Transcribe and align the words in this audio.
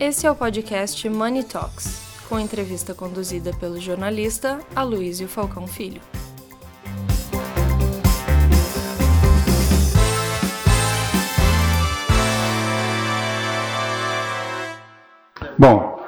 Esse 0.00 0.28
é 0.28 0.30
o 0.30 0.34
podcast 0.36 1.08
Money 1.08 1.42
Talks, 1.42 2.24
com 2.28 2.38
entrevista 2.38 2.94
conduzida 2.94 3.50
pelo 3.58 3.80
jornalista 3.80 4.60
Aloysio 4.72 5.26
Falcão 5.26 5.66
Filho. 5.66 6.00
Bom, 15.58 16.00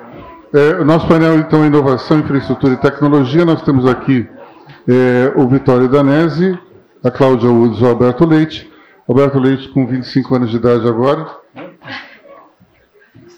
é, 0.54 0.80
o 0.80 0.84
nosso 0.84 1.08
painel 1.08 1.40
então 1.40 1.64
é 1.64 1.66
Inovação, 1.66 2.20
Infraestrutura 2.20 2.74
e 2.74 2.76
Tecnologia. 2.76 3.44
Nós 3.44 3.60
temos 3.62 3.84
aqui 3.86 4.24
é, 4.86 5.32
o 5.34 5.48
Vitório 5.48 5.88
Danese, 5.88 6.56
a 7.02 7.10
Cláudia 7.10 7.50
Woods 7.50 7.80
e 7.80 7.82
o 7.82 7.88
Alberto 7.88 8.24
Leite. 8.24 8.70
Alberto 9.08 9.40
Leite 9.40 9.68
com 9.70 9.84
25 9.84 10.32
anos 10.36 10.50
de 10.50 10.58
idade 10.58 10.86
agora. 10.86 11.39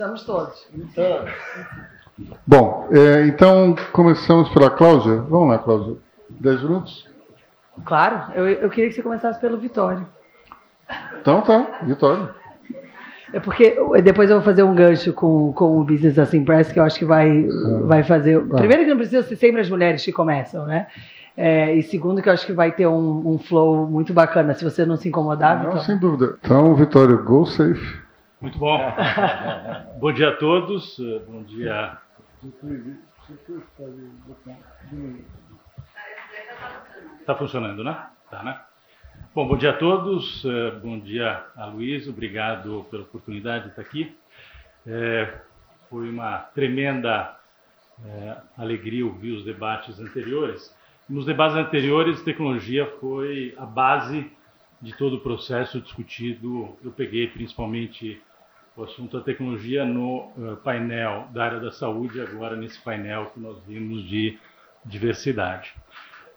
Estamos 0.03 0.25
todos. 0.25 0.67
Bom, 2.45 2.89
é, 2.91 3.25
então 3.29 3.77
começamos 3.93 4.49
pela 4.49 4.69
Cláudia. 4.69 5.19
Vamos 5.29 5.51
lá, 5.51 5.59
Cláudia. 5.59 5.95
10 6.29 6.63
minutos? 6.65 7.09
Claro, 7.85 8.33
eu, 8.35 8.49
eu 8.49 8.69
queria 8.69 8.89
que 8.91 8.97
você 8.97 9.03
começasse 9.03 9.41
pelo 9.41 9.59
Vitório. 9.59 10.05
Então 11.21 11.41
tá, 11.43 11.79
Vitório. 11.85 12.31
É 13.33 13.39
porque 13.39 13.77
depois 14.03 14.29
eu 14.29 14.39
vou 14.39 14.45
fazer 14.45 14.65
um 14.65 14.75
gancho 14.75 15.13
com, 15.13 15.53
com 15.53 15.79
o 15.79 15.85
Business 15.85 16.19
Assim 16.19 16.45
Press, 16.45 16.73
que 16.73 16.81
eu 16.81 16.85
acho 16.85 16.99
que 16.99 17.05
vai, 17.05 17.47
Ah. 17.49 17.81
vai 17.87 18.03
fazer. 18.03 18.41
Primeiro, 18.49 18.83
que 18.83 18.91
não 18.91 18.97
precisa 18.97 19.23
ser 19.23 19.37
sempre 19.37 19.61
as 19.61 19.71
mulheres 19.71 20.05
que 20.05 20.11
começam, 20.11 20.67
né? 20.67 20.89
É, 21.37 21.73
e 21.77 21.83
segundo, 21.85 22.21
que 22.21 22.29
eu 22.29 22.33
acho 22.33 22.45
que 22.45 22.53
vai 22.53 22.73
ter 22.73 22.89
um, 22.89 23.23
um 23.25 23.39
flow 23.39 23.87
muito 23.87 24.13
bacana. 24.13 24.53
Se 24.53 24.65
você 24.65 24.85
não 24.85 24.97
se 24.97 25.09
incomodar, 25.09 25.63
Não, 25.63 25.79
sem 25.79 25.97
dúvida. 25.97 26.39
Então, 26.45 26.75
Vitório, 26.75 27.23
go 27.23 27.47
safe. 27.47 28.02
Muito 28.43 28.59
bom. 28.59 28.79
bom 30.01 30.13
dia 30.13 30.31
a 30.31 30.37
todos. 30.37 30.99
eh, 30.99 31.19
Bom 31.27 31.43
dia. 31.45 31.99
Está 37.21 37.35
funcionando, 37.37 37.85
né? 37.85 38.07
Tá, 38.31 38.43
né? 38.43 38.61
Bom, 39.35 39.47
bom 39.47 39.57
dia 39.57 39.71
a 39.71 39.77
todos. 39.77 40.45
eh, 40.45 40.71
Bom 40.83 40.99
dia 40.99 41.45
a 41.57 41.67
Luiz. 41.67 42.09
Obrigado 42.09 42.85
pela 42.91 43.05
oportunidade 43.05 43.65
de 43.65 43.71
estar 43.71 43.83
aqui. 43.83 44.15
Eh, 44.87 45.33
Foi 45.89 46.09
uma 46.11 46.39
tremenda 46.55 47.37
eh, 48.05 48.37
alegria 48.59 49.07
ouvir 49.07 49.33
os 49.33 49.45
debates 49.45 50.01
anteriores. 50.01 50.75
Nos 51.09 51.25
debates 51.27 51.57
anteriores, 51.57 52.23
tecnologia 52.23 52.87
foi 53.01 53.55
a 53.59 53.67
base 53.67 54.31
de 54.81 54.93
todo 54.97 55.17
o 55.17 55.21
processo 55.21 55.81
discutido. 55.81 56.77
Eu 56.83 56.91
peguei 56.91 57.29
principalmente 57.29 58.21
o 58.83 58.85
assunto 58.85 59.17
da 59.17 59.23
tecnologia 59.23 59.85
no 59.85 60.33
eh, 60.37 60.57
painel 60.65 61.29
da 61.33 61.45
área 61.45 61.61
da 61.61 61.71
saúde, 61.71 62.21
agora 62.21 62.57
nesse 62.57 62.81
painel 62.81 63.27
que 63.33 63.39
nós 63.39 63.57
vimos 63.65 64.03
de 64.09 64.37
diversidade. 64.85 65.73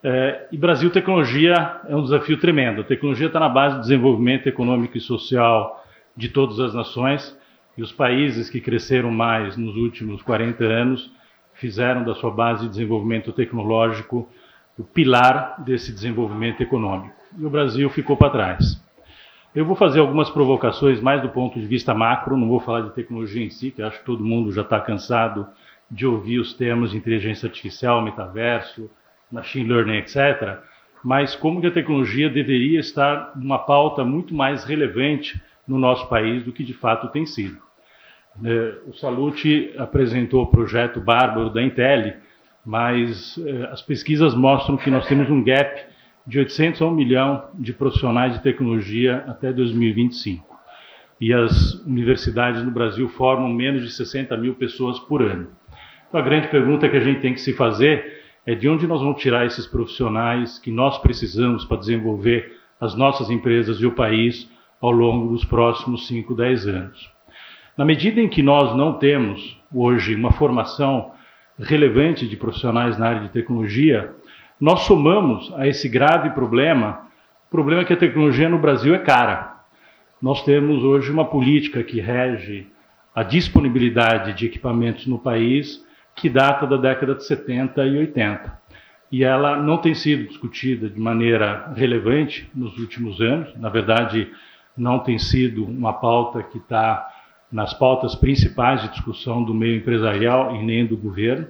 Eh, 0.04 0.50
e 0.52 0.58
Brasil 0.58 0.92
Tecnologia 0.92 1.82
é 1.90 1.96
um 1.96 2.04
desafio 2.04 2.40
tremendo. 2.40 2.82
A 2.82 2.84
tecnologia 2.84 3.26
está 3.28 3.40
na 3.40 3.50
base 3.50 3.78
do 3.78 3.82
desenvolvimento 3.82 4.48
econômico 4.48 4.96
e 4.96 5.02
social 5.02 5.84
de 6.16 6.30
todas 6.30 6.60
as 6.60 6.76
nações 6.76 7.36
e 7.76 7.82
os 7.82 7.92
países 7.92 8.48
que 8.48 8.62
cresceram 8.62 9.10
mais 9.10 9.58
nos 9.58 9.76
últimos 9.76 10.22
40 10.22 10.64
anos 10.64 11.12
fizeram 11.56 12.04
da 12.04 12.14
sua 12.14 12.30
base 12.30 12.66
de 12.66 12.70
desenvolvimento 12.70 13.34
tecnológico 13.34 14.30
o 14.78 14.84
pilar 14.84 15.64
desse 15.64 15.92
desenvolvimento 15.92 16.62
econômico. 16.62 17.16
E 17.40 17.44
o 17.44 17.50
Brasil 17.50 17.90
ficou 17.90 18.16
para 18.16 18.30
trás. 18.30 18.85
Eu 19.56 19.66
vou 19.66 19.76
fazer 19.78 20.02
algumas 20.02 20.30
provocações 20.30 21.00
mais 21.00 21.22
do 21.22 21.30
ponto 21.30 21.58
de 21.58 21.66
vista 21.66 21.94
macro, 21.94 22.36
não 22.36 22.50
vou 22.50 22.60
falar 22.60 22.82
de 22.82 22.94
tecnologia 22.94 23.42
em 23.42 23.50
si, 23.50 23.72
que 23.72 23.82
acho 23.82 24.00
que 24.00 24.06
todo 24.06 24.22
mundo 24.22 24.52
já 24.52 24.64
está 24.64 24.82
cansado 24.82 25.48
de 25.90 26.06
ouvir 26.06 26.40
os 26.40 26.54
termos 26.54 26.92
de 26.92 26.98
inteligência 26.98 27.48
artificial, 27.48 28.02
metaverso, 28.02 28.92
machine 29.32 29.70
learning, 29.70 30.00
etc. 30.00 30.60
Mas 31.02 31.38
como 31.38 31.62
que 31.62 31.68
a 31.68 31.72
tecnologia 31.72 32.30
deveria 32.30 32.82
estar 32.82 33.32
numa 33.34 33.60
pauta 33.60 34.04
muito 34.04 34.36
mais 34.36 34.66
relevante 34.66 35.42
no 35.66 35.80
nosso 35.80 36.10
país 36.10 36.44
do 36.44 36.52
que 36.52 36.64
de 36.64 36.74
fato 36.74 37.08
tem 37.08 37.26
sido. 37.26 37.58
Eh, 38.44 38.76
O 38.86 38.94
Salute 38.94 39.74
apresentou 39.78 40.44
o 40.44 40.48
projeto 40.48 41.00
bárbaro 41.00 41.50
da 41.50 41.64
Intel, 41.64 42.16
mas 42.66 43.38
eh, 43.38 43.70
as 43.72 43.82
pesquisas 43.82 44.36
mostram 44.36 44.76
que 44.76 44.92
nós 44.92 45.08
temos 45.08 45.30
um 45.30 45.42
gap 45.42 45.95
de 46.26 46.40
800 46.40 46.82
a 46.82 46.86
1 46.86 46.92
milhão 46.92 47.44
de 47.54 47.72
profissionais 47.72 48.34
de 48.34 48.42
tecnologia 48.42 49.24
até 49.28 49.54
2025. 49.54 50.56
E 51.22 51.34
as 51.34 51.74
universidades 51.86 52.64
no 52.64 52.72
Brasil 52.72 53.08
formam 53.10 53.50
menos 53.50 53.84
de 53.84 53.92
60 53.92 54.36
mil 54.38 54.56
pessoas 54.56 55.00
por 55.00 55.22
ano. 55.22 55.48
Então, 56.08 56.20
a 56.20 56.24
grande 56.24 56.48
pergunta 56.48 56.90
que 56.90 56.98
a 56.98 57.02
gente 57.02 57.22
tem 57.22 57.34
que 57.34 57.42
se 57.42 57.54
fazer 57.54 58.22
é 58.46 58.54
de 58.54 58.68
onde 58.68 58.86
nós 58.86 59.02
vamos 59.02 59.22
tirar 59.22 59.46
esses 59.46 59.66
profissionais 59.66 60.60
que 60.60 60.72
nós 60.72 60.98
precisamos 60.98 61.66
para 61.66 61.78
desenvolver 61.78 62.58
as 62.80 62.96
nossas 62.96 63.30
empresas 63.30 63.78
e 63.80 63.86
o 63.86 63.92
país 63.92 64.50
ao 64.82 64.92
longo 64.92 65.32
dos 65.32 65.46
próximos 65.46 66.08
5, 66.08 66.36
10 66.36 66.68
anos. 66.68 67.12
Na 67.78 67.86
medida 67.86 68.22
em 68.22 68.30
que 68.30 68.44
nós 68.44 68.76
não 68.76 68.94
temos 68.94 69.60
hoje 69.74 70.16
uma 70.16 70.32
formação 70.32 71.12
relevante 71.60 72.28
de 72.28 72.36
profissionais 72.36 72.98
na 72.98 73.08
área 73.08 73.22
de 73.22 73.30
tecnologia, 73.30 74.14
nós 74.60 74.82
somamos 74.82 75.54
a 75.58 75.68
esse 75.68 75.90
grave 75.90 76.30
problema, 76.32 77.08
o 77.48 77.52
problema 77.52 77.82
é 77.82 77.86
que 77.86 77.94
a 77.94 77.98
tecnologia 77.98 78.50
no 78.50 78.60
Brasil 78.60 78.96
é 78.96 79.00
cara. 79.00 79.56
Nós 80.22 80.44
temos 80.44 80.84
hoje 80.84 81.12
uma 81.12 81.26
política 81.26 81.84
que 81.84 82.00
rege 82.00 82.68
a 83.14 83.24
disponibilidade 83.24 84.34
de 84.34 84.46
equipamentos 84.46 85.06
no 85.08 85.20
país 85.20 85.84
que 86.16 86.30
data 86.30 86.66
da 86.66 86.78
década 86.78 87.16
de 87.16 87.26
70 87.26 87.86
e 87.86 87.98
80. 87.98 88.60
E 89.12 89.24
ela 89.24 89.58
não 89.58 89.78
tem 89.78 89.94
sido 89.94 90.28
discutida 90.28 90.90
de 90.90 91.00
maneira 91.00 91.72
relevante 91.76 92.50
nos 92.56 92.78
últimos 92.78 93.22
anos. 93.22 93.54
Na 93.58 93.70
verdade, 93.70 94.32
não 94.76 95.00
tem 95.00 95.20
sido 95.20 95.66
uma 95.66 95.94
pauta 95.94 96.42
que 96.42 96.58
está 96.58 97.08
nas 97.52 97.74
pautas 97.74 98.16
principais 98.16 98.82
de 98.82 98.90
discussão 98.90 99.44
do 99.44 99.54
meio 99.54 99.78
empresarial 99.78 100.56
e 100.56 100.64
nem 100.64 100.86
do 100.86 100.98
governo. 100.98 101.48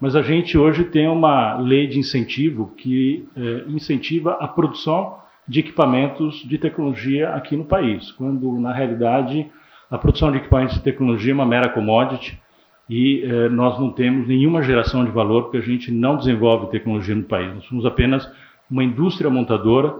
Mas 0.00 0.16
a 0.16 0.22
gente 0.22 0.58
hoje 0.58 0.84
tem 0.84 1.08
uma 1.08 1.56
lei 1.56 1.86
de 1.86 1.98
incentivo 1.98 2.72
que 2.76 3.26
eh, 3.36 3.64
incentiva 3.68 4.32
a 4.40 4.48
produção 4.48 5.18
de 5.46 5.60
equipamentos 5.60 6.42
de 6.46 6.58
tecnologia 6.58 7.30
aqui 7.30 7.56
no 7.56 7.64
país, 7.64 8.10
quando 8.12 8.58
na 8.58 8.72
realidade 8.72 9.46
a 9.90 9.98
produção 9.98 10.32
de 10.32 10.38
equipamentos 10.38 10.74
de 10.74 10.82
tecnologia 10.82 11.32
é 11.32 11.34
uma 11.34 11.46
mera 11.46 11.68
commodity 11.68 12.40
e 12.88 13.22
eh, 13.22 13.48
nós 13.48 13.78
não 13.78 13.90
temos 13.90 14.26
nenhuma 14.26 14.62
geração 14.62 15.04
de 15.04 15.10
valor 15.10 15.44
porque 15.44 15.58
a 15.58 15.62
gente 15.62 15.92
não 15.92 16.16
desenvolve 16.16 16.70
tecnologia 16.70 17.14
no 17.14 17.24
país. 17.24 17.54
Nós 17.54 17.64
somos 17.64 17.86
apenas 17.86 18.30
uma 18.70 18.82
indústria 18.82 19.30
montadora 19.30 19.94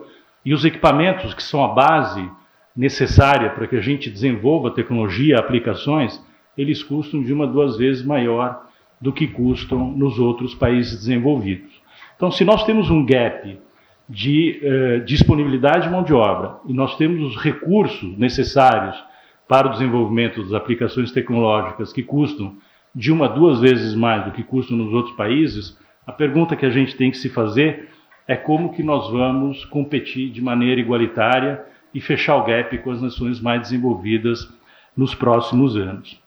e 0.45 0.53
os 0.53 0.65
equipamentos 0.65 1.33
que 1.33 1.43
são 1.43 1.65
a 1.65 1.69
base 1.69 2.29
necessária 2.77 3.51
para 3.51 3.67
que 3.67 3.77
a 3.77 3.81
gente 3.81 4.11
desenvolva 4.11 4.71
tecnologia, 4.71 5.39
aplicações, 5.39 6.21
eles 6.59 6.83
custam 6.83 7.23
de 7.23 7.33
uma 7.33 7.47
duas 7.47 7.77
vezes 7.77 8.05
maior 8.05 8.64
do 9.05 9.13
que 9.13 9.27
custam 9.27 9.91
nos 9.91 10.19
outros 10.19 10.55
países 10.55 10.97
desenvolvidos. 10.97 11.71
Então, 12.17 12.31
se 12.31 12.43
nós 12.43 12.65
temos 12.65 12.89
um 12.89 13.05
gap 13.05 13.59
de 14.09 14.59
eh, 14.63 15.01
disponibilidade 15.01 15.85
de 15.85 15.93
mão 15.93 16.03
de 16.03 16.15
obra 16.15 16.57
e 16.67 16.73
nós 16.73 16.97
temos 16.97 17.21
os 17.21 17.37
recursos 17.37 18.17
necessários 18.17 18.97
para 19.47 19.69
o 19.69 19.73
desenvolvimento 19.73 20.43
das 20.43 20.55
aplicações 20.55 21.13
tecnológicas 21.13 21.93
que 21.93 22.03
custam 22.03 22.57
de 22.95 23.13
uma 23.13 23.29
duas 23.29 23.61
vezes 23.61 23.95
mais 23.95 24.25
do 24.25 24.31
que 24.31 24.43
custam 24.43 24.75
nos 24.75 24.95
outros 24.95 25.15
países, 25.15 25.79
a 26.07 26.13
pergunta 26.13 26.57
que 26.57 26.65
a 26.65 26.71
gente 26.71 26.97
tem 26.97 27.11
que 27.11 27.19
se 27.19 27.29
fazer 27.29 27.91
é 28.27 28.37
como 28.37 28.73
que 28.73 28.83
nós 28.83 29.11
vamos 29.13 29.67
competir 29.67 30.31
de 30.31 30.41
maneira 30.41 30.81
igualitária 30.81 31.63
e 31.93 32.01
fechar 32.01 32.37
o 32.37 32.45
gap 32.45 32.79
com 32.79 32.91
as 32.91 33.03
nações 33.03 33.39
mais 33.39 33.61
desenvolvidas 33.61 34.49
nos 34.97 35.15
próximos 35.15 35.77
anos. 35.77 36.24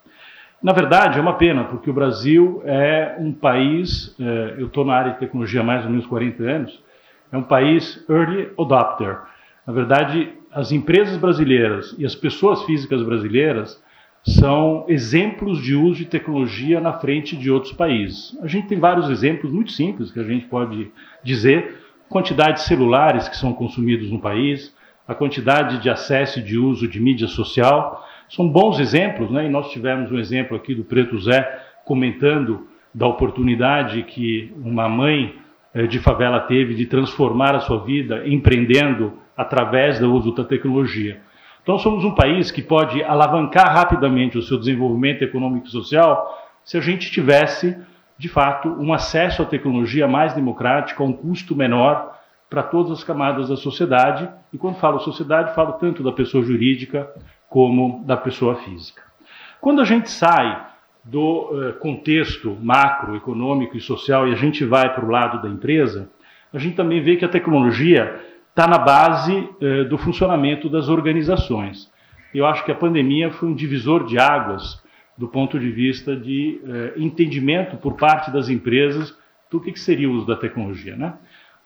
Na 0.61 0.73
verdade, 0.73 1.19
é 1.19 1.21
uma 1.21 1.35
pena, 1.35 1.65
porque 1.65 1.89
o 1.89 1.93
Brasil 1.93 2.61
é 2.65 3.15
um 3.19 3.31
país, 3.31 4.15
eh, 4.19 4.55
eu 4.57 4.67
estou 4.67 4.83
na 4.83 4.95
área 4.95 5.13
de 5.13 5.19
tecnologia 5.19 5.61
há 5.61 5.63
mais 5.63 5.85
ou 5.85 5.91
menos 5.91 6.07
40 6.07 6.43
anos, 6.43 6.83
é 7.31 7.37
um 7.37 7.43
país 7.43 8.03
early 8.09 8.49
adopter. 8.59 9.19
Na 9.67 9.73
verdade, 9.73 10.33
as 10.51 10.71
empresas 10.71 11.17
brasileiras 11.17 11.95
e 11.99 12.05
as 12.05 12.15
pessoas 12.15 12.63
físicas 12.63 13.03
brasileiras 13.03 13.79
são 14.23 14.83
exemplos 14.87 15.61
de 15.61 15.75
uso 15.75 15.99
de 15.99 16.05
tecnologia 16.05 16.81
na 16.81 16.93
frente 16.93 17.37
de 17.37 17.51
outros 17.51 17.73
países. 17.73 18.35
A 18.41 18.47
gente 18.47 18.67
tem 18.67 18.79
vários 18.79 19.09
exemplos 19.09 19.51
muito 19.51 19.71
simples 19.71 20.11
que 20.11 20.19
a 20.19 20.23
gente 20.23 20.47
pode 20.47 20.91
dizer: 21.23 21.81
quantidade 22.09 22.55
de 22.55 22.61
celulares 22.63 23.29
que 23.29 23.37
são 23.37 23.53
consumidos 23.53 24.09
no 24.09 24.19
país, 24.19 24.75
a 25.07 25.13
quantidade 25.13 25.77
de 25.77 25.89
acesso 25.89 26.39
e 26.39 26.43
de 26.43 26.57
uso 26.57 26.87
de 26.87 26.99
mídia 26.99 27.27
social. 27.27 28.06
São 28.29 28.47
bons 28.47 28.79
exemplos, 28.79 29.31
né? 29.31 29.45
E 29.45 29.49
nós 29.49 29.71
tivemos 29.71 30.11
um 30.11 30.17
exemplo 30.17 30.55
aqui 30.57 30.75
do 30.75 30.83
Preto 30.83 31.19
Zé 31.19 31.59
comentando 31.85 32.67
da 32.93 33.07
oportunidade 33.07 34.03
que 34.03 34.53
uma 34.63 34.89
mãe 34.89 35.35
eh, 35.73 35.87
de 35.87 35.99
favela 35.99 36.39
teve 36.41 36.75
de 36.75 36.85
transformar 36.85 37.55
a 37.55 37.59
sua 37.59 37.83
vida 37.83 38.27
empreendendo 38.27 39.13
através 39.35 39.99
do 39.99 40.13
uso 40.13 40.33
da 40.33 40.43
tecnologia. 40.43 41.21
Então, 41.61 41.77
somos 41.77 42.03
um 42.03 42.15
país 42.15 42.49
que 42.49 42.61
pode 42.61 43.03
alavancar 43.03 43.73
rapidamente 43.73 44.37
o 44.37 44.41
seu 44.41 44.57
desenvolvimento 44.57 45.21
econômico 45.21 45.67
e 45.67 45.71
social 45.71 46.47
se 46.63 46.77
a 46.77 46.81
gente 46.81 47.11
tivesse, 47.11 47.77
de 48.17 48.27
fato, 48.27 48.69
um 48.69 48.93
acesso 48.93 49.41
à 49.41 49.45
tecnologia 49.45 50.07
mais 50.07 50.33
democrático, 50.33 51.03
a 51.03 51.05
um 51.05 51.13
custo 51.13 51.55
menor 51.55 52.13
para 52.49 52.63
todas 52.63 52.91
as 52.91 53.03
camadas 53.03 53.49
da 53.49 53.55
sociedade. 53.55 54.27
E 54.51 54.57
quando 54.57 54.77
falo 54.77 54.99
sociedade, 54.99 55.53
falo 55.53 55.73
tanto 55.73 56.03
da 56.03 56.11
pessoa 56.11 56.43
jurídica 56.43 57.09
como 57.49 58.03
da 58.05 58.17
pessoa 58.17 58.55
física. 58.55 59.01
Quando 59.61 59.81
a 59.81 59.85
gente 59.85 60.09
sai 60.09 60.65
do 61.03 61.49
uh, 61.51 61.73
contexto 61.79 62.57
macroeconômico 62.61 63.77
e 63.77 63.81
social 63.81 64.27
e 64.27 64.33
a 64.33 64.35
gente 64.35 64.65
vai 64.65 64.93
para 64.93 65.05
o 65.05 65.09
lado 65.09 65.41
da 65.41 65.49
empresa, 65.49 66.09
a 66.53 66.59
gente 66.59 66.75
também 66.75 67.01
vê 67.01 67.15
que 67.15 67.25
a 67.25 67.29
tecnologia 67.29 68.21
está 68.49 68.67
na 68.67 68.77
base 68.77 69.33
uh, 69.33 69.85
do 69.85 69.97
funcionamento 69.97 70.69
das 70.69 70.89
organizações. 70.89 71.89
Eu 72.33 72.45
acho 72.45 72.65
que 72.65 72.71
a 72.71 72.75
pandemia 72.75 73.31
foi 73.31 73.49
um 73.49 73.55
divisor 73.55 74.05
de 74.05 74.19
águas 74.19 74.83
do 75.17 75.27
ponto 75.27 75.57
de 75.57 75.71
vista 75.71 76.15
de 76.15 76.61
uh, 76.63 77.01
entendimento 77.01 77.77
por 77.77 77.93
parte 77.93 78.29
das 78.29 78.49
empresas 78.49 79.17
do 79.49 79.61
que, 79.61 79.71
que 79.71 79.79
seria 79.79 80.09
o 80.09 80.13
uso 80.13 80.27
da 80.27 80.35
tecnologia. 80.35 80.95
Né? 80.95 81.13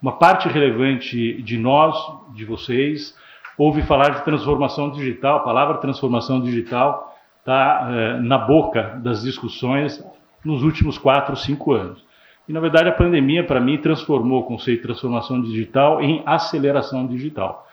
Uma 0.02 0.14
parte 0.14 0.48
relevante 0.48 1.42
de 1.42 1.58
nós, 1.58 1.96
de 2.34 2.46
vocês, 2.46 3.16
ouve 3.62 3.84
falar 3.84 4.10
de 4.10 4.26
transformação 4.26 4.90
digital, 4.90 5.38
a 5.38 5.42
palavra 5.42 5.78
transformação 5.78 6.42
digital 6.42 7.16
está 7.38 7.90
é, 7.92 8.20
na 8.20 8.40
boca 8.40 9.00
das 9.04 9.22
discussões 9.22 10.04
nos 10.44 10.64
últimos 10.64 10.98
quatro, 10.98 11.36
cinco 11.36 11.72
anos. 11.72 12.04
E, 12.50 12.54
na 12.54 12.60
verdade, 12.60 12.90
a 12.90 12.92
pandemia, 12.92 13.46
para 13.46 13.60
mim, 13.60 13.78
transformou 13.78 14.40
o 14.42 14.44
conceito 14.46 14.80
de 14.80 14.88
transformação 14.88 15.40
digital 15.40 16.02
em 16.02 16.24
aceleração 16.26 17.06
digital. 17.06 17.68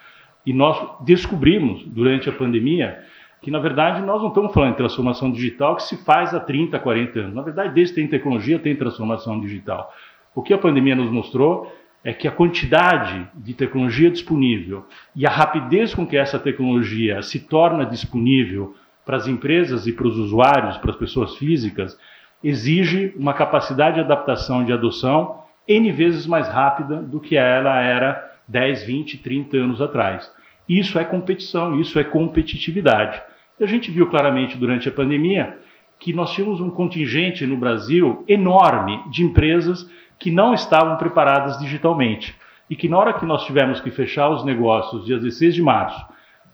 E 0.45 0.53
nós 0.53 0.79
descobrimos, 1.07 1.83
durante 1.87 2.29
a 2.29 2.33
pandemia, 2.33 3.03
que, 3.41 3.51
na 3.51 3.59
verdade, 3.59 4.03
nós 4.03 4.21
não 4.21 4.29
estamos 4.29 4.53
falando 4.53 4.73
de 4.73 4.77
transformação 4.77 5.31
digital 5.31 5.75
que 5.75 5.85
se 5.85 6.05
faz 6.05 6.35
há 6.35 6.41
30, 6.41 6.79
40 6.79 7.19
anos. 7.19 7.35
Na 7.35 7.41
verdade, 7.41 7.73
desde 7.73 7.95
que 7.95 8.01
tem 8.03 8.11
tecnologia, 8.11 8.59
tem 8.59 8.77
transformação 8.77 9.41
digital. 9.41 9.91
O 10.35 10.43
que 10.43 10.53
a 10.53 10.59
pandemia 10.59 10.95
nos 10.95 11.11
mostrou 11.11 11.73
é 12.09 12.13
que 12.15 12.27
a 12.27 12.33
quantidade 12.33 13.29
de 13.35 13.53
tecnologia 13.53 14.11
disponível 14.11 14.87
e 15.15 15.27
a 15.27 15.31
rapidez 15.31 15.95
com 15.95 16.07
que 16.07 16.17
essa 16.17 16.39
tecnologia 16.39 17.21
se 17.21 17.39
torna 17.39 17.85
disponível 17.85 18.75
para 19.05 19.19
as 19.19 19.27
empresas 19.27 19.87
e 19.87 19.93
para 19.93 20.07
os 20.07 20.17
usuários, 20.17 20.79
para 20.79 20.91
as 20.91 20.97
pessoas 20.97 21.37
físicas, 21.37 21.99
exige 22.43 23.13
uma 23.15 23.35
capacidade 23.35 23.97
de 23.97 24.01
adaptação 24.01 24.63
e 24.63 24.65
de 24.65 24.73
adoção 24.73 25.43
N 25.69 25.93
vezes 25.93 26.27
mais 26.27 26.49
rápida 26.49 26.97
do 26.97 27.21
que 27.21 27.37
ela 27.37 27.79
era 27.79 28.27
10, 28.49 28.85
20, 28.85 29.19
30 29.19 29.59
anos 29.59 29.83
atrás. 29.83 30.33
Isso 30.67 30.99
é 30.99 31.05
competição, 31.05 31.79
isso 31.79 31.99
é 31.99 32.05
competitividade. 32.05 33.21
E 33.61 33.65
a 33.65 33.67
gente 33.67 33.91
viu 33.91 34.07
claramente 34.07 34.57
durante 34.57 34.89
a 34.89 34.93
pandemia 34.93 35.59
que 35.99 36.15
nós 36.15 36.33
tínhamos 36.33 36.59
um 36.59 36.71
contingente 36.71 37.45
no 37.45 37.59
Brasil 37.59 38.25
enorme 38.27 38.99
de 39.11 39.23
empresas 39.23 39.87
que 40.19 40.31
não 40.31 40.53
estavam 40.53 40.97
preparadas 40.97 41.59
digitalmente 41.59 42.37
e 42.69 42.77
que 42.77 42.89
na 42.89 42.99
hora 42.99 43.13
que 43.15 43.25
nós 43.25 43.45
tivemos 43.45 43.81
que 43.81 43.91
fechar 43.91 44.29
os 44.29 44.45
negócios 44.45 45.05
dia 45.05 45.17
16 45.17 45.55
de 45.55 45.63
março 45.63 46.05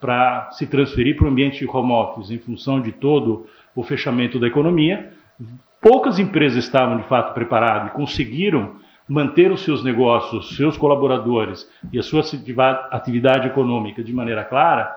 para 0.00 0.50
se 0.52 0.66
transferir 0.66 1.16
para 1.16 1.26
o 1.26 1.30
ambiente 1.30 1.58
de 1.58 1.66
home 1.66 1.92
office 1.92 2.30
em 2.30 2.38
função 2.38 2.80
de 2.80 2.92
todo 2.92 3.46
o 3.74 3.82
fechamento 3.82 4.38
da 4.38 4.46
economia, 4.46 5.12
poucas 5.80 6.18
empresas 6.18 6.64
estavam 6.64 6.98
de 6.98 7.04
fato 7.04 7.34
preparadas 7.34 7.88
e 7.88 7.94
conseguiram 7.94 8.76
manter 9.08 9.50
os 9.50 9.62
seus 9.62 9.82
negócios, 9.82 10.56
seus 10.56 10.76
colaboradores 10.76 11.68
e 11.92 11.98
a 11.98 12.02
sua 12.02 12.22
atividade 12.90 13.48
econômica 13.48 14.02
de 14.02 14.12
maneira 14.12 14.44
clara, 14.44 14.94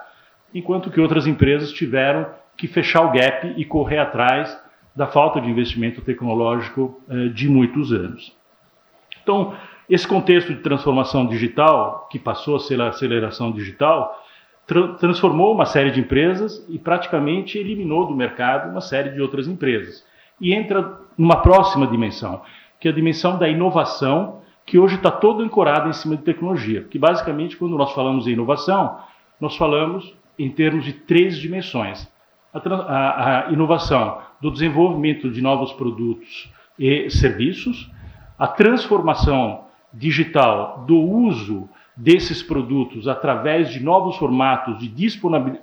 enquanto 0.53 0.89
que 0.89 1.01
outras 1.01 1.27
empresas 1.27 1.71
tiveram 1.71 2.27
que 2.55 2.67
fechar 2.67 3.01
o 3.01 3.11
gap 3.11 3.53
e 3.57 3.65
correr 3.65 3.99
atrás 3.99 4.57
da 4.95 5.07
falta 5.07 5.39
de 5.39 5.49
investimento 5.49 6.01
tecnológico 6.01 7.01
eh, 7.09 7.27
de 7.27 7.47
muitos 7.47 7.91
anos. 7.91 8.36
Então, 9.27 9.53
esse 9.89 10.07
contexto 10.07 10.53
de 10.53 10.61
transformação 10.61 11.27
digital, 11.27 12.07
que 12.09 12.17
passou 12.17 12.55
a 12.55 12.59
ser 12.59 12.79
a 12.79 12.87
aceleração 12.87 13.51
digital, 13.51 14.23
tra 14.65 14.93
transformou 14.93 15.53
uma 15.53 15.65
série 15.65 15.91
de 15.91 15.99
empresas 15.99 16.65
e 16.69 16.79
praticamente 16.79 17.57
eliminou 17.57 18.07
do 18.07 18.15
mercado 18.15 18.71
uma 18.71 18.79
série 18.79 19.09
de 19.09 19.21
outras 19.21 19.45
empresas. 19.45 20.05
E 20.39 20.53
entra 20.53 20.97
numa 21.17 21.41
próxima 21.41 21.85
dimensão, 21.87 22.41
que 22.79 22.87
é 22.87 22.91
a 22.91 22.93
dimensão 22.93 23.37
da 23.37 23.49
inovação, 23.49 24.43
que 24.65 24.79
hoje 24.79 24.95
está 24.95 25.11
todo 25.11 25.43
ancorado 25.43 25.89
em 25.89 25.93
cima 25.93 26.15
de 26.15 26.23
tecnologia. 26.23 26.85
Que 26.89 26.97
basicamente, 26.97 27.57
quando 27.57 27.77
nós 27.77 27.91
falamos 27.91 28.27
em 28.27 28.31
inovação, 28.31 28.97
nós 29.41 29.57
falamos 29.57 30.15
em 30.39 30.49
termos 30.49 30.85
de 30.85 30.93
três 30.93 31.37
dimensões. 31.37 32.07
A, 32.53 32.59
a, 32.59 33.47
a 33.47 33.51
inovação 33.51 34.21
do 34.39 34.49
desenvolvimento 34.49 35.29
de 35.29 35.41
novos 35.41 35.73
produtos 35.73 36.49
e 36.79 37.09
serviços, 37.09 37.91
a 38.37 38.47
transformação 38.47 39.65
digital 39.93 40.83
do 40.85 40.97
uso 40.97 41.67
desses 41.95 42.43
produtos 42.43 43.07
através 43.07 43.71
de 43.71 43.83
novos 43.83 44.17
formatos 44.17 44.77
de 44.77 44.87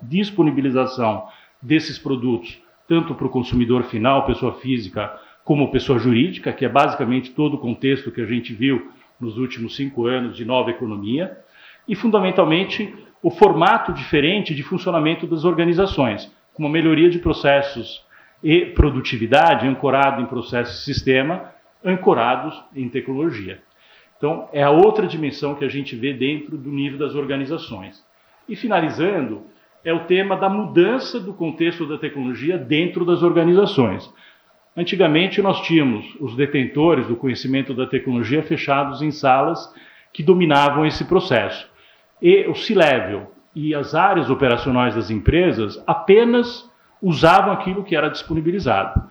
disponibilização 0.03 1.29
desses 1.63 1.99
produtos, 1.99 2.61
tanto 2.89 3.15
para 3.15 3.27
o 3.27 3.31
consumidor 3.31 3.85
final, 3.85 4.27
pessoa 4.27 4.55
física, 4.55 5.17
como 5.45 5.71
pessoa 5.71 5.99
jurídica, 5.99 6.53
que 6.53 6.65
é 6.65 6.69
basicamente 6.69 7.31
todo 7.31 7.55
o 7.55 7.59
contexto 7.59 8.11
que 8.11 8.21
a 8.21 8.27
gente 8.27 8.53
viu 8.53 8.91
nos 9.21 9.39
últimos 9.39 9.77
cinco 9.77 10.07
anos 10.07 10.37
de 10.37 10.45
nova 10.45 10.71
economia, 10.71 11.39
e 11.87 11.95
fundamentalmente 11.95 12.93
o 13.23 13.31
formato 13.31 13.93
diferente 13.93 14.55
de 14.55 14.63
funcionamento 14.63 15.27
das 15.27 15.45
organizações, 15.45 16.31
com 16.53 16.65
uma 16.65 16.73
melhoria 16.73 17.09
de 17.09 17.19
processos 17.19 18.05
e 18.43 18.67
produtividade 18.67 19.67
ancorado 19.67 20.21
em 20.21 20.27
processo 20.27 20.73
e 20.73 20.85
sistema, 20.85 21.54
ancorados 21.85 22.61
em 22.75 22.89
tecnologia. 22.89 23.61
Então, 24.17 24.49
é 24.53 24.63
a 24.63 24.71
outra 24.71 25.07
dimensão 25.07 25.55
que 25.55 25.65
a 25.65 25.69
gente 25.69 25.95
vê 25.95 26.15
dentro 26.15 26.57
do 26.57 26.71
nível 26.71 26.99
das 26.99 27.15
organizações. 27.15 28.03
E 28.49 28.57
finalizando, 28.57 29.43
é 29.85 29.93
o 29.93 30.07
tema 30.07 30.37
da 30.37 30.49
mudança 30.49 31.21
do 31.21 31.35
contexto 31.35 31.87
da 31.87 31.99
tecnologia 31.99 32.57
dentro 32.57 33.05
das 33.05 33.23
organizações. 33.23 34.11
Antigamente, 34.75 35.43
nós 35.43 35.61
tínhamos 35.61 36.17
os 36.19 36.35
detentores 36.35 37.07
do 37.07 37.17
conhecimento 37.17 37.75
da 37.75 37.87
tecnologia 37.87 38.43
fechados 38.43 39.03
em 39.03 39.11
salas 39.11 39.73
que 40.13 40.23
dominavam 40.23 40.87
esse 40.87 41.05
processo. 41.05 41.69
E 42.23 42.47
o 42.49 42.55
C-Level 42.55 43.31
e 43.55 43.75
as 43.75 43.95
áreas 43.95 44.31
operacionais 44.31 44.95
das 44.95 45.11
empresas 45.11 45.83
apenas 45.87 46.69
usavam 47.03 47.53
aquilo 47.53 47.85
que 47.85 47.95
era 47.95 48.09
disponibilizado 48.09 49.03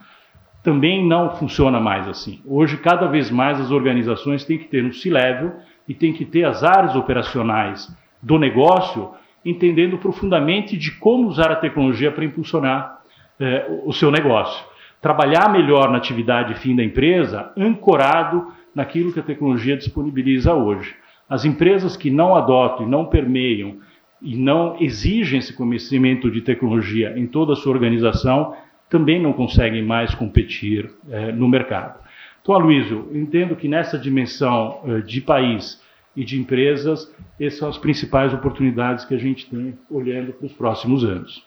também 0.64 1.06
não 1.06 1.36
funciona 1.36 1.78
mais 1.78 2.08
assim. 2.08 2.40
Hoje, 2.46 2.78
cada 2.78 3.06
vez 3.06 3.30
mais, 3.30 3.60
as 3.60 3.70
organizações 3.70 4.44
têm 4.44 4.58
que 4.58 4.64
ter 4.64 4.82
um 4.82 4.92
C-level 4.92 5.52
e 5.86 5.92
têm 5.92 6.14
que 6.14 6.24
ter 6.24 6.44
as 6.44 6.64
áreas 6.64 6.96
operacionais 6.96 7.94
do 8.22 8.38
negócio 8.38 9.10
entendendo 9.44 9.98
profundamente 9.98 10.74
de 10.78 10.90
como 10.92 11.28
usar 11.28 11.52
a 11.52 11.56
tecnologia 11.56 12.10
para 12.10 12.24
impulsionar 12.24 12.98
eh, 13.38 13.66
o 13.84 13.92
seu 13.92 14.10
negócio. 14.10 14.64
Trabalhar 15.02 15.52
melhor 15.52 15.90
na 15.90 15.98
atividade 15.98 16.54
fim 16.54 16.74
da 16.74 16.82
empresa, 16.82 17.52
ancorado 17.54 18.46
naquilo 18.74 19.12
que 19.12 19.20
a 19.20 19.22
tecnologia 19.22 19.76
disponibiliza 19.76 20.54
hoje. 20.54 20.96
As 21.28 21.44
empresas 21.44 21.94
que 21.94 22.10
não 22.10 22.34
adotam 22.34 22.86
e 22.86 22.88
não 22.88 23.04
permeiam 23.04 23.76
e 24.22 24.34
não 24.34 24.76
exigem 24.80 25.40
esse 25.40 25.52
conhecimento 25.52 26.30
de 26.30 26.40
tecnologia 26.40 27.12
em 27.18 27.26
toda 27.26 27.52
a 27.52 27.56
sua 27.56 27.72
organização, 27.72 28.54
também 28.88 29.20
não 29.20 29.32
conseguem 29.32 29.84
mais 29.84 30.14
competir 30.14 30.90
é, 31.10 31.32
no 31.32 31.48
mercado. 31.48 31.98
Então, 32.42 32.54
Aloysio, 32.54 33.08
entendo 33.12 33.56
que 33.56 33.66
nessa 33.68 33.98
dimensão 33.98 34.80
é, 34.84 35.00
de 35.00 35.20
país 35.20 35.82
e 36.14 36.24
de 36.24 36.38
empresas, 36.40 37.10
essas 37.40 37.58
são 37.58 37.68
as 37.68 37.78
principais 37.78 38.32
oportunidades 38.32 39.04
que 39.04 39.14
a 39.14 39.18
gente 39.18 39.48
tem 39.48 39.76
olhando 39.90 40.32
para 40.32 40.46
os 40.46 40.52
próximos 40.52 41.04
anos. 41.04 41.44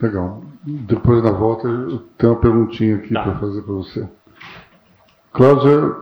Legal. 0.00 0.42
Depois 0.64 1.22
da 1.22 1.30
volta, 1.30 1.68
eu 1.68 1.98
tenho 2.18 2.32
uma 2.32 2.40
perguntinha 2.40 2.96
aqui 2.96 3.14
tá. 3.14 3.22
para 3.22 3.34
fazer 3.36 3.62
para 3.62 3.72
você. 3.72 4.08
Cláudia, 5.32 5.94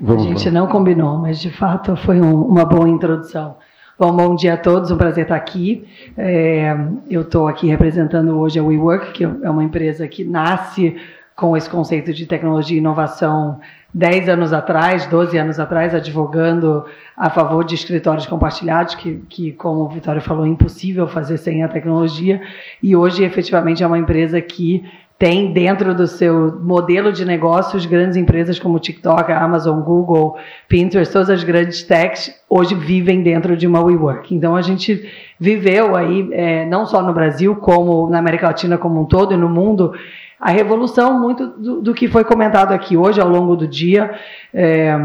vamos 0.00 0.26
A 0.26 0.28
gente 0.28 0.46
lá. 0.46 0.60
não 0.60 0.66
combinou, 0.68 1.18
mas 1.18 1.40
de 1.40 1.50
fato 1.50 1.96
foi 1.96 2.20
um, 2.20 2.42
uma 2.42 2.64
boa 2.64 2.88
introdução. 2.88 3.56
Bom, 4.00 4.16
bom 4.16 4.34
dia 4.34 4.54
a 4.54 4.56
todos, 4.56 4.90
um 4.90 4.96
prazer 4.96 5.24
estar 5.24 5.36
aqui. 5.36 5.86
É, 6.16 6.74
eu 7.10 7.20
estou 7.20 7.46
aqui 7.46 7.66
representando 7.66 8.30
hoje 8.38 8.58
a 8.58 8.64
WeWork, 8.64 9.12
que 9.12 9.24
é 9.24 9.50
uma 9.50 9.62
empresa 9.62 10.08
que 10.08 10.24
nasce 10.24 10.96
com 11.36 11.54
esse 11.54 11.68
conceito 11.68 12.10
de 12.14 12.24
tecnologia 12.24 12.74
e 12.74 12.78
inovação 12.78 13.60
10 13.92 14.30
anos 14.30 14.54
atrás, 14.54 15.04
12 15.04 15.36
anos 15.36 15.60
atrás, 15.60 15.94
advogando 15.94 16.86
a 17.14 17.28
favor 17.28 17.62
de 17.62 17.74
escritórios 17.74 18.24
compartilhados, 18.24 18.94
que, 18.94 19.16
que, 19.28 19.52
como 19.52 19.80
o 19.82 19.88
Vitório 19.90 20.22
falou, 20.22 20.46
é 20.46 20.48
impossível 20.48 21.06
fazer 21.06 21.36
sem 21.36 21.62
a 21.62 21.68
tecnologia. 21.68 22.40
E 22.82 22.96
hoje, 22.96 23.22
efetivamente, 23.22 23.82
é 23.82 23.86
uma 23.86 23.98
empresa 23.98 24.40
que 24.40 24.82
tem 25.20 25.52
dentro 25.52 25.94
do 25.94 26.06
seu 26.06 26.58
modelo 26.62 27.12
de 27.12 27.26
negócios 27.26 27.84
grandes 27.84 28.16
empresas 28.16 28.58
como 28.58 28.78
TikTok, 28.78 29.30
Amazon, 29.30 29.80
Google, 29.80 30.38
Pinterest, 30.66 31.12
todas 31.12 31.28
as 31.28 31.44
grandes 31.44 31.82
techs 31.82 32.34
hoje 32.48 32.74
vivem 32.74 33.22
dentro 33.22 33.54
de 33.54 33.66
uma 33.66 33.82
WeWork. 33.82 34.34
Então 34.34 34.56
a 34.56 34.62
gente 34.62 35.06
viveu 35.38 35.94
aí, 35.94 36.26
é, 36.32 36.64
não 36.64 36.86
só 36.86 37.02
no 37.02 37.12
Brasil, 37.12 37.54
como 37.56 38.08
na 38.08 38.18
América 38.18 38.46
Latina 38.46 38.78
como 38.78 38.98
um 38.98 39.04
todo 39.04 39.34
e 39.34 39.36
no 39.36 39.50
mundo, 39.50 39.92
a 40.40 40.50
revolução 40.50 41.20
muito 41.20 41.48
do, 41.48 41.82
do 41.82 41.92
que 41.92 42.08
foi 42.08 42.24
comentado 42.24 42.72
aqui 42.72 42.96
hoje 42.96 43.20
ao 43.20 43.28
longo 43.28 43.54
do 43.54 43.68
dia. 43.68 44.14
É, 44.54 44.98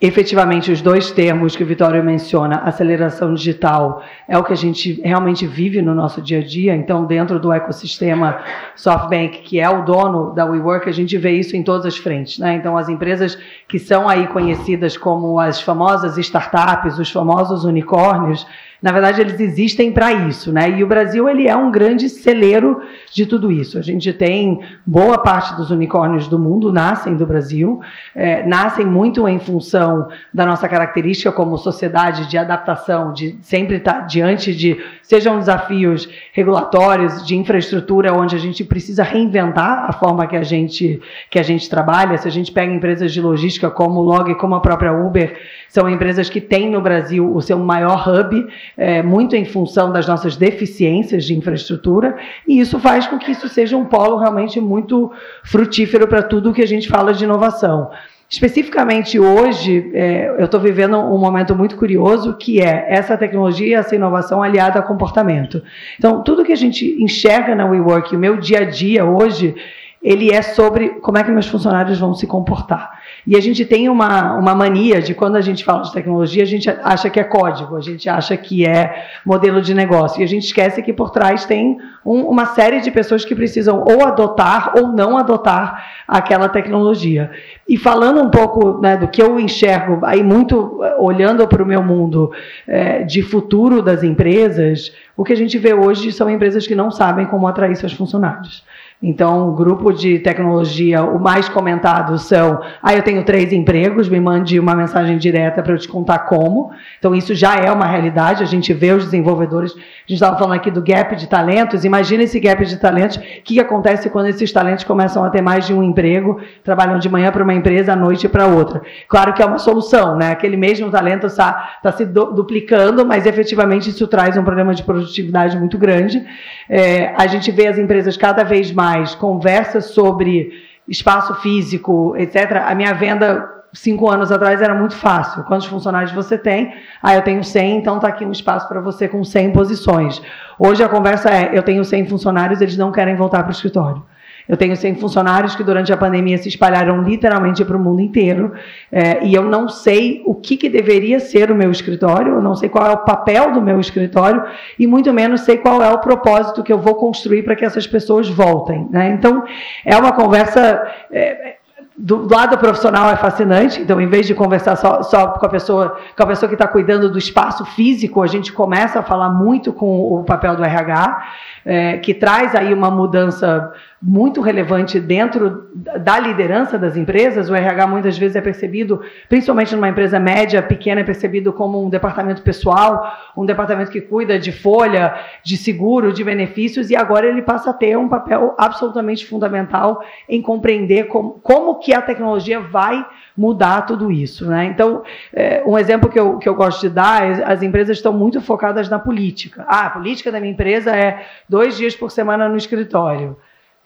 efetivamente 0.00 0.72
os 0.72 0.80
dois 0.80 1.10
termos 1.10 1.54
que 1.54 1.62
o 1.62 1.66
Vitório 1.66 2.02
menciona, 2.02 2.62
aceleração 2.64 3.34
digital, 3.34 4.02
é 4.26 4.38
o 4.38 4.42
que 4.42 4.52
a 4.52 4.56
gente 4.56 4.98
realmente 5.02 5.46
vive 5.46 5.82
no 5.82 5.94
nosso 5.94 6.22
dia 6.22 6.38
a 6.38 6.42
dia. 6.42 6.74
Então, 6.74 7.04
dentro 7.04 7.38
do 7.38 7.52
ecossistema 7.52 8.38
SoftBank, 8.74 9.42
que 9.42 9.60
é 9.60 9.68
o 9.68 9.84
dono 9.84 10.32
da 10.32 10.46
WeWork, 10.46 10.88
a 10.88 10.92
gente 10.92 11.18
vê 11.18 11.32
isso 11.32 11.54
em 11.54 11.62
todas 11.62 11.84
as 11.84 11.98
frentes. 11.98 12.38
Né? 12.38 12.54
Então, 12.54 12.78
as 12.78 12.88
empresas 12.88 13.38
que 13.68 13.78
são 13.78 14.08
aí 14.08 14.26
conhecidas 14.28 14.96
como 14.96 15.38
as 15.38 15.60
famosas 15.60 16.16
startups, 16.16 16.98
os 16.98 17.10
famosos 17.10 17.64
unicórnios, 17.64 18.46
na 18.82 18.92
verdade, 18.92 19.20
eles 19.20 19.38
existem 19.38 19.92
para 19.92 20.10
isso, 20.10 20.50
né? 20.50 20.70
E 20.70 20.82
o 20.82 20.86
Brasil 20.86 21.28
ele 21.28 21.46
é 21.46 21.54
um 21.54 21.70
grande 21.70 22.08
celeiro 22.08 22.80
de 23.12 23.26
tudo 23.26 23.52
isso. 23.52 23.78
A 23.78 23.82
gente 23.82 24.10
tem 24.12 24.60
boa 24.86 25.18
parte 25.18 25.54
dos 25.54 25.70
unicórnios 25.70 26.28
do 26.28 26.38
mundo 26.38 26.72
nascem 26.72 27.14
do 27.14 27.26
Brasil, 27.26 27.80
é, 28.14 28.46
nascem 28.46 28.86
muito 28.86 29.28
em 29.28 29.38
função 29.38 30.08
da 30.32 30.46
nossa 30.46 30.66
característica 30.66 31.30
como 31.30 31.58
sociedade 31.58 32.28
de 32.28 32.38
adaptação, 32.38 33.12
de 33.12 33.36
sempre 33.42 33.76
estar 33.76 34.06
diante 34.06 34.54
de 34.54 34.80
sejam 35.02 35.38
desafios 35.38 36.08
regulatórios, 36.32 37.26
de 37.26 37.36
infraestrutura, 37.36 38.14
onde 38.14 38.34
a 38.34 38.38
gente 38.38 38.64
precisa 38.64 39.02
reinventar 39.02 39.86
a 39.88 39.92
forma 39.92 40.26
que 40.26 40.36
a 40.36 40.42
gente 40.42 41.00
que 41.28 41.38
a 41.38 41.42
gente 41.42 41.68
trabalha. 41.68 42.16
Se 42.16 42.26
a 42.26 42.30
gente 42.30 42.50
pega 42.50 42.72
empresas 42.72 43.12
de 43.12 43.20
logística 43.20 43.70
como 43.70 44.00
o 44.00 44.02
Log, 44.02 44.34
como 44.36 44.54
a 44.54 44.60
própria 44.60 44.92
Uber, 44.92 45.38
são 45.68 45.88
empresas 45.88 46.30
que 46.30 46.40
têm 46.40 46.70
no 46.70 46.80
Brasil 46.80 47.34
o 47.34 47.40
seu 47.42 47.58
maior 47.58 48.08
hub 48.08 48.48
é, 48.76 49.02
muito 49.02 49.36
em 49.36 49.44
função 49.44 49.92
das 49.92 50.06
nossas 50.06 50.36
deficiências 50.36 51.24
de 51.24 51.34
infraestrutura, 51.34 52.16
e 52.46 52.60
isso 52.60 52.78
faz 52.78 53.06
com 53.06 53.18
que 53.18 53.30
isso 53.30 53.48
seja 53.48 53.76
um 53.76 53.84
polo 53.84 54.16
realmente 54.16 54.60
muito 54.60 55.12
frutífero 55.44 56.06
para 56.06 56.22
tudo 56.22 56.52
que 56.52 56.62
a 56.62 56.66
gente 56.66 56.88
fala 56.88 57.12
de 57.12 57.24
inovação. 57.24 57.90
Especificamente 58.30 59.18
hoje, 59.18 59.90
é, 59.92 60.28
eu 60.38 60.44
estou 60.44 60.60
vivendo 60.60 60.96
um 60.96 61.18
momento 61.18 61.52
muito 61.56 61.76
curioso, 61.76 62.36
que 62.36 62.60
é 62.60 62.86
essa 62.88 63.16
tecnologia, 63.16 63.78
essa 63.78 63.96
inovação 63.96 64.40
aliada 64.40 64.78
a 64.78 64.82
comportamento. 64.82 65.60
Então, 65.98 66.22
tudo 66.22 66.44
que 66.44 66.52
a 66.52 66.56
gente 66.56 66.96
enxerga 67.02 67.56
na 67.56 67.66
WeWork, 67.66 68.14
o 68.14 68.18
meu 68.18 68.36
dia 68.36 68.60
a 68.60 68.64
dia 68.64 69.04
hoje, 69.04 69.56
ele 70.02 70.32
é 70.32 70.40
sobre 70.40 70.88
como 71.00 71.18
é 71.18 71.24
que 71.24 71.30
meus 71.30 71.46
funcionários 71.46 71.98
vão 71.98 72.14
se 72.14 72.26
comportar. 72.26 72.98
E 73.26 73.36
a 73.36 73.40
gente 73.40 73.66
tem 73.66 73.88
uma, 73.88 74.32
uma 74.34 74.54
mania 74.54 75.00
de 75.02 75.12
quando 75.12 75.36
a 75.36 75.42
gente 75.42 75.62
fala 75.62 75.82
de 75.82 75.92
tecnologia, 75.92 76.42
a 76.42 76.46
gente 76.46 76.70
acha 76.70 77.10
que 77.10 77.20
é 77.20 77.24
código, 77.24 77.76
a 77.76 77.82
gente 77.82 78.08
acha 78.08 78.34
que 78.34 78.66
é 78.66 79.08
modelo 79.26 79.60
de 79.60 79.74
negócio. 79.74 80.20
E 80.20 80.24
a 80.24 80.26
gente 80.26 80.44
esquece 80.46 80.82
que 80.82 80.92
por 80.92 81.10
trás 81.10 81.44
tem 81.44 81.76
um, 82.04 82.22
uma 82.22 82.46
série 82.46 82.80
de 82.80 82.90
pessoas 82.90 83.26
que 83.26 83.34
precisam 83.34 83.84
ou 83.86 84.06
adotar 84.06 84.72
ou 84.74 84.88
não 84.88 85.18
adotar 85.18 85.86
aquela 86.08 86.48
tecnologia. 86.48 87.30
E 87.68 87.76
falando 87.76 88.22
um 88.22 88.30
pouco 88.30 88.80
né, 88.80 88.96
do 88.96 89.06
que 89.06 89.20
eu 89.20 89.38
enxergo, 89.38 90.04
aí 90.04 90.22
muito 90.22 90.80
eh, 90.82 90.96
olhando 90.98 91.46
para 91.46 91.62
o 91.62 91.66
meu 91.66 91.82
mundo 91.82 92.32
é, 92.66 93.02
de 93.02 93.22
futuro 93.22 93.82
das 93.82 94.02
empresas, 94.02 94.92
o 95.14 95.22
que 95.22 95.32
a 95.32 95.36
gente 95.36 95.58
vê 95.58 95.74
hoje 95.74 96.10
são 96.10 96.30
empresas 96.30 96.66
que 96.66 96.74
não 96.74 96.90
sabem 96.90 97.26
como 97.26 97.46
atrair 97.46 97.76
seus 97.76 97.92
funcionários. 97.92 98.64
Então, 99.02 99.48
o 99.48 99.52
grupo 99.54 99.92
de 99.94 100.18
tecnologia, 100.18 101.02
o 101.02 101.18
mais 101.18 101.48
comentado 101.48 102.18
são: 102.18 102.60
ah, 102.82 102.94
eu 102.94 103.02
tenho 103.02 103.24
três 103.24 103.50
empregos, 103.50 104.10
me 104.10 104.20
mande 104.20 104.60
uma 104.60 104.74
mensagem 104.74 105.16
direta 105.16 105.62
para 105.62 105.72
eu 105.72 105.78
te 105.78 105.88
contar 105.88 106.18
como. 106.20 106.70
Então, 106.98 107.14
isso 107.14 107.34
já 107.34 107.56
é 107.56 107.72
uma 107.72 107.86
realidade, 107.86 108.42
a 108.42 108.46
gente 108.46 108.74
vê 108.74 108.92
os 108.92 109.06
desenvolvedores. 109.06 109.72
A 109.72 109.76
gente 109.76 110.14
estava 110.14 110.36
falando 110.36 110.56
aqui 110.56 110.70
do 110.70 110.82
gap 110.82 111.16
de 111.16 111.26
talentos. 111.26 111.84
Imagina 111.84 112.24
esse 112.24 112.38
gap 112.38 112.62
de 112.62 112.76
talentos. 112.76 113.16
O 113.16 113.20
que 113.42 113.58
acontece 113.58 114.10
quando 114.10 114.26
esses 114.26 114.52
talentos 114.52 114.84
começam 114.84 115.24
a 115.24 115.30
ter 115.30 115.40
mais 115.40 115.66
de 115.66 115.72
um 115.72 115.82
emprego, 115.82 116.38
trabalham 116.62 116.98
de 116.98 117.08
manhã 117.08 117.32
para 117.32 117.42
uma 117.42 117.54
empresa, 117.54 117.94
à 117.94 117.96
noite 117.96 118.28
para 118.28 118.46
outra? 118.48 118.82
Claro 119.08 119.32
que 119.32 119.40
é 119.40 119.46
uma 119.46 119.58
solução, 119.58 120.14
né? 120.14 120.30
Aquele 120.30 120.58
mesmo 120.58 120.90
talento 120.90 121.26
está, 121.26 121.78
se 121.96 122.04
duplicando, 122.04 123.06
mas 123.06 123.24
efetivamente 123.24 123.88
isso 123.88 124.06
traz 124.06 124.36
um 124.36 124.44
problema 124.44 124.74
de 124.74 124.82
produtividade 124.82 125.58
muito 125.58 125.78
grande. 125.78 126.22
É, 126.68 127.14
a 127.16 127.26
gente 127.26 127.50
vê 127.50 127.66
as 127.66 127.78
empresas 127.78 128.16
cada 128.16 128.44
vez 128.44 128.70
mais 128.70 128.89
mais, 128.90 129.14
conversa 129.14 129.80
sobre 129.80 130.50
espaço 130.88 131.34
físico, 131.36 132.14
etc. 132.16 132.62
A 132.66 132.74
minha 132.74 132.92
venda 132.92 133.48
cinco 133.72 134.10
anos 134.10 134.32
atrás 134.32 134.60
era 134.60 134.74
muito 134.74 134.96
fácil. 134.96 135.44
Quantos 135.44 135.66
funcionários 135.66 136.12
você 136.12 136.36
tem? 136.36 136.74
Ah, 137.00 137.14
eu 137.14 137.22
tenho 137.22 137.44
100, 137.44 137.78
então 137.78 137.96
está 137.96 138.08
aqui 138.08 138.24
um 138.24 138.32
espaço 138.32 138.66
para 138.68 138.80
você 138.80 139.06
com 139.06 139.22
100 139.22 139.52
posições. 139.52 140.20
Hoje 140.58 140.82
a 140.82 140.88
conversa 140.88 141.30
é: 141.30 141.56
eu 141.56 141.62
tenho 141.62 141.84
100 141.84 142.08
funcionários, 142.08 142.60
eles 142.60 142.76
não 142.76 142.90
querem 142.90 143.14
voltar 143.14 143.42
para 143.42 143.50
o 143.50 143.52
escritório. 143.52 144.02
Eu 144.50 144.56
tenho 144.56 144.76
100 144.76 144.96
funcionários 144.96 145.54
que 145.54 145.62
durante 145.62 145.92
a 145.92 145.96
pandemia 145.96 146.36
se 146.36 146.48
espalharam 146.48 147.04
literalmente 147.04 147.64
para 147.64 147.76
o 147.76 147.78
mundo 147.78 148.00
inteiro 148.00 148.52
é, 148.90 149.24
e 149.24 149.32
eu 149.32 149.44
não 149.44 149.68
sei 149.68 150.24
o 150.26 150.34
que, 150.34 150.56
que 150.56 150.68
deveria 150.68 151.20
ser 151.20 151.52
o 151.52 151.54
meu 151.54 151.70
escritório, 151.70 152.34
eu 152.34 152.42
não 152.42 152.56
sei 152.56 152.68
qual 152.68 152.84
é 152.84 152.90
o 152.90 152.96
papel 152.96 153.52
do 153.52 153.62
meu 153.62 153.78
escritório 153.78 154.42
e 154.76 154.88
muito 154.88 155.12
menos 155.12 155.42
sei 155.42 155.56
qual 155.56 155.80
é 155.80 155.88
o 155.92 155.98
propósito 155.98 156.64
que 156.64 156.72
eu 156.72 156.80
vou 156.80 156.96
construir 156.96 157.44
para 157.44 157.54
que 157.54 157.64
essas 157.64 157.86
pessoas 157.86 158.28
voltem. 158.28 158.88
Né? 158.90 159.12
Então, 159.12 159.44
é 159.84 159.96
uma 159.96 160.10
conversa. 160.10 160.82
É, 161.12 161.58
do, 162.00 162.26
lado 162.32 162.56
profissional 162.56 163.10
é 163.10 163.16
fascinante, 163.16 163.80
então 163.80 164.00
em 164.00 164.06
vez 164.06 164.26
de 164.26 164.34
conversar 164.34 164.74
só, 164.76 165.02
só 165.02 165.28
com 165.28 165.44
a 165.44 165.48
pessoa, 165.48 165.98
com 166.16 166.22
a 166.22 166.26
pessoa 166.26 166.48
que 166.48 166.54
está 166.54 166.66
cuidando 166.66 167.10
do 167.10 167.18
espaço 167.18 167.64
físico, 167.66 168.22
a 168.22 168.26
gente 168.26 168.52
começa 168.52 169.00
a 169.00 169.02
falar 169.02 169.28
muito 169.28 169.70
com 169.72 170.14
o 170.14 170.24
papel 170.24 170.56
do 170.56 170.64
RH, 170.64 171.22
é, 171.64 171.98
que 171.98 172.14
traz 172.14 172.54
aí 172.54 172.72
uma 172.72 172.90
mudança 172.90 173.70
muito 174.02 174.40
relevante 174.40 174.98
dentro 174.98 175.68
da 175.74 176.18
liderança 176.18 176.78
das 176.78 176.96
empresas. 176.96 177.50
O 177.50 177.54
RH 177.54 177.86
muitas 177.86 178.16
vezes 178.16 178.34
é 178.34 178.40
percebido, 178.40 179.02
principalmente 179.28 179.76
numa 179.76 179.90
empresa 179.90 180.18
média, 180.18 180.62
pequena, 180.62 181.02
é 181.02 181.04
percebido 181.04 181.52
como 181.52 181.84
um 181.84 181.90
departamento 181.90 182.40
pessoal, 182.40 183.12
um 183.36 183.44
departamento 183.44 183.90
que 183.90 184.00
cuida 184.00 184.38
de 184.38 184.52
folha, 184.52 185.14
de 185.44 185.54
seguro, 185.58 186.14
de 186.14 186.24
benefícios, 186.24 186.88
e 186.88 186.96
agora 186.96 187.26
ele 187.26 187.42
passa 187.42 187.70
a 187.70 187.74
ter 187.74 187.98
um 187.98 188.08
papel 188.08 188.54
absolutamente 188.56 189.26
fundamental 189.26 190.02
em 190.26 190.40
compreender 190.40 191.04
como, 191.04 191.32
como 191.42 191.78
que 191.78 191.92
a 191.92 192.00
tecnologia 192.00 192.58
vai 192.58 193.06
mudar 193.36 193.82
tudo 193.82 194.10
isso. 194.10 194.46
Né? 194.46 194.64
Então, 194.64 195.02
é, 195.32 195.62
um 195.66 195.78
exemplo 195.78 196.08
que 196.08 196.18
eu, 196.18 196.38
que 196.38 196.48
eu 196.48 196.54
gosto 196.54 196.80
de 196.80 196.88
dar 196.88 197.22
é 197.22 197.44
as 197.44 197.62
empresas 197.62 197.98
estão 197.98 198.14
muito 198.14 198.40
focadas 198.40 198.88
na 198.88 198.98
política. 198.98 199.62
Ah, 199.68 199.86
a 199.86 199.90
política 199.90 200.32
da 200.32 200.40
minha 200.40 200.52
empresa 200.52 200.96
é 200.96 201.26
dois 201.46 201.76
dias 201.76 201.94
por 201.94 202.10
semana 202.10 202.48
no 202.48 202.56
escritório. 202.56 203.36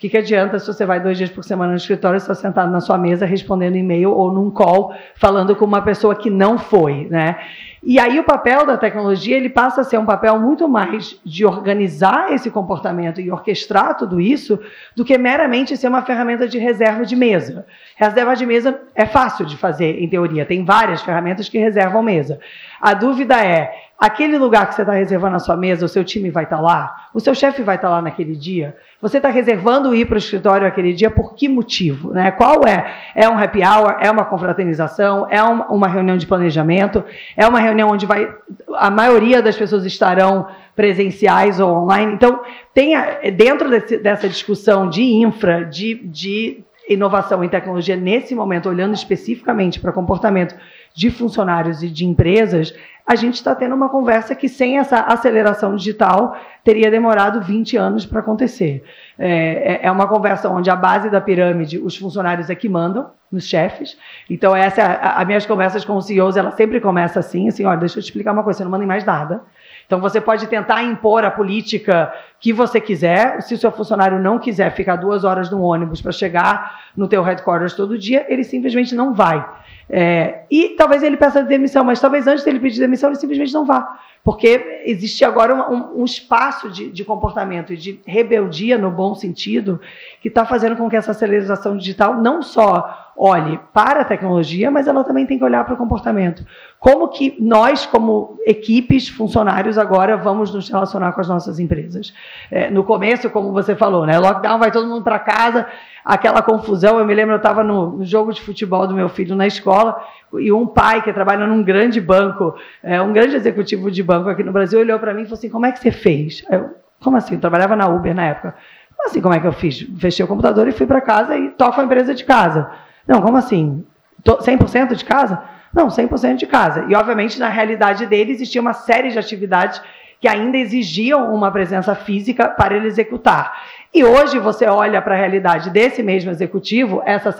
Que, 0.04 0.10
que 0.10 0.18
adianta 0.18 0.58
se 0.58 0.66
você 0.66 0.84
vai 0.84 1.00
dois 1.00 1.16
dias 1.16 1.30
por 1.30 1.42
semana 1.42 1.70
no 1.70 1.78
escritório 1.78 2.16
e 2.16 2.18
está 2.18 2.34
sentado 2.34 2.70
na 2.70 2.82
sua 2.82 2.98
mesa 2.98 3.24
respondendo 3.24 3.76
e-mail 3.76 4.10
ou 4.10 4.30
num 4.30 4.50
call 4.50 4.94
falando 5.14 5.56
com 5.56 5.64
uma 5.64 5.80
pessoa 5.80 6.14
que 6.14 6.28
não 6.28 6.58
foi, 6.58 7.06
né? 7.08 7.38
E 7.86 8.00
aí 8.00 8.18
o 8.18 8.24
papel 8.24 8.64
da 8.64 8.78
tecnologia 8.78 9.36
ele 9.36 9.50
passa 9.50 9.82
a 9.82 9.84
ser 9.84 9.98
um 9.98 10.06
papel 10.06 10.38
muito 10.40 10.66
mais 10.66 11.20
de 11.22 11.44
organizar 11.44 12.32
esse 12.32 12.50
comportamento 12.50 13.20
e 13.20 13.30
orquestrar 13.30 13.94
tudo 13.96 14.18
isso 14.18 14.58
do 14.96 15.04
que 15.04 15.18
meramente 15.18 15.76
ser 15.76 15.88
uma 15.88 16.00
ferramenta 16.00 16.48
de 16.48 16.56
reserva 16.58 17.04
de 17.04 17.14
mesa. 17.14 17.66
Reserva 17.94 18.34
de 18.34 18.46
mesa 18.46 18.80
é 18.94 19.04
fácil 19.04 19.44
de 19.44 19.58
fazer, 19.58 20.02
em 20.02 20.08
teoria. 20.08 20.46
Tem 20.46 20.64
várias 20.64 21.02
ferramentas 21.02 21.46
que 21.48 21.58
reservam 21.58 22.02
mesa. 22.02 22.40
A 22.80 22.94
dúvida 22.94 23.42
é, 23.44 23.74
aquele 23.98 24.38
lugar 24.38 24.66
que 24.68 24.74
você 24.74 24.82
está 24.82 24.92
reservando 24.92 25.36
a 25.36 25.38
sua 25.38 25.56
mesa, 25.56 25.86
o 25.86 25.88
seu 25.88 26.04
time 26.04 26.30
vai 26.30 26.44
estar 26.44 26.56
tá 26.56 26.62
lá? 26.62 27.08
O 27.12 27.20
seu 27.20 27.34
chefe 27.34 27.62
vai 27.62 27.76
estar 27.76 27.88
tá 27.88 27.94
lá 27.94 28.02
naquele 28.02 28.34
dia? 28.34 28.76
Você 29.00 29.18
está 29.18 29.28
reservando 29.28 29.94
ir 29.94 30.06
para 30.06 30.14
o 30.14 30.18
escritório 30.18 30.66
aquele 30.66 30.92
dia 30.92 31.10
por 31.10 31.34
que 31.34 31.48
motivo? 31.48 32.12
Né? 32.12 32.30
Qual 32.30 32.66
é? 32.66 32.92
É 33.14 33.28
um 33.28 33.38
happy 33.38 33.60
hour? 33.62 33.96
É 34.00 34.10
uma 34.10 34.24
confraternização? 34.24 35.26
É 35.30 35.42
uma, 35.42 35.66
uma 35.68 35.88
reunião 35.88 36.16
de 36.16 36.26
planejamento? 36.26 37.04
É 37.36 37.46
uma 37.46 37.60
reunião 37.60 37.73
onde 37.82 38.06
vai, 38.06 38.32
a 38.74 38.90
maioria 38.90 39.42
das 39.42 39.56
pessoas 39.56 39.84
estarão 39.84 40.46
presenciais 40.76 41.58
ou 41.58 41.70
online? 41.70 42.12
Então, 42.12 42.40
tem 42.72 42.94
dentro 43.36 43.70
desse, 43.70 43.96
dessa 43.96 44.28
discussão 44.28 44.88
de 44.88 45.02
infra, 45.02 45.64
de, 45.64 45.94
de 45.94 46.64
inovação 46.88 47.42
em 47.42 47.48
tecnologia, 47.48 47.96
nesse 47.96 48.34
momento, 48.34 48.68
olhando 48.68 48.94
especificamente 48.94 49.80
para 49.80 49.92
comportamento 49.92 50.54
de 50.94 51.10
funcionários 51.10 51.82
e 51.82 51.88
de 51.88 52.04
empresas, 52.04 52.74
a 53.06 53.14
gente 53.14 53.34
está 53.34 53.54
tendo 53.54 53.74
uma 53.74 53.88
conversa 53.88 54.34
que, 54.34 54.48
sem 54.48 54.78
essa 54.78 55.00
aceleração 55.00 55.76
digital, 55.76 56.36
teria 56.62 56.90
demorado 56.90 57.40
20 57.40 57.76
anos 57.76 58.06
para 58.06 58.20
acontecer. 58.20 58.82
É, 59.18 59.80
é, 59.82 59.86
é 59.86 59.90
uma 59.90 60.06
conversa 60.06 60.48
onde 60.48 60.70
a 60.70 60.76
base 60.76 61.10
da 61.10 61.20
pirâmide, 61.20 61.78
os 61.78 61.96
funcionários 61.96 62.48
é 62.48 62.54
que 62.54 62.68
mandam, 62.68 63.10
nos 63.30 63.44
chefes. 63.44 63.98
Então, 64.30 64.54
essa, 64.54 64.80
é 64.80 65.00
as 65.02 65.26
minhas 65.26 65.44
conversas 65.44 65.84
com 65.84 65.96
os 65.96 66.06
CEOs, 66.06 66.36
ela 66.36 66.52
sempre 66.52 66.80
começa 66.80 67.18
assim, 67.18 67.48
assim, 67.48 67.64
olha, 67.64 67.78
deixa 67.78 67.98
eu 67.98 68.02
te 68.02 68.06
explicar 68.06 68.32
uma 68.32 68.42
coisa, 68.42 68.58
você 68.58 68.64
não 68.64 68.70
manda 68.70 68.84
em 68.84 68.88
mais 68.88 69.04
nada. 69.04 69.42
Então 69.86 70.00
você 70.00 70.20
pode 70.20 70.46
tentar 70.46 70.82
impor 70.82 71.24
a 71.24 71.30
política 71.30 72.12
que 72.40 72.52
você 72.52 72.80
quiser. 72.80 73.40
Se 73.42 73.54
o 73.54 73.58
seu 73.58 73.70
funcionário 73.70 74.18
não 74.18 74.38
quiser 74.38 74.74
ficar 74.74 74.96
duas 74.96 75.24
horas 75.24 75.50
no 75.50 75.62
ônibus 75.62 76.00
para 76.00 76.12
chegar 76.12 76.80
no 76.96 77.08
teu 77.08 77.22
headquarters 77.22 77.74
todo 77.74 77.98
dia, 77.98 78.26
ele 78.28 78.44
simplesmente 78.44 78.94
não 78.94 79.14
vai. 79.14 79.44
É, 79.88 80.44
e 80.50 80.70
talvez 80.70 81.02
ele 81.02 81.16
peça 81.16 81.42
demissão, 81.42 81.84
mas 81.84 82.00
talvez 82.00 82.26
antes 82.26 82.42
dele 82.42 82.58
pedir 82.58 82.80
demissão 82.80 83.10
ele 83.10 83.18
simplesmente 83.18 83.52
não 83.52 83.64
vá. 83.64 83.98
Porque 84.22 84.82
existe 84.86 85.22
agora 85.24 85.54
um, 85.54 86.00
um 86.00 86.04
espaço 86.04 86.70
de, 86.70 86.90
de, 86.90 87.04
comportamento 87.04 87.74
e 87.74 87.76
de 87.76 88.00
rebeldia, 88.06 88.78
no 88.78 88.90
bom 88.90 89.14
sentido, 89.14 89.78
que 90.22 90.28
está 90.28 90.46
fazendo 90.46 90.76
com 90.76 90.88
que 90.88 90.96
essa 90.96 91.10
aceleração 91.10 91.76
digital 91.76 92.14
não 92.22 92.40
só 92.40 93.03
olhe 93.16 93.58
para 93.72 94.00
a 94.00 94.04
tecnologia, 94.04 94.70
mas 94.70 94.86
ela 94.86 95.04
também 95.04 95.24
tem 95.24 95.38
que 95.38 95.44
olhar 95.44 95.64
para 95.64 95.74
o 95.74 95.76
comportamento. 95.76 96.44
Como 96.78 97.08
que 97.08 97.36
nós, 97.40 97.86
como 97.86 98.38
equipes, 98.44 99.08
funcionários, 99.08 99.78
agora 99.78 100.16
vamos 100.16 100.52
nos 100.52 100.68
relacionar 100.68 101.12
com 101.12 101.20
as 101.20 101.28
nossas 101.28 101.58
empresas? 101.58 102.12
É, 102.50 102.70
no 102.70 102.84
começo, 102.84 103.30
como 103.30 103.52
você 103.52 103.74
falou, 103.74 104.04
né? 104.04 104.18
Lockdown, 104.18 104.58
vai 104.58 104.70
todo 104.70 104.86
mundo 104.86 105.02
para 105.02 105.18
casa, 105.18 105.66
aquela 106.04 106.42
confusão. 106.42 106.98
Eu 106.98 107.06
me 107.06 107.14
lembro, 107.14 107.34
eu 107.34 107.38
estava 107.38 107.62
no, 107.62 108.04
jogo 108.04 108.32
de 108.32 108.42
futebol 108.42 108.86
do 108.86 108.94
meu 108.94 109.08
filho 109.08 109.36
na 109.36 109.46
escola, 109.46 110.02
e 110.38 110.52
um 110.52 110.66
pai 110.66 111.00
que 111.00 111.12
trabalha 111.12 111.46
num 111.46 111.62
grande 111.62 112.00
banco, 112.00 112.54
é, 112.82 113.00
um 113.00 113.12
grande 113.12 113.36
executivo 113.36 113.90
de 113.90 114.02
banco 114.02 114.28
aqui 114.28 114.42
no 114.42 114.52
Brasil, 114.52 114.80
olhou 114.80 114.98
para 114.98 115.14
mim 115.14 115.22
e 115.22 115.24
falou 115.24 115.38
assim: 115.38 115.48
Como 115.48 115.66
é 115.66 115.72
que 115.72 115.78
você 115.78 115.92
fez? 115.92 116.44
Eu, 116.50 116.74
como 117.02 117.16
assim? 117.16 117.34
Eu 117.34 117.40
trabalhava 117.40 117.76
na 117.76 117.86
Uber 117.86 118.14
na 118.14 118.24
época. 118.24 118.54
Como 118.96 119.08
assim? 119.08 119.20
Como 119.20 119.34
é 119.34 119.40
que 119.40 119.46
eu 119.46 119.52
fiz? 119.52 119.86
Fechei 119.98 120.24
o 120.24 120.28
computador 120.28 120.66
e 120.66 120.72
fui 120.72 120.86
para 120.86 121.00
casa 121.00 121.36
e 121.36 121.50
toco 121.50 121.80
a 121.80 121.84
empresa 121.84 122.14
de 122.14 122.24
casa. 122.24 122.83
Não, 123.06 123.20
como 123.20 123.36
assim? 123.36 123.84
100% 124.24 124.94
de 124.94 125.04
casa? 125.04 125.42
Não, 125.72 125.88
100% 125.88 126.36
de 126.36 126.46
casa. 126.46 126.86
E, 126.88 126.94
obviamente, 126.94 127.38
na 127.38 127.48
realidade 127.48 128.06
dele, 128.06 128.32
existia 128.32 128.60
uma 128.60 128.72
série 128.72 129.10
de 129.10 129.18
atividades 129.18 129.80
que 130.20 130.28
ainda 130.28 130.56
exigiam 130.56 131.34
uma 131.34 131.50
presença 131.50 131.94
física 131.94 132.48
para 132.48 132.74
ele 132.74 132.86
executar. 132.86 133.52
E 133.92 134.02
hoje 134.02 134.38
você 134.38 134.66
olha 134.66 135.02
para 135.02 135.14
a 135.14 135.18
realidade 135.18 135.68
desse 135.68 136.02
mesmo 136.02 136.30
executivo, 136.30 137.02
essa 137.04 137.34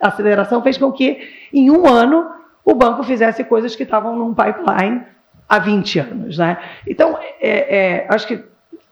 aceleração 0.00 0.62
fez 0.62 0.78
com 0.78 0.90
que, 0.90 1.18
em 1.52 1.70
um 1.70 1.86
ano, 1.86 2.30
o 2.64 2.74
banco 2.74 3.02
fizesse 3.02 3.44
coisas 3.44 3.76
que 3.76 3.82
estavam 3.82 4.16
num 4.16 4.32
pipeline 4.32 5.02
há 5.48 5.58
20 5.58 5.98
anos. 5.98 6.38
Né? 6.38 6.56
Então, 6.86 7.18
é, 7.40 7.76
é, 7.76 8.06
acho 8.08 8.26
que, 8.26 8.42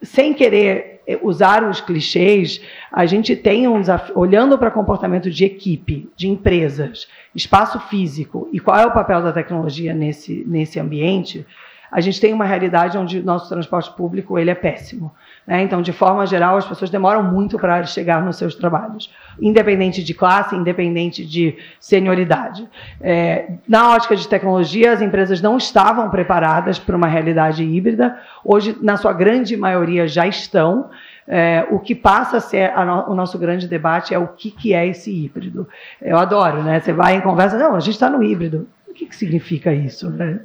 sem 0.03 0.35
querer 0.35 0.96
usar 1.23 1.69
os 1.69 1.81
clichês, 1.81 2.61
a 2.91 3.07
gente 3.07 3.37
tem 3.37 3.69
um 3.69 3.81
desafio, 3.81 4.19
olhando 4.19 4.59
para 4.59 4.71
comportamento 4.71 5.31
de 5.31 5.45
equipe, 5.45 6.11
de 6.17 6.29
empresas, 6.29 7.07
espaço 7.35 7.79
físico 7.81 8.49
e 8.53 8.59
qual 8.59 8.79
é 8.79 8.87
o 8.87 8.93
papel 8.93 9.23
da 9.23 9.33
tecnologia 9.33 9.95
nesse, 9.95 10.45
nesse 10.47 10.81
ambiente, 10.81 11.47
a 11.91 12.01
gente 12.01 12.21
tem 12.21 12.33
uma 12.33 12.45
realidade 12.45 12.99
onde 12.99 13.21
o 13.21 13.25
nosso 13.25 13.49
transporte 13.49 13.91
público 13.95 14.39
ele 14.39 14.51
é 14.51 14.55
péssimo. 14.55 15.13
Né? 15.47 15.63
Então, 15.63 15.81
de 15.81 15.93
forma 15.93 16.27
geral, 16.27 16.57
as 16.57 16.67
pessoas 16.67 16.91
demoram 16.91 17.23
muito 17.23 17.59
para 17.59 17.85
chegar 17.85 18.23
nos 18.23 18.37
seus 18.37 18.55
trabalhos, 18.55 19.13
independente 19.41 20.03
de 20.03 20.13
classe, 20.13 20.57
independente 20.57 21.25
de 21.25 21.57
senioridade. 21.79 22.69
É, 23.01 23.53
na 23.69 23.93
ótica 23.93 24.17
de 24.17 24.27
tecnologia, 24.27 24.93
as 24.93 25.01
empresas 25.01 25.41
não 25.41 25.57
estavam 25.57 26.11
preparadas 26.11 26.79
para 26.79 26.97
uma 26.97 27.07
realidade 27.07 27.63
híbrida. 27.63 28.19
Hoje, 28.45 28.77
na 28.83 28.97
sua 28.97 29.13
grande 29.13 29.57
maioria, 29.57 30.09
já 30.09 30.27
estão. 30.27 30.91
É, 31.29 31.67
o 31.71 31.81
que 31.81 31.95
passa 31.95 32.37
a 32.37 32.41
ser 32.41 32.71
a 32.73 32.85
no, 32.85 33.11
o 33.11 33.15
nosso 33.15 33.37
grande 33.37 33.67
debate 33.67 34.15
é 34.15 34.19
o 34.19 34.29
que, 34.29 34.51
que 34.51 34.73
é 34.73 34.87
esse 34.87 35.13
híbrido. 35.13 35.69
Eu 36.01 36.17
adoro, 36.19 36.63
né? 36.63 36.79
Você 36.79 36.93
vai 36.93 37.17
em 37.17 37.21
conversa, 37.21 37.59
não, 37.59 37.75
a 37.75 37.81
gente 37.81 37.95
está 37.95 38.09
no 38.09 38.23
híbrido. 38.23 38.69
O 38.89 38.95
que, 38.95 39.07
que 39.07 39.17
significa 39.17 39.75
isso? 39.75 40.09
Né? 40.09 40.41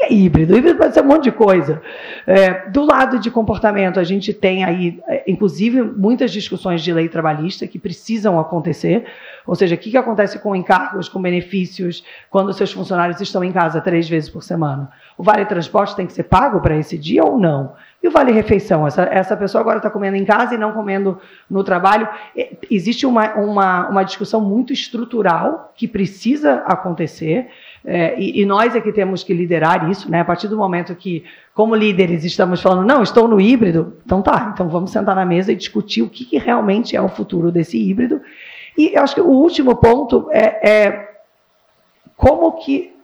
É 0.00 0.12
híbrido? 0.12 0.56
Híbrido 0.56 0.78
pode 0.78 0.94
ser 0.94 1.02
um 1.02 1.06
monte 1.06 1.24
de 1.24 1.32
coisa. 1.32 1.82
É, 2.26 2.68
do 2.68 2.84
lado 2.84 3.18
de 3.18 3.30
comportamento, 3.30 3.98
a 3.98 4.04
gente 4.04 4.32
tem 4.32 4.64
aí, 4.64 5.00
é, 5.08 5.24
inclusive, 5.26 5.82
muitas 5.82 6.30
discussões 6.30 6.82
de 6.82 6.92
lei 6.92 7.08
trabalhista 7.08 7.66
que 7.66 7.78
precisam 7.78 8.38
acontecer. 8.38 9.06
Ou 9.46 9.54
seja, 9.54 9.74
o 9.74 9.78
que, 9.78 9.90
que 9.90 9.96
acontece 9.96 10.38
com 10.38 10.54
encargos, 10.54 11.08
com 11.08 11.20
benefícios, 11.20 12.04
quando 12.30 12.52
seus 12.52 12.72
funcionários 12.72 13.20
estão 13.20 13.42
em 13.42 13.50
casa 13.50 13.80
três 13.80 14.08
vezes 14.08 14.30
por 14.30 14.42
semana? 14.42 14.90
O 15.16 15.22
vale 15.22 15.44
transporte 15.46 15.96
tem 15.96 16.06
que 16.06 16.12
ser 16.12 16.24
pago 16.24 16.60
para 16.60 16.76
esse 16.76 16.96
dia 16.96 17.24
ou 17.24 17.38
não? 17.38 17.72
E 18.00 18.06
o 18.06 18.12
vale 18.12 18.30
refeição? 18.30 18.86
Essa, 18.86 19.02
essa 19.02 19.36
pessoa 19.36 19.60
agora 19.60 19.78
está 19.78 19.90
comendo 19.90 20.16
em 20.16 20.24
casa 20.24 20.54
e 20.54 20.58
não 20.58 20.72
comendo 20.72 21.20
no 21.50 21.64
trabalho. 21.64 22.08
Existe 22.70 23.04
uma, 23.04 23.34
uma, 23.34 23.88
uma 23.88 24.02
discussão 24.04 24.40
muito 24.40 24.72
estrutural 24.72 25.72
que 25.74 25.88
precisa 25.88 26.62
acontecer. 26.64 27.48
É, 27.84 28.18
e, 28.18 28.40
e, 28.40 28.46
nós 28.46 28.76
é 28.76 28.80
que 28.80 28.92
temos 28.92 29.24
que 29.24 29.34
liderar 29.34 29.90
isso, 29.90 30.08
né? 30.10 30.20
A 30.20 30.24
partir 30.24 30.46
do 30.46 30.56
momento 30.56 30.94
que, 30.94 31.24
como 31.54 31.74
líderes, 31.74 32.24
estamos 32.24 32.62
falando, 32.62 32.86
não, 32.86 33.02
estou 33.02 33.26
no 33.26 33.40
híbrido, 33.40 33.96
então 34.04 34.20
tá, 34.20 34.50
então 34.52 34.68
vamos 34.68 34.90
sentar 34.90 35.16
na 35.16 35.24
mesa 35.24 35.52
e 35.52 35.56
discutir 35.56 36.02
o 36.02 36.08
que, 36.08 36.24
que 36.24 36.38
realmente 36.38 36.94
é 36.94 37.00
o 37.00 37.08
futuro 37.08 37.50
desse 37.50 37.78
híbrido. 37.78 38.20
E 38.76 38.94
eu 38.94 39.02
acho 39.02 39.14
que 39.14 39.20
o 39.20 39.30
último 39.30 39.74
ponto 39.76 40.28
é, 40.30 40.70
é 40.70 41.08
como 42.16 42.52
que 42.52 42.94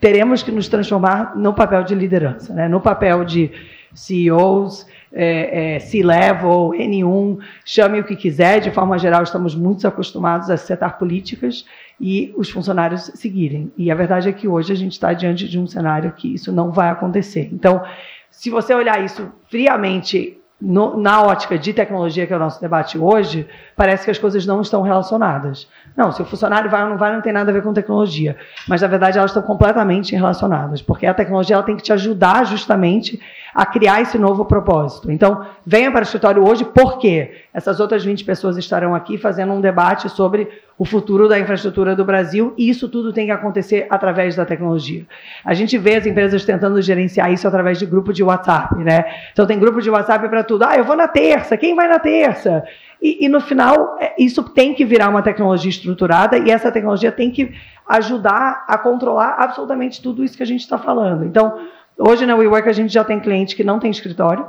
teremos 0.00 0.42
que 0.42 0.50
nos 0.50 0.68
transformar 0.68 1.36
no 1.36 1.52
papel 1.54 1.84
de 1.84 1.94
liderança, 1.94 2.52
né? 2.52 2.68
no 2.68 2.80
papel 2.80 3.24
de 3.24 3.50
CEOs, 3.94 4.86
é, 5.12 5.76
é, 5.76 5.78
C-Level, 5.78 6.70
N1, 6.70 7.38
chame 7.64 8.00
o 8.00 8.04
que 8.04 8.14
quiser, 8.14 8.60
de 8.60 8.70
forma 8.70 8.98
geral 8.98 9.22
estamos 9.22 9.54
muito 9.54 9.86
acostumados 9.86 10.50
a 10.50 10.56
setar 10.56 10.98
políticas 10.98 11.64
e 12.00 12.32
os 12.36 12.50
funcionários 12.50 13.10
seguirem. 13.14 13.72
E 13.76 13.90
a 13.90 13.94
verdade 13.94 14.28
é 14.28 14.32
que 14.32 14.46
hoje 14.46 14.72
a 14.72 14.76
gente 14.76 14.92
está 14.92 15.12
diante 15.12 15.48
de 15.48 15.58
um 15.58 15.66
cenário 15.66 16.12
que 16.12 16.32
isso 16.34 16.52
não 16.52 16.70
vai 16.70 16.90
acontecer. 16.90 17.48
Então, 17.52 17.82
se 18.30 18.50
você 18.50 18.74
olhar 18.74 19.02
isso 19.04 19.32
friamente 19.48 20.37
no, 20.60 20.96
na 20.96 21.22
ótica 21.22 21.56
de 21.56 21.72
tecnologia, 21.72 22.26
que 22.26 22.32
é 22.32 22.36
o 22.36 22.38
nosso 22.38 22.60
debate 22.60 22.98
hoje, 22.98 23.46
parece 23.76 24.04
que 24.04 24.10
as 24.10 24.18
coisas 24.18 24.44
não 24.44 24.60
estão 24.60 24.82
relacionadas. 24.82 25.68
Não, 25.96 26.10
se 26.10 26.20
o 26.20 26.24
funcionário 26.24 26.68
vai 26.68 26.82
ou 26.82 26.90
não 26.90 26.98
vai, 26.98 27.12
não 27.12 27.20
tem 27.20 27.32
nada 27.32 27.50
a 27.50 27.54
ver 27.54 27.62
com 27.62 27.72
tecnologia. 27.72 28.36
Mas, 28.68 28.82
na 28.82 28.88
verdade, 28.88 29.18
elas 29.18 29.30
estão 29.30 29.42
completamente 29.42 30.14
relacionadas, 30.14 30.82
porque 30.82 31.06
a 31.06 31.14
tecnologia 31.14 31.54
ela 31.54 31.62
tem 31.62 31.76
que 31.76 31.82
te 31.82 31.92
ajudar 31.92 32.44
justamente 32.44 33.20
a 33.54 33.64
criar 33.64 34.00
esse 34.00 34.18
novo 34.18 34.44
propósito. 34.44 35.10
Então, 35.12 35.46
venha 35.64 35.90
para 35.90 36.00
o 36.00 36.02
escritório 36.02 36.46
hoje, 36.46 36.64
porque 36.64 37.44
essas 37.54 37.78
outras 37.78 38.04
20 38.04 38.24
pessoas 38.24 38.56
estarão 38.56 38.94
aqui 38.94 39.16
fazendo 39.16 39.52
um 39.52 39.60
debate 39.60 40.08
sobre 40.08 40.48
o 40.78 40.84
futuro 40.84 41.28
da 41.28 41.38
infraestrutura 41.40 41.96
do 41.96 42.04
Brasil, 42.04 42.54
e 42.56 42.70
isso 42.70 42.88
tudo 42.88 43.12
tem 43.12 43.26
que 43.26 43.32
acontecer 43.32 43.88
através 43.90 44.36
da 44.36 44.46
tecnologia. 44.46 45.04
A 45.44 45.52
gente 45.52 45.76
vê 45.76 45.96
as 45.96 46.06
empresas 46.06 46.44
tentando 46.44 46.80
gerenciar 46.80 47.32
isso 47.32 47.48
através 47.48 47.80
de 47.80 47.84
grupo 47.84 48.12
de 48.12 48.22
WhatsApp, 48.22 48.76
né? 48.84 49.04
Então 49.32 49.44
tem 49.44 49.58
grupo 49.58 49.82
de 49.82 49.90
WhatsApp 49.90 50.28
para 50.28 50.44
tudo. 50.44 50.62
Ah, 50.62 50.76
eu 50.76 50.84
vou 50.84 50.94
na 50.94 51.08
terça, 51.08 51.56
quem 51.56 51.74
vai 51.74 51.88
na 51.88 51.98
terça? 51.98 52.62
E, 53.02 53.24
e, 53.24 53.28
no 53.28 53.40
final, 53.40 53.96
é, 54.00 54.14
isso 54.18 54.42
tem 54.42 54.72
que 54.72 54.84
virar 54.84 55.08
uma 55.08 55.22
tecnologia 55.22 55.70
estruturada 55.70 56.38
e 56.38 56.50
essa 56.50 56.70
tecnologia 56.70 57.10
tem 57.10 57.30
que 57.30 57.52
ajudar 57.88 58.64
a 58.68 58.78
controlar 58.78 59.34
absolutamente 59.38 60.00
tudo 60.00 60.22
isso 60.22 60.36
que 60.36 60.42
a 60.42 60.46
gente 60.46 60.60
está 60.60 60.78
falando. 60.78 61.24
Então, 61.24 61.60
hoje 61.98 62.24
na 62.24 62.36
WeWork 62.36 62.68
a 62.68 62.72
gente 62.72 62.92
já 62.92 63.02
tem 63.02 63.18
cliente 63.18 63.56
que 63.56 63.64
não 63.64 63.80
tem 63.80 63.90
escritório, 63.90 64.46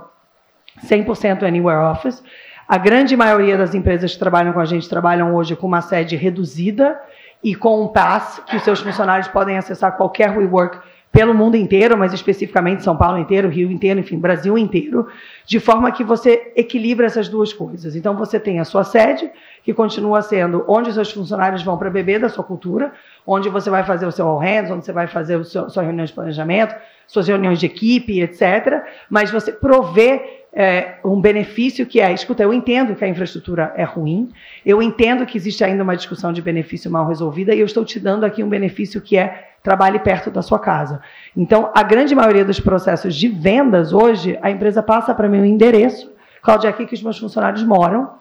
100% 0.85 1.43
Anywhere 1.43 1.91
Office. 1.91 2.23
A 2.69 2.77
grande 2.77 3.17
maioria 3.17 3.57
das 3.57 3.73
empresas 3.73 4.13
que 4.13 4.19
trabalham 4.19 4.53
com 4.53 4.59
a 4.59 4.65
gente 4.65 4.87
trabalham 4.87 5.33
hoje 5.33 5.55
com 5.55 5.65
uma 5.65 5.81
sede 5.81 6.15
reduzida 6.15 7.01
e 7.43 7.55
com 7.55 7.81
um 7.81 7.87
pass 7.87 8.43
que 8.45 8.57
os 8.57 8.63
seus 8.63 8.79
funcionários 8.79 9.27
podem 9.27 9.57
acessar 9.57 9.97
qualquer 9.97 10.37
WeWork 10.37 10.77
pelo 11.11 11.33
mundo 11.33 11.57
inteiro, 11.57 11.97
mas 11.97 12.13
especificamente 12.13 12.83
São 12.83 12.95
Paulo 12.95 13.17
inteiro, 13.17 13.49
Rio 13.49 13.71
inteiro, 13.71 13.99
enfim, 13.99 14.19
Brasil 14.19 14.55
inteiro, 14.55 15.07
de 15.47 15.59
forma 15.59 15.91
que 15.91 16.03
você 16.03 16.53
equilibra 16.55 17.07
essas 17.07 17.27
duas 17.27 17.51
coisas. 17.51 17.95
Então 17.95 18.15
você 18.15 18.39
tem 18.39 18.59
a 18.59 18.63
sua 18.63 18.83
sede, 18.83 19.31
que 19.63 19.73
continua 19.73 20.21
sendo 20.21 20.63
onde 20.67 20.89
os 20.89 20.95
seus 20.95 21.11
funcionários 21.11 21.63
vão 21.63 21.75
para 21.75 21.89
beber 21.89 22.19
da 22.19 22.29
sua 22.29 22.43
cultura, 22.43 22.93
onde 23.25 23.49
você 23.49 23.71
vai 23.71 23.83
fazer 23.83 24.05
o 24.05 24.11
seu 24.11 24.27
all 24.27 24.37
hands, 24.37 24.69
onde 24.69 24.85
você 24.85 24.91
vai 24.91 25.07
fazer 25.07 25.43
seu, 25.43 25.71
sua 25.71 25.81
reunião 25.81 26.05
de 26.05 26.13
planejamento, 26.13 26.75
suas 27.07 27.27
reuniões 27.27 27.59
de 27.59 27.65
equipe, 27.65 28.21
etc. 28.21 28.83
Mas 29.09 29.31
você 29.31 29.51
provê 29.51 30.38
é, 30.53 30.95
um 31.03 31.21
benefício 31.21 31.85
que 31.85 31.99
é, 32.01 32.11
escuta, 32.11 32.43
eu 32.43 32.53
entendo 32.53 32.95
que 32.95 33.05
a 33.05 33.07
infraestrutura 33.07 33.73
é 33.75 33.83
ruim, 33.83 34.29
eu 34.65 34.81
entendo 34.81 35.25
que 35.25 35.37
existe 35.37 35.63
ainda 35.63 35.83
uma 35.83 35.95
discussão 35.95 36.33
de 36.33 36.41
benefício 36.41 36.89
mal 36.89 37.07
resolvida 37.07 37.53
e 37.53 37.59
eu 37.59 37.65
estou 37.65 37.85
te 37.85 37.99
dando 37.99 38.25
aqui 38.25 38.43
um 38.43 38.49
benefício 38.49 38.99
que 39.01 39.17
é 39.17 39.49
trabalhe 39.61 39.99
perto 39.99 40.31
da 40.31 40.41
sua 40.41 40.57
casa. 40.57 41.01
Então, 41.35 41.69
a 41.75 41.83
grande 41.83 42.15
maioria 42.15 42.45
dos 42.45 42.59
processos 42.59 43.15
de 43.15 43.27
vendas 43.27 43.93
hoje, 43.93 44.39
a 44.41 44.49
empresa 44.49 44.81
passa 44.81 45.13
para 45.13 45.27
mim 45.27 45.41
o 45.41 45.45
endereço, 45.45 46.11
Cláudia, 46.41 46.69
aqui 46.69 46.85
que 46.85 46.93
os 46.93 47.03
meus 47.03 47.17
funcionários 47.17 47.63
moram, 47.63 48.11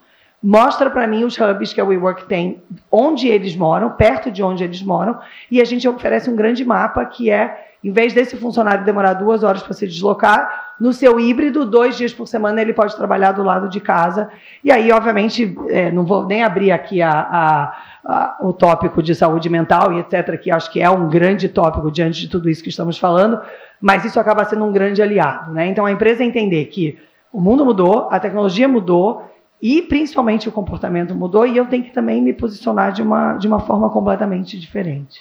mostra 0.43 0.91
para 0.91 1.07
mim 1.07 1.25
os 1.25 1.38
hubs 1.38 1.73
que 1.73 1.81
a 1.81 1.85
WeWork 1.85 2.27
tem, 2.27 2.62
onde 2.91 3.29
eles 3.29 3.57
moram, 3.57 3.91
perto 3.91 4.31
de 4.31 4.43
onde 4.43 4.64
eles 4.64 4.83
moram, 4.83 5.19
e 5.51 5.61
a 5.61 5.64
gente 5.64 5.88
oferece 5.88 6.29
um 6.29 6.37
grande 6.37 6.64
mapa 6.64 7.05
que 7.05 7.31
é 7.31 7.68
em 7.83 7.93
vez 7.93 8.12
desse 8.12 8.37
funcionário 8.37 8.85
demorar 8.85 9.14
duas 9.14 9.45
horas 9.45 9.62
para 9.62 9.73
se 9.73 9.87
deslocar, 9.87 10.75
no 10.81 10.93
seu 10.93 11.19
híbrido, 11.19 11.64
dois 11.64 11.97
dias 11.97 12.12
por 12.12 12.27
semana 12.27 12.61
ele 12.61 12.73
pode 12.73 12.97
trabalhar 12.97 13.33
do 13.33 13.43
lado 13.43 13.69
de 13.69 13.81
casa. 13.81 14.31
E 14.62 14.71
aí, 14.71 14.91
obviamente, 14.93 15.57
é, 15.69 15.91
não 15.91 16.05
vou 16.05 16.27
nem 16.27 16.43
abrir 16.43 16.71
aqui 16.71 17.03
a, 17.03 17.73
a, 18.05 18.37
o 18.41 18.53
tópico 18.53 19.03
de 19.03 19.14
saúde 19.14 19.49
mental 19.49 19.93
e 19.93 20.01
etc., 20.01 20.38
que 20.41 20.51
acho 20.51 20.73
que 20.73 20.81
é 20.81 20.91
um 20.91 21.09
grande 21.09 21.49
tópico 21.49 21.91
diante 21.91 22.21
de 22.21 22.29
tudo 22.29 22.49
isso 22.49 22.62
que 22.62 22.69
estamos 22.69 22.99
falando, 22.99 23.41
mas 23.81 24.05
isso 24.05 24.19
acaba 24.19 24.45
sendo 24.45 24.64
um 24.64 24.73
grande 24.73 25.03
aliado. 25.03 25.53
Né? 25.53 25.67
Então, 25.67 25.85
a 25.85 25.93
empresa 25.93 26.25
entender 26.25 26.64
que 26.67 26.99
o 27.33 27.41
mundo 27.41 27.64
mudou, 27.64 28.09
a 28.11 28.19
tecnologia 28.19 28.69
mudou 28.69 29.25
e, 29.61 29.83
principalmente, 29.83 30.49
o 30.49 30.53
comportamento 30.53 31.14
mudou 31.14 31.47
e 31.47 31.57
eu 31.57 31.67
tenho 31.67 31.85
que 31.85 31.93
também 31.93 32.23
me 32.23 32.33
posicionar 32.33 32.93
de 32.93 33.03
uma, 33.03 33.35
de 33.35 33.47
uma 33.47 33.61
forma 33.61 33.91
completamente 33.91 34.59
diferente. 34.59 35.21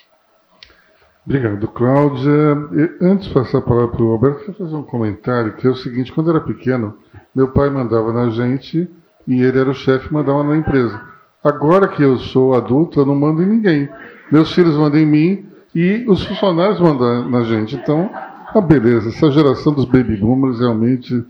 Obrigado, 1.28 1.68
Cláudia. 1.68 2.32
E, 2.72 3.04
antes 3.04 3.28
de 3.28 3.34
passar 3.34 3.58
a 3.58 3.62
palavra 3.62 3.90
para 3.90 4.02
o 4.02 4.12
Roberto, 4.12 4.46
quero 4.46 4.58
fazer 4.58 4.76
um 4.78 4.84
comentário, 4.84 5.58
que 5.58 5.68
é 5.68 5.70
o 5.70 5.76
seguinte, 5.76 6.13
quando 6.13 6.32
eu 6.32 6.38
era 6.38 6.46
pequeno, 6.46 6.98
meu 7.36 7.50
pai 7.50 7.70
mandava 7.70 8.13
na 8.13 8.30
gente 8.30 8.90
e 9.28 9.44
ele 9.44 9.60
era 9.60 9.70
o 9.70 9.74
chefe 9.74 10.13
mandava 10.13 10.42
na 10.42 10.56
empresa. 10.56 11.02
Agora 11.44 11.90
que 11.90 12.02
eu 12.02 12.18
sou 12.18 12.56
adulto, 12.56 13.02
eu 13.02 13.06
não 13.06 13.13
mando 13.13 13.44
em 13.44 13.46
ninguém. 13.46 13.90
Meus 14.32 14.54
filhos 14.54 14.78
mandam 14.78 15.02
em 15.02 15.06
mim 15.06 15.46
e 15.76 16.06
os 16.08 16.24
funcionários 16.24 16.80
mandam 16.80 17.30
na 17.30 17.44
gente. 17.44 17.76
Então, 17.76 18.10
a 18.56 18.62
beleza, 18.62 19.10
essa 19.10 19.30
geração 19.30 19.74
dos 19.74 19.84
baby 19.84 20.16
boomers 20.16 20.62
realmente. 20.62 21.26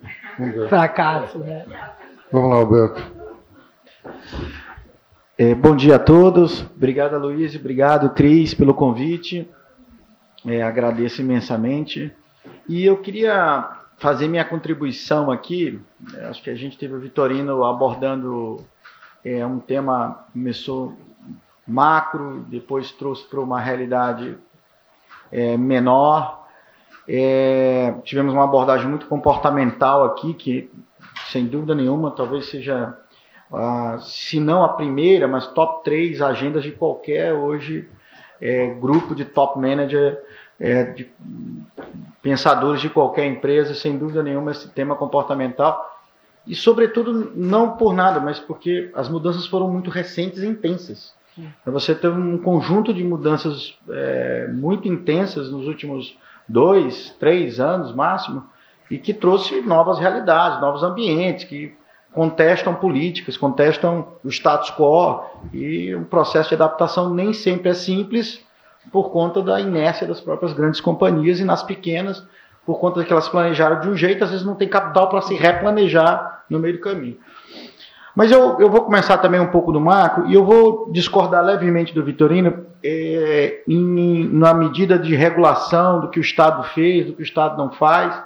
Fracasso, 0.70 1.40
né? 1.40 1.66
Vamos 2.32 2.52
lá, 2.52 2.56
Alberto. 2.58 3.02
É, 5.36 5.56
bom 5.56 5.76
dia 5.76 5.96
a 5.96 6.00
todos. 6.00 6.64
Obrigado, 6.76 7.18
Luiz. 7.18 7.56
Obrigado, 7.56 8.12
Cris, 8.12 8.54
pelo 8.54 8.76
convite. 8.76 9.50
É, 10.48 10.64
agradeço 10.64 11.22
imensamente. 11.22 12.10
E 12.70 12.86
eu 12.86 13.02
queria 13.02 13.70
fazer 13.98 14.30
minha 14.30 14.46
contribuição 14.46 15.30
aqui. 15.30 15.78
É, 16.16 16.28
acho 16.28 16.42
que 16.42 16.50
a 16.50 16.56
gente 16.56 16.78
teve 16.78 16.94
o 16.94 17.00
Vitorino 17.00 17.66
abordando 17.66 18.66
é, 19.26 19.46
um 19.46 19.60
tema 19.60 20.26
começou 20.32 20.98
macro, 21.68 22.46
depois 22.48 22.92
trouxe 22.94 23.26
para 23.26 23.42
uma 23.42 23.60
realidade 23.60 24.38
é, 25.30 25.58
menor. 25.58 26.48
É, 27.06 27.94
tivemos 28.06 28.34
uma 28.34 28.46
abordagem 28.46 28.88
muito 28.88 29.08
comportamental 29.08 30.06
aqui, 30.06 30.34
que 30.34 30.72
sem 31.30 31.46
dúvida 31.46 31.76
nenhuma 31.76 32.12
talvez 32.12 32.50
seja, 32.50 32.98
a, 33.52 33.98
se 34.00 34.40
não 34.40 34.64
a 34.64 34.70
primeira, 34.70 35.28
mas 35.28 35.48
top 35.48 35.84
3 35.84 36.22
agendas 36.22 36.64
de 36.64 36.72
qualquer 36.72 37.34
hoje 37.34 37.90
é, 38.42 38.68
grupo 38.68 39.16
de 39.16 39.26
top 39.26 39.60
manager, 39.60 40.22
é, 40.60 40.84
de 40.84 41.10
pensadores 42.22 42.82
de 42.82 42.90
qualquer 42.90 43.26
empresa, 43.26 43.74
sem 43.74 43.98
dúvida 43.98 44.24
nenhuma, 44.24 44.52
esse 44.52 44.70
tema 44.70 44.96
comportamental 44.96 45.98
e, 46.48 46.56
sobretudo, 46.56 47.34
não 47.36 47.76
por 47.76 47.94
nada, 47.94 48.20
mas 48.22 48.40
porque 48.40 48.90
as 48.96 49.10
mudanças 49.10 49.46
foram 49.46 49.70
muito 49.70 49.90
recentes 49.90 50.42
e 50.42 50.48
intensas. 50.48 51.14
Então, 51.38 51.72
você 51.72 51.94
teve 51.94 52.18
um 52.18 52.38
conjunto 52.38 52.94
de 52.94 53.04
mudanças 53.04 53.78
é, 53.90 54.48
muito 54.48 54.88
intensas 54.88 55.52
nos 55.52 55.68
últimos 55.68 56.18
dois, 56.48 57.16
três 57.20 57.60
anos 57.60 57.94
máximo, 57.94 58.44
e 58.90 58.98
que 58.98 59.14
trouxe 59.14 59.62
novas 59.62 60.00
realidades, 60.00 60.62
novos 60.62 60.82
ambientes, 60.82 61.44
que 61.44 61.76
contestam 62.18 62.74
políticas, 62.74 63.38
contestam 63.38 64.08
o 64.24 64.30
status 64.30 64.72
quo, 64.72 65.22
e 65.54 65.94
o 65.94 66.04
processo 66.06 66.50
de 66.50 66.56
adaptação 66.56 67.14
nem 67.14 67.32
sempre 67.32 67.70
é 67.70 67.74
simples 67.76 68.44
por 68.92 69.12
conta 69.12 69.40
da 69.40 69.62
inércia 69.62 70.08
das 70.08 70.20
próprias 70.20 70.52
grandes 70.52 70.82
companhias 70.82 71.40
e 71.40 71.44
nas 71.44 71.62
pequenas, 71.62 72.26
por 72.66 72.80
conta 72.80 73.04
que 73.04 73.14
elas 73.14 73.30
planejaram 73.30 73.82
de 73.82 73.88
um 73.88 73.96
jeito, 73.96 74.24
às 74.24 74.32
vezes 74.32 74.44
não 74.44 74.56
tem 74.56 74.68
capital 74.68 75.10
para 75.10 75.22
se 75.22 75.36
replanejar 75.36 76.44
no 76.50 76.58
meio 76.58 76.78
do 76.78 76.82
caminho. 76.82 77.18
Mas 78.16 78.32
eu, 78.32 78.60
eu 78.60 78.68
vou 78.68 78.82
começar 78.82 79.20
também 79.20 79.40
um 79.40 79.52
pouco 79.52 79.72
do 79.72 79.80
macro 79.80 80.26
e 80.26 80.34
eu 80.34 80.44
vou 80.44 80.90
discordar 80.92 81.46
levemente 81.46 81.94
do 81.94 82.04
Vitorino 82.04 82.66
é, 82.84 83.62
em, 83.68 84.28
na 84.34 84.56
medida 84.56 84.98
de 84.98 85.14
regulação 85.16 86.02
do 86.02 86.10
que 86.10 86.20
o 86.20 86.22
Estado 86.22 86.64
fez, 86.74 87.06
do 87.06 87.14
que 87.14 87.22
o 87.22 87.24
Estado 87.24 87.56
não 87.56 87.70
faz. 87.70 88.20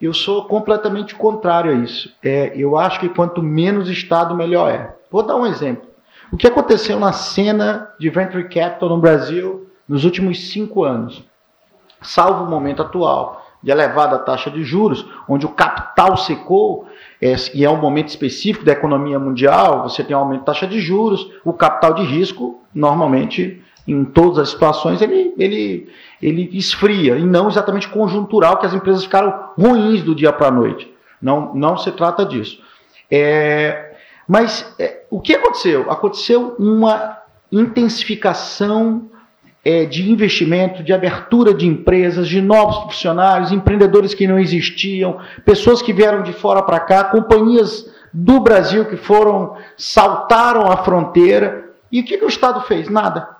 Eu 0.00 0.14
sou 0.14 0.44
completamente 0.44 1.14
contrário 1.14 1.72
a 1.72 1.74
isso. 1.74 2.14
É, 2.22 2.52
eu 2.54 2.76
acho 2.76 3.00
que 3.00 3.08
quanto 3.08 3.42
menos 3.42 3.88
Estado, 3.88 4.34
melhor 4.34 4.70
é. 4.70 4.94
Vou 5.10 5.22
dar 5.22 5.36
um 5.36 5.46
exemplo. 5.46 5.88
O 6.32 6.36
que 6.36 6.46
aconteceu 6.46 7.00
na 7.00 7.12
cena 7.12 7.90
de 7.98 8.08
venture 8.10 8.44
capital 8.44 8.88
no 8.90 8.98
Brasil 8.98 9.66
nos 9.88 10.04
últimos 10.04 10.50
cinco 10.50 10.84
anos, 10.84 11.24
salvo 12.02 12.44
o 12.44 12.50
momento 12.50 12.82
atual 12.82 13.46
de 13.62 13.70
elevada 13.70 14.18
taxa 14.18 14.50
de 14.50 14.62
juros, 14.62 15.04
onde 15.28 15.44
o 15.44 15.48
capital 15.48 16.16
secou, 16.16 16.86
é, 17.20 17.34
e 17.54 17.64
é 17.64 17.70
um 17.70 17.80
momento 17.80 18.08
específico 18.08 18.64
da 18.64 18.72
economia 18.72 19.18
mundial, 19.18 19.82
você 19.82 20.04
tem 20.04 20.14
um 20.14 20.20
aumento 20.20 20.40
de 20.40 20.46
taxa 20.46 20.66
de 20.66 20.80
juros, 20.80 21.28
o 21.44 21.52
capital 21.52 21.94
de 21.94 22.04
risco, 22.04 22.62
normalmente, 22.72 23.60
em 23.86 24.04
todas 24.04 24.38
as 24.38 24.50
situações, 24.50 25.02
ele, 25.02 25.34
ele, 25.38 25.88
ele 26.22 26.50
esfria, 26.52 27.16
e 27.16 27.24
não 27.24 27.48
exatamente 27.48 27.88
conjuntural, 27.88 28.58
que 28.58 28.66
as 28.66 28.74
empresas 28.74 29.04
ficaram 29.04 29.50
ruins 29.58 30.02
do 30.02 30.14
dia 30.14 30.32
para 30.32 30.48
a 30.48 30.50
noite. 30.50 30.92
Não, 31.20 31.54
não 31.54 31.76
se 31.76 31.90
trata 31.92 32.24
disso. 32.24 32.60
É, 33.10 33.96
mas 34.26 34.74
é, 34.78 35.02
o 35.10 35.20
que 35.20 35.34
aconteceu? 35.34 35.90
Aconteceu 35.90 36.54
uma 36.58 37.18
intensificação 37.50 39.08
é, 39.64 39.84
de 39.84 40.10
investimento, 40.10 40.82
de 40.82 40.92
abertura 40.92 41.54
de 41.54 41.66
empresas, 41.66 42.28
de 42.28 42.40
novos 42.40 42.84
funcionários, 42.84 43.52
empreendedores 43.52 44.14
que 44.14 44.26
não 44.26 44.38
existiam, 44.38 45.18
pessoas 45.44 45.82
que 45.82 45.92
vieram 45.92 46.22
de 46.22 46.32
fora 46.32 46.62
para 46.62 46.80
cá, 46.80 47.04
companhias 47.04 47.90
do 48.12 48.40
Brasil 48.40 48.84
que 48.86 48.96
foram, 48.96 49.56
saltaram 49.76 50.70
a 50.70 50.78
fronteira. 50.78 51.70
E 51.90 52.00
o 52.00 52.04
que, 52.04 52.18
que 52.18 52.24
o 52.24 52.28
Estado 52.28 52.60
fez? 52.62 52.88
Nada. 52.88 53.37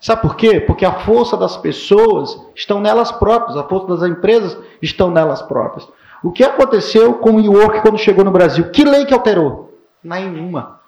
Sabe 0.00 0.22
por 0.22 0.36
quê? 0.36 0.60
Porque 0.60 0.84
a 0.84 0.92
força 0.92 1.36
das 1.36 1.56
pessoas 1.56 2.38
estão 2.54 2.80
nelas 2.80 3.10
próprias, 3.10 3.56
a 3.56 3.64
força 3.64 3.96
das 3.96 4.08
empresas 4.08 4.56
estão 4.80 5.10
nelas 5.10 5.42
próprias. 5.42 5.88
O 6.22 6.30
que 6.30 6.44
aconteceu 6.44 7.14
com 7.14 7.36
o 7.36 7.40
e-work 7.40 7.80
quando 7.80 7.98
chegou 7.98 8.24
no 8.24 8.30
Brasil? 8.30 8.70
Que 8.70 8.84
lei 8.84 9.04
que 9.04 9.14
alterou? 9.14 9.78
Nenhuma. 10.02 10.80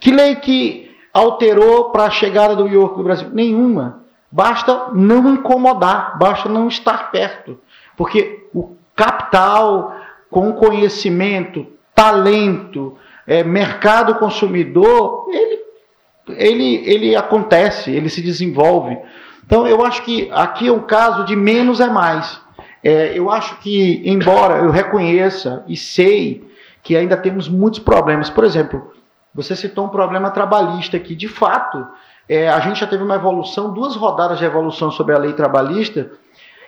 Que 0.00 0.10
lei 0.10 0.36
que 0.36 0.94
alterou 1.12 1.90
para 1.90 2.04
a 2.04 2.10
chegada 2.10 2.56
do 2.56 2.66
York 2.66 2.98
no 2.98 3.04
Brasil? 3.04 3.28
Nenhuma. 3.32 4.02
Basta 4.30 4.88
não 4.92 5.32
incomodar, 5.32 6.18
basta 6.18 6.48
não 6.48 6.66
estar 6.66 7.10
perto. 7.12 7.58
Porque 7.96 8.48
o 8.52 8.76
capital 8.96 9.94
com 10.30 10.52
conhecimento, 10.52 11.66
talento, 11.94 12.96
é, 13.24 13.44
mercado 13.44 14.16
consumidor, 14.16 15.28
ele, 15.30 15.53
ele, 16.28 16.82
ele 16.84 17.16
acontece, 17.16 17.90
ele 17.90 18.08
se 18.08 18.22
desenvolve. 18.22 18.96
Então, 19.46 19.66
eu 19.66 19.84
acho 19.84 20.02
que 20.02 20.30
aqui 20.32 20.68
é 20.68 20.72
um 20.72 20.80
caso 20.80 21.24
de 21.24 21.36
menos 21.36 21.80
é 21.80 21.88
mais. 21.88 22.40
É, 22.82 23.18
eu 23.18 23.30
acho 23.30 23.58
que, 23.60 24.02
embora 24.04 24.58
eu 24.58 24.70
reconheça 24.70 25.64
e 25.66 25.76
sei 25.76 26.46
que 26.82 26.96
ainda 26.96 27.16
temos 27.16 27.48
muitos 27.48 27.80
problemas, 27.80 28.28
por 28.28 28.44
exemplo, 28.44 28.92
você 29.34 29.56
citou 29.56 29.86
um 29.86 29.88
problema 29.88 30.30
trabalhista 30.30 30.98
que, 30.98 31.14
de 31.14 31.28
fato, 31.28 31.86
é, 32.28 32.48
a 32.48 32.60
gente 32.60 32.80
já 32.80 32.86
teve 32.86 33.02
uma 33.02 33.16
evolução, 33.16 33.72
duas 33.72 33.96
rodadas 33.96 34.38
de 34.38 34.44
evolução 34.44 34.90
sobre 34.90 35.14
a 35.14 35.18
lei 35.18 35.32
trabalhista, 35.32 36.10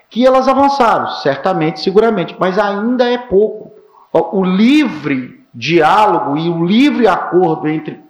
que 0.08 0.26
elas 0.26 0.48
avançaram, 0.48 1.08
certamente, 1.08 1.80
seguramente, 1.80 2.36
mas 2.38 2.58
ainda 2.58 3.04
é 3.04 3.18
pouco. 3.18 3.72
O 4.12 4.44
livre 4.44 5.44
diálogo 5.52 6.36
e 6.38 6.48
o 6.48 6.64
livre 6.64 7.06
acordo 7.06 7.68
entre 7.68 8.05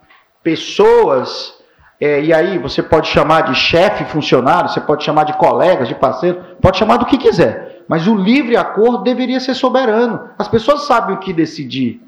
pessoas, 0.47 1.55
é, 1.99 2.21
e 2.21 2.33
aí 2.33 2.57
você 2.57 2.81
pode 2.81 3.09
chamar 3.09 3.41
de 3.41 3.53
chefe 3.53 4.05
funcionário, 4.05 4.69
você 4.69 4.79
pode 4.79 5.03
chamar 5.03 5.25
de 5.25 5.33
colegas, 5.33 5.89
de 5.89 5.95
parceiro, 5.95 6.41
pode 6.61 6.77
chamar 6.77 6.95
do 6.95 7.05
que 7.05 7.17
quiser, 7.17 7.83
mas 7.85 8.07
o 8.07 8.15
livre 8.15 8.55
acordo 8.55 9.03
deveria 9.03 9.41
ser 9.41 9.55
soberano. 9.55 10.29
As 10.39 10.47
pessoas 10.47 10.83
sabem 10.83 11.17
o 11.17 11.19
que 11.19 11.33
decidir. 11.33 12.01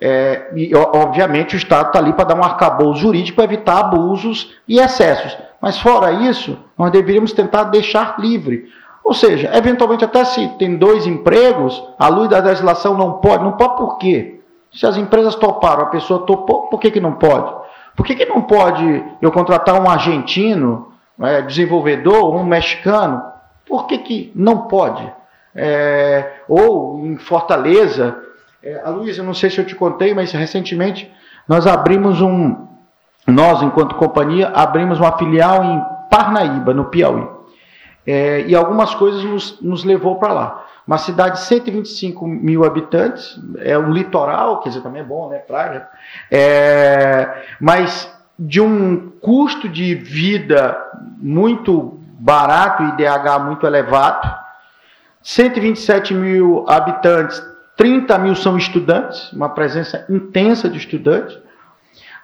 É, 0.00 0.50
e, 0.56 0.74
obviamente, 0.74 1.54
o 1.54 1.58
Estado 1.58 1.88
está 1.88 1.98
ali 1.98 2.14
para 2.14 2.24
dar 2.24 2.34
um 2.34 2.42
arcabouço 2.42 3.00
jurídico 3.00 3.36
para 3.36 3.44
evitar 3.44 3.78
abusos 3.78 4.54
e 4.66 4.80
excessos. 4.80 5.36
Mas, 5.60 5.78
fora 5.78 6.10
isso, 6.12 6.58
nós 6.78 6.90
deveríamos 6.90 7.32
tentar 7.32 7.64
deixar 7.64 8.16
livre. 8.18 8.68
Ou 9.04 9.12
seja, 9.12 9.50
eventualmente, 9.54 10.04
até 10.04 10.24
se 10.24 10.48
tem 10.58 10.76
dois 10.76 11.06
empregos, 11.06 11.80
a 11.98 12.08
luz 12.08 12.30
da 12.30 12.38
legislação 12.38 12.96
não 12.96 13.12
pode. 13.20 13.44
Não 13.44 13.52
pode 13.52 13.76
por 13.76 13.98
quê? 13.98 14.40
Se 14.72 14.86
as 14.86 14.96
empresas 14.96 15.34
toparam, 15.34 15.82
a 15.82 15.86
pessoa 15.86 16.24
topou, 16.26 16.68
por 16.68 16.80
que, 16.80 16.90
que 16.90 17.00
não 17.00 17.12
pode? 17.12 17.61
Por 17.96 18.06
que, 18.06 18.14
que 18.14 18.24
não 18.24 18.42
pode 18.42 19.04
eu 19.20 19.30
contratar 19.30 19.80
um 19.80 19.88
argentino, 19.88 20.92
é, 21.20 21.42
desenvolvedor, 21.42 22.34
um 22.34 22.44
mexicano? 22.44 23.22
Por 23.66 23.86
que, 23.86 23.98
que 23.98 24.32
não 24.34 24.62
pode? 24.68 25.10
É, 25.54 26.32
ou 26.48 26.98
em 27.04 27.16
Fortaleza, 27.16 28.18
é, 28.62 28.80
a 28.84 28.90
Luísa, 28.90 29.22
não 29.22 29.34
sei 29.34 29.50
se 29.50 29.58
eu 29.58 29.66
te 29.66 29.74
contei, 29.74 30.14
mas 30.14 30.32
recentemente 30.32 31.10
nós 31.46 31.66
abrimos 31.66 32.20
um, 32.20 32.66
nós 33.26 33.62
enquanto 33.62 33.94
companhia, 33.96 34.48
abrimos 34.48 34.98
uma 34.98 35.16
filial 35.18 35.64
em 35.64 35.82
Parnaíba, 36.10 36.72
no 36.72 36.86
Piauí. 36.86 37.26
É, 38.06 38.44
e 38.46 38.54
algumas 38.54 38.94
coisas 38.94 39.22
nos, 39.22 39.60
nos 39.60 39.84
levou 39.84 40.16
para 40.16 40.32
lá. 40.32 40.61
Uma 40.86 40.98
cidade 40.98 41.36
de 41.36 41.44
125 41.44 42.26
mil 42.26 42.64
habitantes, 42.64 43.38
é 43.58 43.78
um 43.78 43.92
litoral, 43.92 44.60
quer 44.60 44.70
dizer, 44.70 44.82
também 44.82 45.02
é 45.02 45.04
bom, 45.04 45.28
né? 45.28 45.38
Praia. 45.38 45.88
É, 46.30 47.44
mas 47.60 48.12
de 48.38 48.60
um 48.60 49.10
custo 49.20 49.68
de 49.68 49.94
vida 49.94 50.76
muito 51.18 52.00
barato, 52.18 52.82
IDH 52.82 53.38
muito 53.44 53.66
elevado, 53.66 54.42
127 55.22 56.14
mil 56.14 56.64
habitantes, 56.68 57.42
30 57.76 58.18
mil 58.18 58.34
são 58.34 58.56
estudantes, 58.56 59.32
uma 59.32 59.48
presença 59.48 60.04
intensa 60.08 60.68
de 60.68 60.78
estudantes. 60.78 61.38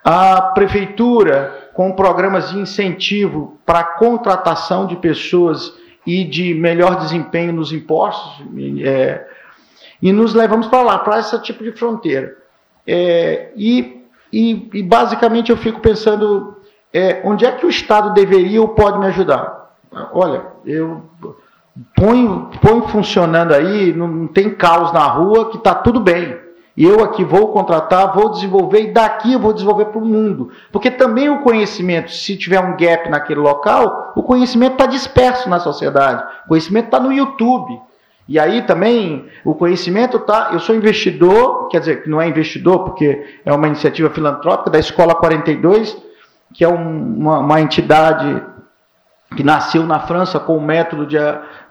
A 0.04 0.40
prefeitura, 0.40 1.70
com 1.74 1.92
programas 1.92 2.50
de 2.50 2.58
incentivo 2.58 3.58
para 3.64 3.84
contratação 3.84 4.86
de 4.86 4.96
pessoas 4.96 5.72
e 6.08 6.24
de 6.24 6.54
melhor 6.54 6.96
desempenho 6.96 7.52
nos 7.52 7.70
impostos, 7.70 8.42
é, 8.82 9.26
e 10.00 10.10
nos 10.10 10.32
levamos 10.32 10.66
para 10.66 10.82
lá, 10.82 10.98
para 11.00 11.18
esse 11.18 11.38
tipo 11.42 11.62
de 11.62 11.70
fronteira. 11.72 12.34
É, 12.86 13.52
e, 13.54 14.06
e, 14.32 14.70
e, 14.72 14.82
basicamente 14.82 15.50
eu 15.50 15.56
fico 15.58 15.80
pensando 15.80 16.56
é, 16.94 17.20
onde 17.24 17.44
é 17.44 17.52
que 17.52 17.66
o 17.66 17.68
Estado 17.68 18.14
deveria 18.14 18.58
ou 18.58 18.68
pode 18.68 18.98
me 18.98 19.04
ajudar. 19.04 19.76
Olha, 20.14 20.46
eu 20.64 21.02
põe, 21.94 22.48
põe 22.62 22.88
funcionando 22.88 23.52
aí, 23.52 23.92
não 23.92 24.26
tem 24.28 24.54
caos 24.54 24.90
na 24.94 25.04
rua, 25.04 25.50
que 25.50 25.58
está 25.58 25.74
tudo 25.74 26.00
bem. 26.00 26.38
E 26.78 26.84
eu 26.84 27.02
aqui 27.02 27.24
vou 27.24 27.48
contratar, 27.48 28.14
vou 28.14 28.30
desenvolver, 28.30 28.82
e 28.82 28.92
daqui 28.92 29.32
eu 29.32 29.40
vou 29.40 29.52
desenvolver 29.52 29.86
para 29.86 29.98
o 29.98 30.06
mundo. 30.06 30.52
Porque 30.70 30.92
também 30.92 31.28
o 31.28 31.40
conhecimento, 31.40 32.12
se 32.12 32.36
tiver 32.36 32.60
um 32.60 32.76
gap 32.76 33.10
naquele 33.10 33.40
local, 33.40 34.12
o 34.14 34.22
conhecimento 34.22 34.74
está 34.74 34.86
disperso 34.86 35.50
na 35.50 35.58
sociedade. 35.58 36.22
O 36.44 36.50
conhecimento 36.50 36.84
está 36.84 37.00
no 37.00 37.12
YouTube. 37.12 37.80
E 38.28 38.38
aí 38.38 38.62
também 38.62 39.26
o 39.44 39.56
conhecimento 39.56 40.18
está. 40.18 40.50
Eu 40.52 40.60
sou 40.60 40.72
investidor, 40.72 41.66
quer 41.66 41.80
dizer, 41.80 42.04
que 42.04 42.08
não 42.08 42.22
é 42.22 42.28
investidor, 42.28 42.84
porque 42.84 43.40
é 43.44 43.52
uma 43.52 43.66
iniciativa 43.66 44.08
filantrópica 44.10 44.70
da 44.70 44.78
Escola 44.78 45.16
42, 45.16 46.00
que 46.54 46.62
é 46.62 46.68
um, 46.68 47.18
uma, 47.18 47.40
uma 47.40 47.60
entidade 47.60 48.40
que 49.34 49.42
nasceu 49.42 49.82
na 49.82 49.98
França 49.98 50.38
com 50.38 50.56
um 50.56 50.64
método 50.64 51.06
de, 51.06 51.18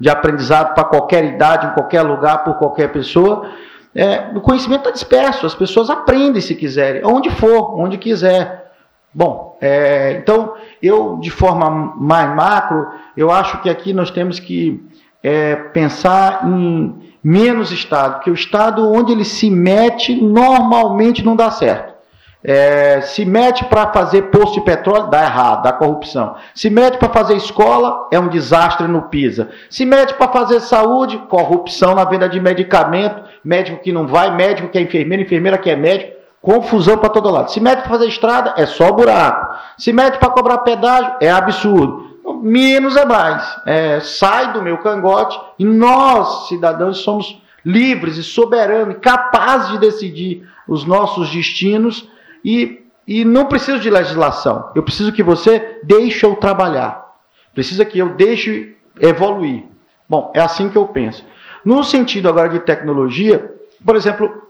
de 0.02 0.10
aprendizado 0.10 0.74
para 0.74 0.84
qualquer 0.84 1.24
idade, 1.24 1.68
em 1.68 1.72
qualquer 1.72 2.02
lugar, 2.02 2.44
por 2.44 2.56
qualquer 2.56 2.92
pessoa. 2.92 3.50
É, 3.98 4.30
o 4.36 4.42
conhecimento 4.42 4.82
está 4.82 4.92
disperso, 4.92 5.48
as 5.48 5.56
pessoas 5.56 5.90
aprendem 5.90 6.40
se 6.40 6.54
quiserem, 6.54 7.02
onde 7.04 7.32
for, 7.32 7.80
onde 7.80 7.98
quiser. 7.98 8.72
Bom, 9.12 9.58
é, 9.60 10.20
então 10.22 10.54
eu, 10.80 11.18
de 11.18 11.32
forma 11.32 11.68
mais 11.98 12.36
macro, 12.36 12.88
eu 13.16 13.32
acho 13.32 13.60
que 13.64 13.70
aqui 13.72 13.94
nós 13.94 14.12
temos 14.12 14.40
que 14.40 14.88
é, 15.24 15.56
pensar 15.56 16.48
em 16.48 16.94
menos 17.24 17.72
Estado, 17.72 18.16
porque 18.16 18.30
o 18.30 18.36
Estado, 18.36 18.88
onde 18.88 19.12
ele 19.12 19.26
se 19.26 19.50
mete, 19.50 20.14
normalmente 20.14 21.26
não 21.26 21.36
dá 21.36 21.50
certo. 21.50 21.97
É, 22.44 23.02
se 23.02 23.26
mete 23.26 23.66
para 23.66 23.92
fazer 23.92 24.24
posto 24.24 24.56
de 24.56 24.62
petróleo, 24.62 25.10
dá 25.10 25.24
errado, 25.24 25.64
dá 25.64 25.74
corrupção. 25.74 26.36
Se 26.54 26.70
mete 26.70 26.98
para 26.98 27.10
fazer 27.10 27.36
escola, 27.36 28.08
é 28.12 28.20
um 28.20 28.28
desastre 28.28 28.88
no 28.88 29.04
PISA. 29.04 29.50
Se 29.70 29.86
mete 29.86 30.14
para 30.14 30.32
fazer 30.32 30.60
saúde, 30.60 31.18
corrupção 31.30 31.96
na 31.96 32.06
venda 32.06 32.30
de 32.30 32.40
medicamento, 32.40 33.24
médico 33.44 33.82
que 33.82 33.92
não 33.92 34.06
vai, 34.06 34.36
médico 34.36 34.70
que 34.70 34.78
é 34.78 34.82
enfermeiro, 34.82 35.24
enfermeira 35.24 35.58
que 35.58 35.70
é 35.70 35.76
médico, 35.76 36.14
confusão 36.42 36.98
para 36.98 37.10
todo 37.10 37.32
lado. 37.32 37.52
Se 37.52 37.60
mete 37.60 37.80
para 37.80 37.90
fazer 37.90 38.08
estrada, 38.08 38.54
é 38.56 38.66
só 38.66 38.92
buraco. 38.92 39.56
Se 39.78 39.92
mete 39.92 40.18
para 40.18 40.30
cobrar 40.30 40.60
pedágio, 40.60 41.16
é 41.20 41.30
absurdo. 41.30 42.18
Menos 42.42 42.96
é 42.96 43.06
mais. 43.06 43.44
É, 43.66 44.00
sai 44.00 44.54
do 44.54 44.62
meu 44.62 44.78
cangote 44.78 45.40
e 45.58 45.66
nós, 45.66 46.48
cidadãos, 46.48 47.00
somos 47.00 47.42
livres 47.66 48.16
e 48.18 48.24
soberanos, 48.24 48.98
capazes 49.02 49.72
de 49.72 49.80
decidir 49.80 50.48
os 50.68 50.86
nossos 50.86 51.32
destinos 51.32 52.08
e, 52.48 52.88
e 53.06 53.26
não 53.26 53.48
preciso 53.48 53.78
de 53.78 53.90
legislação. 53.90 54.72
Eu 54.74 54.82
preciso 54.82 55.12
que 55.12 55.22
você 55.22 55.82
deixe 55.84 56.26
eu 56.26 56.34
trabalhar. 56.38 57.06
Precisa 57.54 57.84
que 57.84 58.00
eu 58.00 58.16
deixe 58.16 58.78
evoluir. 59.02 59.66
Bom, 60.08 60.32
é 60.34 60.40
assim 60.40 60.70
que 60.70 60.78
eu 60.78 60.88
penso. 60.88 61.26
No 61.66 61.84
sentido 61.84 62.30
agora 62.30 62.48
de 62.48 62.62
tecnologia, 62.62 63.54
por 63.84 63.98
exemplo, 63.98 64.44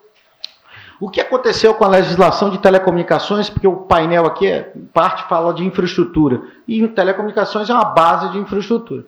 o 1.00 1.10
que 1.10 1.20
aconteceu 1.20 1.74
com 1.74 1.86
a 1.86 1.88
legislação 1.88 2.52
de 2.52 2.60
telecomunicações? 2.60 3.50
Porque 3.50 3.68
o 3.68 3.78
painel 3.78 4.28
aqui, 4.28 4.46
é, 4.46 4.72
parte 4.94 5.28
fala 5.28 5.52
de 5.52 5.66
infraestrutura. 5.66 6.44
E 6.68 6.88
telecomunicações 6.90 7.68
é 7.68 7.74
uma 7.74 7.86
base 7.86 8.30
de 8.30 8.38
infraestrutura. 8.38 9.06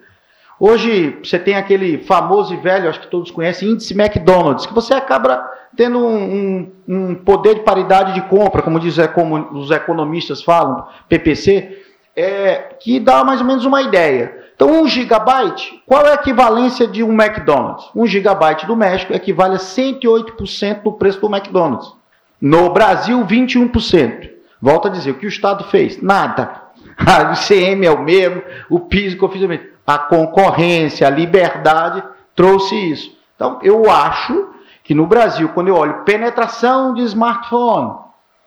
Hoje 0.59 1.19
você 1.23 1.37
tem 1.37 1.55
aquele 1.55 1.99
famoso 1.99 2.55
e 2.55 2.57
velho, 2.57 2.89
acho 2.89 3.01
que 3.01 3.07
todos 3.07 3.29
conhecem, 3.29 3.69
índice 3.69 3.93
McDonald's, 3.93 4.65
que 4.65 4.73
você 4.73 4.95
acaba 4.95 5.47
tendo 5.75 5.99
um, 5.99 6.71
um, 6.87 7.09
um 7.09 7.15
poder 7.15 7.55
de 7.55 7.61
paridade 7.61 8.13
de 8.13 8.21
compra, 8.23 8.61
como 8.61 8.79
diz 8.79 8.97
como 9.13 9.57
os 9.57 9.71
economistas 9.71 10.41
falam, 10.41 10.85
PPC, 11.07 11.83
é, 12.15 12.75
que 12.79 12.99
dá 12.99 13.23
mais 13.23 13.41
ou 13.41 13.47
menos 13.47 13.65
uma 13.65 13.81
ideia. 13.81 14.39
Então, 14.55 14.81
um 14.81 14.87
gigabyte, 14.87 15.81
qual 15.85 16.05
é 16.05 16.11
a 16.11 16.15
equivalência 16.15 16.85
de 16.85 17.01
um 17.01 17.13
McDonald's? 17.13 17.89
Um 17.95 18.05
gigabyte 18.05 18.67
do 18.67 18.75
México 18.75 19.13
equivale 19.13 19.55
a 19.55 19.59
108% 19.59 20.83
do 20.83 20.91
preço 20.91 21.21
do 21.21 21.33
McDonald's. 21.33 21.93
No 22.41 22.69
Brasil, 22.71 23.25
21%. 23.25 24.29
Volto 24.61 24.89
a 24.89 24.91
dizer, 24.91 25.11
o 25.11 25.13
que 25.13 25.25
o 25.25 25.29
Estado 25.29 25.63
fez? 25.65 26.01
Nada. 26.01 26.67
O 26.99 27.33
ICM 27.33 27.85
é 27.85 27.91
o 27.91 28.03
mesmo, 28.03 28.43
o 28.69 28.81
PIS, 28.81 29.15
é 29.15 29.25
o. 29.25 29.59
A 29.87 29.97
concorrência, 29.97 31.07
a 31.07 31.09
liberdade 31.09 32.03
trouxe 32.35 32.75
isso. 32.75 33.17
Então, 33.35 33.59
eu 33.63 33.89
acho 33.89 34.49
que 34.89 34.95
no 34.95 35.05
Brasil, 35.05 35.49
quando 35.49 35.67
eu 35.67 35.75
olho 35.75 36.03
penetração 36.03 36.95
de 36.95 37.03
smartphone, 37.03 37.93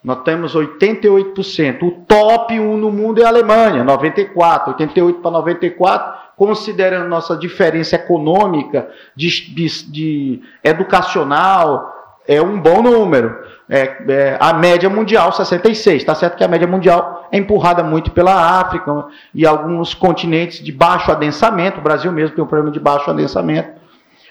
nós 0.02 0.24
temos 0.24 0.56
88%. 0.56 1.82
O 1.84 1.90
top 2.04 2.58
1 2.58 2.76
no 2.78 2.90
mundo 2.90 3.22
é 3.22 3.24
a 3.24 3.28
Alemanha, 3.28 3.84
94%, 3.84 4.76
88% 4.76 5.20
para 5.22 5.30
94%, 5.30 6.14
considerando 6.36 7.08
nossa 7.08 7.36
diferença 7.36 7.94
econômica, 7.94 8.90
de, 9.14 9.54
de, 9.54 9.92
de 9.92 10.42
educacional, 10.64 12.18
é 12.26 12.42
um 12.42 12.58
bom 12.58 12.82
número. 12.82 13.38
É, 13.70 14.02
é, 14.08 14.36
a 14.40 14.52
média 14.52 14.90
mundial, 14.90 15.32
66. 15.32 16.02
Está 16.02 16.16
certo 16.16 16.36
que 16.36 16.42
a 16.42 16.48
média 16.48 16.66
mundial 16.66 17.28
é 17.30 17.38
empurrada 17.38 17.84
muito 17.84 18.10
pela 18.10 18.58
África 18.58 19.06
e 19.32 19.46
alguns 19.46 19.94
continentes 19.94 20.58
de 20.58 20.72
baixo 20.72 21.12
adensamento. 21.12 21.78
O 21.78 21.82
Brasil 21.84 22.10
mesmo 22.10 22.34
tem 22.34 22.42
um 22.42 22.48
problema 22.48 22.72
de 22.72 22.80
baixo 22.80 23.08
adensamento. 23.08 23.80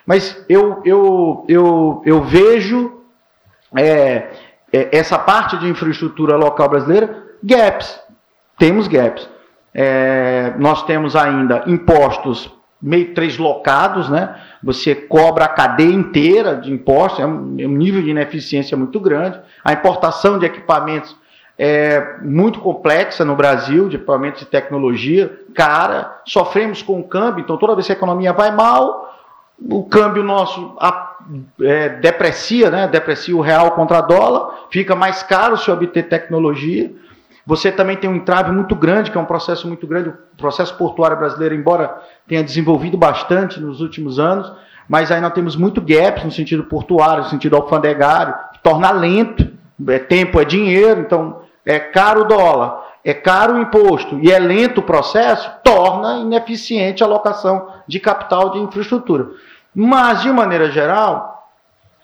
Mas 0.05 0.43
eu, 0.49 0.81
eu, 0.83 1.45
eu, 1.47 2.01
eu 2.05 2.21
vejo 2.23 3.01
é, 3.75 4.29
é 4.73 4.89
essa 4.91 5.17
parte 5.17 5.57
de 5.57 5.67
infraestrutura 5.67 6.35
local 6.35 6.69
brasileira, 6.69 7.23
gaps. 7.43 7.99
Temos 8.57 8.87
gaps. 8.87 9.29
É, 9.73 10.53
nós 10.57 10.83
temos 10.83 11.15
ainda 11.15 11.63
impostos 11.67 12.51
meio 12.81 13.13
translocados, 13.13 14.09
né? 14.09 14.35
Você 14.63 14.95
cobra 14.95 15.45
a 15.45 15.49
cadeia 15.49 15.93
inteira 15.93 16.55
de 16.55 16.71
impostos, 16.71 17.19
é 17.19 17.25
um, 17.25 17.55
é 17.59 17.67
um 17.67 17.77
nível 17.77 18.01
de 18.01 18.09
ineficiência 18.09 18.75
muito 18.75 18.99
grande. 18.99 19.39
A 19.63 19.71
importação 19.71 20.39
de 20.39 20.45
equipamentos 20.45 21.15
é 21.57 22.17
muito 22.23 22.59
complexa 22.59 23.23
no 23.23 23.35
Brasil, 23.35 23.87
de 23.87 23.97
equipamentos 23.97 24.39
de 24.39 24.47
tecnologia, 24.47 25.39
cara, 25.53 26.21
sofremos 26.25 26.81
com 26.81 26.99
o 26.99 27.03
câmbio, 27.03 27.43
então 27.43 27.55
toda 27.55 27.75
vez 27.75 27.85
que 27.85 27.93
a 27.93 27.95
economia 27.95 28.33
vai 28.33 28.49
mal, 28.49 29.10
o 29.69 29.83
câmbio 29.83 30.23
nosso 30.23 30.75
é, 31.61 31.89
deprecia, 31.89 32.69
né? 32.69 32.87
deprecia 32.87 33.35
o 33.35 33.41
real 33.41 33.71
contra 33.71 34.01
dólar, 34.01 34.65
fica 34.71 34.95
mais 34.95 35.21
caro 35.21 35.57
se 35.57 35.69
obter 35.69 36.07
tecnologia. 36.09 36.91
Você 37.45 37.71
também 37.71 37.97
tem 37.97 38.09
um 38.09 38.15
entrave 38.15 38.51
muito 38.51 38.75
grande, 38.75 39.11
que 39.11 39.17
é 39.17 39.21
um 39.21 39.25
processo 39.25 39.67
muito 39.67 39.85
grande. 39.87 40.09
O 40.09 40.15
processo 40.37 40.75
portuário 40.75 41.17
brasileiro, 41.17 41.55
embora 41.55 42.01
tenha 42.27 42.43
desenvolvido 42.43 42.97
bastante 42.97 43.59
nos 43.59 43.81
últimos 43.81 44.19
anos, 44.19 44.51
mas 44.87 45.11
aí 45.11 45.21
nós 45.21 45.33
temos 45.33 45.55
muito 45.55 45.81
gaps 45.81 46.23
no 46.23 46.31
sentido 46.31 46.63
portuário, 46.63 47.23
no 47.23 47.29
sentido 47.29 47.55
alfandegário, 47.55 48.35
que 48.53 48.59
torna 48.61 48.91
lento. 48.91 49.49
É, 49.87 49.97
tempo 49.97 50.39
é 50.39 50.45
dinheiro, 50.45 51.01
então 51.01 51.41
é 51.65 51.79
caro 51.79 52.21
o 52.21 52.25
dólar, 52.25 52.83
é 53.03 53.15
caro 53.15 53.55
o 53.55 53.59
imposto 53.59 54.19
e 54.21 54.31
é 54.31 54.37
lento 54.37 54.77
o 54.79 54.83
processo, 54.83 55.49
torna 55.63 56.19
ineficiente 56.19 57.03
a 57.03 57.07
alocação 57.07 57.67
de 57.87 57.99
capital 57.99 58.51
de 58.51 58.59
infraestrutura. 58.59 59.29
Mas, 59.73 60.21
de 60.21 60.31
maneira 60.31 60.69
geral, 60.69 61.49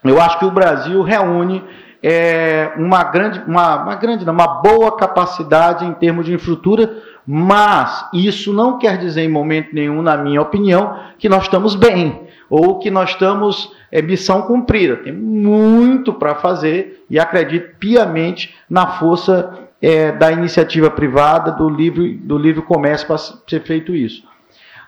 eu 0.03 0.21
acho 0.21 0.39
que 0.39 0.45
o 0.45 0.51
Brasil 0.51 1.01
reúne 1.01 1.63
é, 2.01 2.71
uma 2.77 3.03
grande, 3.03 3.41
uma, 3.47 3.83
uma 3.83 3.95
grande, 3.95 4.25
não, 4.25 4.33
uma 4.33 4.61
boa 4.61 4.95
capacidade 4.95 5.85
em 5.85 5.93
termos 5.93 6.25
de 6.25 6.33
infraestrutura, 6.33 6.97
mas 7.25 8.05
isso 8.13 8.53
não 8.53 8.77
quer 8.77 8.97
dizer 8.97 9.23
em 9.23 9.29
momento 9.29 9.73
nenhum, 9.73 10.01
na 10.01 10.15
minha 10.15 10.41
opinião, 10.41 10.97
que 11.19 11.27
nós 11.27 11.43
estamos 11.43 11.75
bem 11.75 12.27
ou 12.49 12.79
que 12.79 12.89
nós 12.89 13.09
estamos 13.09 13.73
é, 13.91 14.01
missão 14.01 14.43
cumprida. 14.43 14.95
Tem 14.97 15.11
muito 15.11 16.13
para 16.13 16.35
fazer 16.35 17.05
e 17.09 17.19
acredito 17.19 17.75
piamente 17.77 18.55
na 18.69 18.87
força 18.87 19.67
é, 19.81 20.11
da 20.11 20.31
iniciativa 20.31 20.89
privada, 20.89 21.51
do 21.51 21.69
livre, 21.69 22.15
do 22.15 22.37
livre 22.37 22.61
comércio 22.61 23.05
para 23.07 23.17
ser 23.17 23.61
feito 23.63 23.93
isso. 23.93 24.23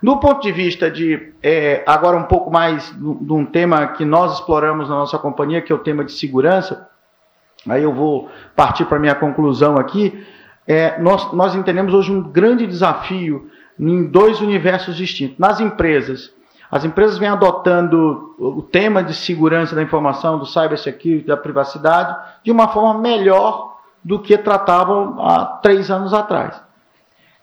No 0.01 0.19
ponto 0.19 0.41
de 0.41 0.51
vista 0.51 0.89
de, 0.89 1.33
é, 1.43 1.83
agora 1.85 2.15
um 2.15 2.23
pouco 2.23 2.49
mais 2.49 2.93
de 2.97 3.33
um 3.33 3.45
tema 3.45 3.85
que 3.87 4.05
nós 4.05 4.35
exploramos 4.35 4.87
na 4.87 4.95
nossa 4.95 5.17
companhia, 5.17 5.61
que 5.61 5.71
é 5.71 5.75
o 5.75 5.79
tema 5.79 6.05
de 6.05 6.13
segurança, 6.13 6.89
aí 7.67 7.83
eu 7.83 7.93
vou 7.93 8.29
partir 8.55 8.85
para 8.85 8.97
a 8.97 8.99
minha 8.99 9.15
conclusão 9.15 9.77
aqui. 9.77 10.25
é, 10.65 10.99
nós, 11.01 11.33
nós 11.33 11.53
entendemos 11.53 11.93
hoje 11.93 12.11
um 12.11 12.21
grande 12.21 12.65
desafio 12.65 13.49
em 13.77 14.05
dois 14.05 14.39
universos 14.39 14.95
distintos. 14.95 15.37
Nas 15.37 15.59
empresas, 15.59 16.31
as 16.71 16.85
empresas 16.85 17.17
vêm 17.17 17.29
adotando 17.29 18.35
o 18.37 18.61
tema 18.61 19.03
de 19.03 19.13
segurança 19.13 19.75
da 19.75 19.81
informação, 19.81 20.37
do 20.37 20.45
cybersecurity, 20.45 21.25
da 21.25 21.35
privacidade, 21.35 22.15
de 22.43 22.51
uma 22.51 22.67
forma 22.67 23.01
melhor 23.01 23.79
do 24.03 24.19
que 24.19 24.37
tratavam 24.37 25.17
há 25.19 25.45
três 25.61 25.89
anos 25.89 26.13
atrás. 26.13 26.61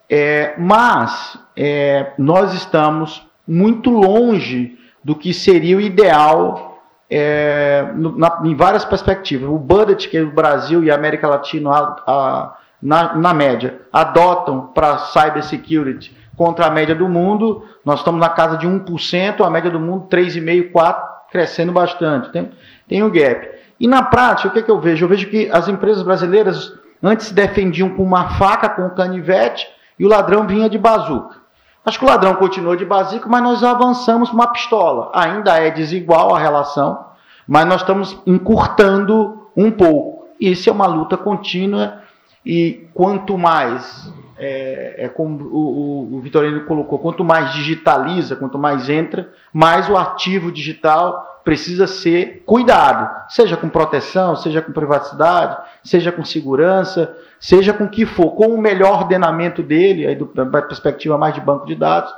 É, 0.08 0.54
mas 0.56 1.38
é, 1.56 2.12
nós 2.18 2.52
estamos 2.52 3.26
muito 3.46 3.90
longe 3.90 4.78
do 5.02 5.14
que 5.14 5.32
seria 5.32 5.76
o 5.76 5.80
ideal 5.80 6.82
é, 7.08 7.86
no, 7.94 8.16
na, 8.18 8.40
em 8.44 8.54
várias 8.54 8.84
perspectivas. 8.84 9.48
O 9.48 9.58
budget 9.58 10.08
que 10.08 10.20
o 10.20 10.30
Brasil 10.30 10.82
e 10.82 10.90
a 10.90 10.94
América 10.94 11.28
Latina, 11.28 11.70
a, 11.70 12.02
a, 12.06 12.56
na, 12.82 13.14
na 13.14 13.32
média, 13.32 13.80
adotam 13.92 14.66
para 14.74 14.98
cybersecurity 14.98 16.14
contra 16.36 16.66
a 16.66 16.70
média 16.70 16.94
do 16.94 17.08
mundo, 17.08 17.64
nós 17.84 18.00
estamos 18.00 18.20
na 18.20 18.28
casa 18.28 18.58
de 18.58 18.66
1%, 18.66 19.44
a 19.44 19.48
média 19.48 19.70
do 19.70 19.80
mundo 19.80 20.06
3,5%, 20.10 20.72
4%, 20.72 20.96
crescendo 21.30 21.72
bastante. 21.72 22.30
Tem, 22.30 22.50
tem 22.86 23.02
um 23.02 23.10
gap. 23.10 23.48
E 23.80 23.86
na 23.86 24.02
prática, 24.02 24.48
o 24.48 24.50
que, 24.50 24.58
é 24.58 24.62
que 24.62 24.70
eu 24.70 24.80
vejo? 24.80 25.04
Eu 25.04 25.08
vejo 25.08 25.28
que 25.28 25.48
as 25.50 25.68
empresas 25.68 26.02
brasileiras 26.02 26.74
antes 27.02 27.26
se 27.26 27.34
defendiam 27.34 27.90
com 27.90 28.02
uma 28.02 28.30
faca, 28.30 28.68
com 28.68 28.82
um 28.82 28.94
canivete, 28.94 29.66
e 29.98 30.04
o 30.04 30.08
ladrão 30.08 30.46
vinha 30.46 30.68
de 30.68 30.78
bazuca. 30.78 31.45
Acho 31.86 32.00
que 32.00 32.04
o 32.04 32.08
ladrão 32.08 32.34
continuou 32.34 32.74
de 32.74 32.84
bazuca, 32.84 33.28
mas 33.28 33.40
nós 33.40 33.62
avançamos 33.62 34.30
uma 34.30 34.48
pistola. 34.48 35.08
Ainda 35.14 35.56
é 35.56 35.70
desigual 35.70 36.34
a 36.34 36.38
relação, 36.38 37.06
mas 37.46 37.64
nós 37.64 37.82
estamos 37.82 38.20
encurtando 38.26 39.46
um 39.56 39.70
pouco. 39.70 40.26
Isso 40.40 40.68
é 40.68 40.72
uma 40.72 40.88
luta 40.88 41.16
contínua 41.16 42.02
e 42.44 42.88
quanto 42.92 43.38
mais 43.38 44.12
é, 44.36 45.04
é 45.04 45.08
como 45.08 45.44
o, 45.44 46.12
o, 46.12 46.16
o 46.16 46.20
Vitorino 46.20 46.64
colocou, 46.64 46.98
quanto 46.98 47.22
mais 47.22 47.52
digitaliza, 47.52 48.34
quanto 48.34 48.58
mais 48.58 48.90
entra, 48.90 49.32
mais 49.52 49.88
o 49.88 49.96
ativo 49.96 50.50
digital 50.50 51.40
precisa 51.44 51.86
ser 51.86 52.42
cuidado, 52.44 53.08
seja 53.28 53.56
com 53.56 53.68
proteção, 53.68 54.34
seja 54.34 54.60
com 54.60 54.72
privacidade, 54.72 55.56
seja 55.84 56.10
com 56.10 56.24
segurança, 56.24 57.16
seja 57.38 57.72
com 57.72 57.88
que 57.88 58.06
for, 58.06 58.32
com 58.32 58.48
o 58.48 58.58
melhor 58.58 59.00
ordenamento 59.00 59.62
dele, 59.62 60.06
aí 60.06 60.14
do, 60.14 60.26
da 60.26 60.62
perspectiva 60.62 61.18
mais 61.18 61.34
de 61.34 61.40
banco 61.40 61.66
de 61.66 61.74
dados, 61.74 62.12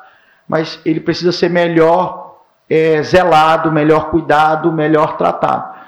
mas 0.47 0.81
ele 0.85 1.01
precisa 1.01 1.33
ser 1.33 1.51
melhor 1.51 2.39
é, 2.69 3.03
zelado, 3.03 3.73
melhor 3.73 4.11
cuidado, 4.11 4.73
melhor 4.73 5.17
tratado. 5.17 5.79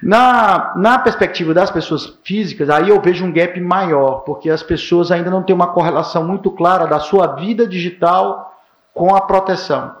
Na, 0.00 0.74
na 0.76 0.98
perspectiva 0.98 1.52
das 1.52 1.70
pessoas 1.70 2.18
físicas, 2.22 2.70
aí 2.70 2.88
eu 2.88 3.00
vejo 3.00 3.24
um 3.24 3.32
gap 3.32 3.60
maior, 3.60 4.20
porque 4.20 4.48
as 4.48 4.62
pessoas 4.62 5.10
ainda 5.10 5.30
não 5.30 5.42
têm 5.42 5.54
uma 5.54 5.68
correlação 5.68 6.24
muito 6.24 6.52
clara 6.52 6.86
da 6.86 7.00
sua 7.00 7.34
vida 7.34 7.66
digital 7.66 8.54
com 8.94 9.14
a 9.14 9.20
proteção. 9.20 9.96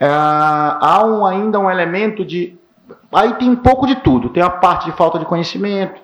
É, 0.00 0.06
há 0.08 1.04
um, 1.04 1.26
ainda 1.26 1.60
um 1.60 1.70
elemento 1.70 2.24
de. 2.24 2.58
Aí 3.12 3.34
tem 3.34 3.50
um 3.50 3.56
pouco 3.56 3.86
de 3.86 3.96
tudo. 3.96 4.30
Tem 4.30 4.42
a 4.42 4.48
parte 4.50 4.86
de 4.86 4.92
falta 4.92 5.18
de 5.18 5.26
conhecimento, 5.26 6.00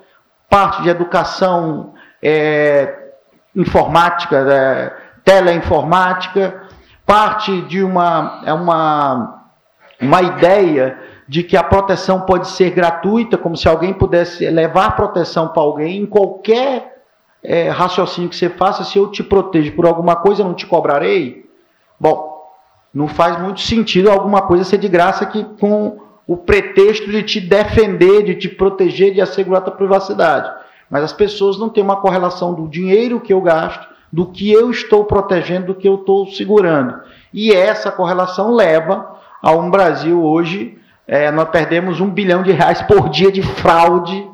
parte 0.49 0.83
de 0.83 0.91
educação 0.91 1.95
é, 2.23 3.13
informática, 3.55 4.37
é, 4.37 4.93
teleinformática, 5.25 6.63
parte 7.05 7.63
de 7.63 7.83
uma, 7.83 8.43
é 8.45 8.53
uma, 8.53 9.45
uma 10.01 10.23
ideia 10.23 10.99
de 11.27 11.43
que 11.43 11.57
a 11.57 11.63
proteção 11.63 12.23
pode 12.23 12.49
ser 12.49 12.71
gratuita, 12.71 13.37
como 13.37 13.57
se 13.57 13.69
alguém 13.69 13.93
pudesse 13.93 14.49
levar 14.49 14.97
proteção 14.97 15.49
para 15.49 15.63
alguém 15.63 16.03
em 16.03 16.07
qualquer 16.07 17.03
é, 17.43 17.69
raciocínio 17.69 18.31
que 18.31 18.37
você 18.37 18.49
faça, 18.49 18.85
se 18.85 18.99
eu 18.99 19.11
te 19.11 19.23
protejo 19.23 19.73
por 19.73 19.87
alguma 19.87 20.17
coisa, 20.17 20.43
eu 20.43 20.47
não 20.47 20.55
te 20.55 20.67
cobrarei. 20.67 21.49
Bom, 22.01 22.39
não 22.93 23.07
faz 23.07 23.41
muito 23.41 23.61
sentido 23.61 24.11
alguma 24.11 24.43
coisa 24.43 24.65
ser 24.65 24.79
de 24.79 24.89
graça 24.89 25.27
que 25.27 25.45
com 25.61 25.99
o 26.27 26.37
pretexto 26.37 27.11
de 27.11 27.23
te 27.23 27.41
defender, 27.41 28.23
de 28.23 28.35
te 28.35 28.49
proteger, 28.49 29.15
de 29.15 29.21
assegurar 29.21 29.63
a 29.63 29.65
tua 29.65 29.75
privacidade. 29.75 30.51
Mas 30.91 31.05
as 31.05 31.13
pessoas 31.13 31.59
não 31.59 31.69
têm 31.69 31.83
uma 31.83 31.97
correlação 31.97 32.55
do 32.55 32.67
dinheiro 32.69 33.21
que 33.21 33.33
eu 33.33 33.41
gasto, 33.41 33.87
do 34.13 34.27
que 34.27 34.51
eu 34.51 34.71
estou 34.71 35.05
protegendo, 35.05 35.69
do 35.69 35.75
que 35.75 35.89
eu 35.89 35.97
estou 35.97 36.27
segurando. 36.29 37.01
E 37.33 37.53
essa 37.53 37.91
correlação 37.91 38.55
leva 38.55 39.17
a 39.43 39.53
um 39.53 39.71
Brasil 39.71 40.23
hoje 40.23 40.79
é, 41.09 41.31
nós 41.31 41.49
perdemos 41.49 42.03
um 42.03 42.11
bilhão 42.11 42.43
de 42.43 42.53
reais 42.53 42.83
por 42.83 43.09
dia 43.09 43.33
de 43.33 43.43
fraude 43.43 44.29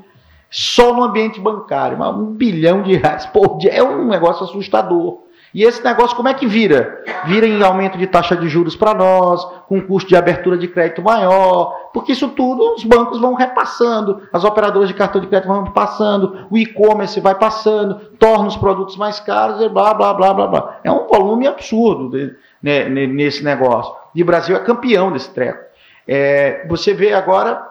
só 0.50 0.92
no 0.92 1.04
ambiente 1.04 1.38
bancário. 1.38 1.96
Mas 1.96 2.16
um 2.16 2.26
bilhão 2.26 2.82
de 2.82 2.96
reais 2.96 3.24
por 3.26 3.58
dia 3.58 3.72
é 3.72 3.82
um 3.82 4.08
negócio 4.08 4.44
assustador. 4.44 5.18
E 5.54 5.62
esse 5.62 5.84
negócio 5.84 6.16
como 6.16 6.28
é 6.28 6.34
que 6.34 6.48
vira? 6.48 7.04
Vira 7.26 7.46
em 7.46 7.62
aumento 7.62 7.96
de 7.96 8.08
taxa 8.08 8.36
de 8.36 8.48
juros 8.48 8.74
para 8.74 8.92
nós, 8.92 9.44
com 9.68 9.80
custo 9.80 10.08
de 10.08 10.16
abertura 10.16 10.58
de 10.58 10.66
crédito 10.66 11.00
maior, 11.00 11.90
porque 11.92 12.10
isso 12.10 12.28
tudo 12.30 12.74
os 12.74 12.82
bancos 12.82 13.20
vão 13.20 13.34
repassando, 13.34 14.22
as 14.32 14.42
operadoras 14.42 14.88
de 14.88 14.94
cartão 14.94 15.20
de 15.20 15.28
crédito 15.28 15.46
vão 15.46 15.64
passando, 15.66 16.48
o 16.50 16.58
e-commerce 16.58 17.20
vai 17.20 17.36
passando, 17.36 18.00
torna 18.18 18.48
os 18.48 18.56
produtos 18.56 18.96
mais 18.96 19.20
caros 19.20 19.60
e 19.60 19.68
blá, 19.68 19.94
blá, 19.94 20.12
blá, 20.12 20.34
blá, 20.34 20.46
blá. 20.48 20.80
É 20.82 20.90
um 20.90 21.06
volume 21.06 21.46
absurdo 21.46 22.10
de, 22.10 22.34
né, 22.60 22.88
nesse 22.88 23.44
negócio. 23.44 23.94
E 24.12 24.22
o 24.22 24.26
Brasil 24.26 24.56
é 24.56 24.58
campeão 24.58 25.12
desse 25.12 25.30
treco. 25.30 25.62
É, 26.06 26.66
você 26.68 26.92
vê 26.92 27.12
agora 27.12 27.64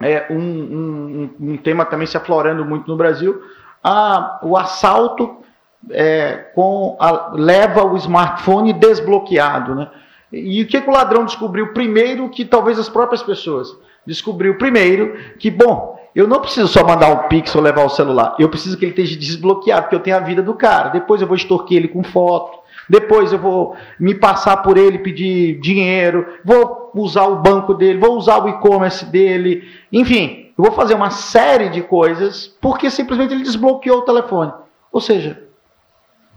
é, 0.00 0.26
um, 0.30 0.36
um, 0.38 1.30
um, 1.40 1.56
tema 1.56 1.84
também 1.84 2.06
se 2.06 2.16
aflorando 2.16 2.64
muito 2.64 2.88
no 2.88 2.96
Brasil, 2.96 3.42
a, 3.82 4.38
o 4.44 4.56
assalto 4.56 5.40
é, 5.90 6.50
com 6.54 6.96
a, 7.00 7.30
leva 7.32 7.84
o 7.84 7.96
smartphone 7.96 8.72
desbloqueado. 8.72 9.74
Né? 9.74 9.88
E 10.32 10.62
o 10.62 10.66
que, 10.66 10.80
que 10.80 10.88
o 10.88 10.92
ladrão 10.92 11.24
descobriu 11.24 11.72
primeiro 11.72 12.28
que 12.28 12.44
talvez 12.44 12.78
as 12.78 12.88
próprias 12.88 13.22
pessoas? 13.22 13.76
Descobriu 14.06 14.58
primeiro 14.58 15.16
que, 15.38 15.50
bom, 15.50 15.98
eu 16.14 16.26
não 16.26 16.40
preciso 16.40 16.68
só 16.68 16.84
mandar 16.84 17.10
um 17.10 17.28
pix 17.28 17.54
ou 17.54 17.62
levar 17.62 17.84
o 17.84 17.88
celular, 17.88 18.34
eu 18.38 18.48
preciso 18.48 18.76
que 18.76 18.84
ele 18.84 18.92
esteja 18.92 19.18
desbloqueado, 19.18 19.82
porque 19.82 19.94
eu 19.94 20.00
tenho 20.00 20.16
a 20.16 20.20
vida 20.20 20.42
do 20.42 20.54
cara. 20.54 20.88
Depois 20.90 21.20
eu 21.20 21.26
vou 21.26 21.36
extorquir 21.36 21.76
ele 21.78 21.88
com 21.88 22.02
foto, 22.02 22.58
depois 22.88 23.32
eu 23.32 23.38
vou 23.38 23.76
me 23.98 24.14
passar 24.14 24.58
por 24.58 24.76
ele, 24.76 24.98
pedir 24.98 25.60
dinheiro, 25.60 26.26
vou 26.44 26.90
usar 26.94 27.26
o 27.26 27.36
banco 27.36 27.74
dele, 27.74 27.98
vou 28.00 28.16
usar 28.16 28.42
o 28.42 28.48
e-commerce 28.48 29.04
dele, 29.04 29.62
enfim, 29.92 30.50
eu 30.58 30.64
vou 30.64 30.72
fazer 30.72 30.94
uma 30.94 31.10
série 31.10 31.68
de 31.68 31.82
coisas 31.82 32.48
porque 32.60 32.90
simplesmente 32.90 33.32
ele 33.32 33.44
desbloqueou 33.44 33.98
o 33.98 34.04
telefone. 34.04 34.52
Ou 34.92 35.00
seja, 35.00 35.40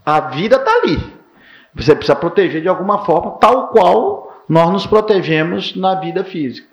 a 0.06 0.20
vida 0.20 0.58
está 0.58 0.72
ali. 0.72 1.14
Você 1.76 1.96
precisa 1.96 2.16
proteger 2.16 2.62
de 2.62 2.68
alguma 2.68 3.06
forma, 3.06 3.32
tal 3.40 3.70
qual 3.70 4.44
nós 4.48 4.70
nos 4.70 4.86
protegemos 4.86 5.76
na 5.76 5.96
vida 5.96 6.24
física. 6.24 6.68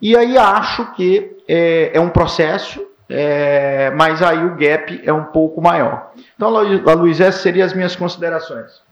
E 0.00 0.16
aí 0.16 0.36
acho 0.36 0.92
que 0.94 1.36
é, 1.48 1.96
é 1.96 2.00
um 2.00 2.10
processo, 2.10 2.84
é, 3.08 3.90
mas 3.96 4.22
aí 4.22 4.44
o 4.44 4.56
gap 4.56 5.00
é 5.04 5.12
um 5.12 5.24
pouco 5.24 5.62
maior. 5.62 6.10
Então, 6.34 6.50
Luiz, 6.50 7.20
essas 7.20 7.40
seriam 7.40 7.64
as 7.64 7.72
minhas 7.72 7.94
considerações. 7.94 8.82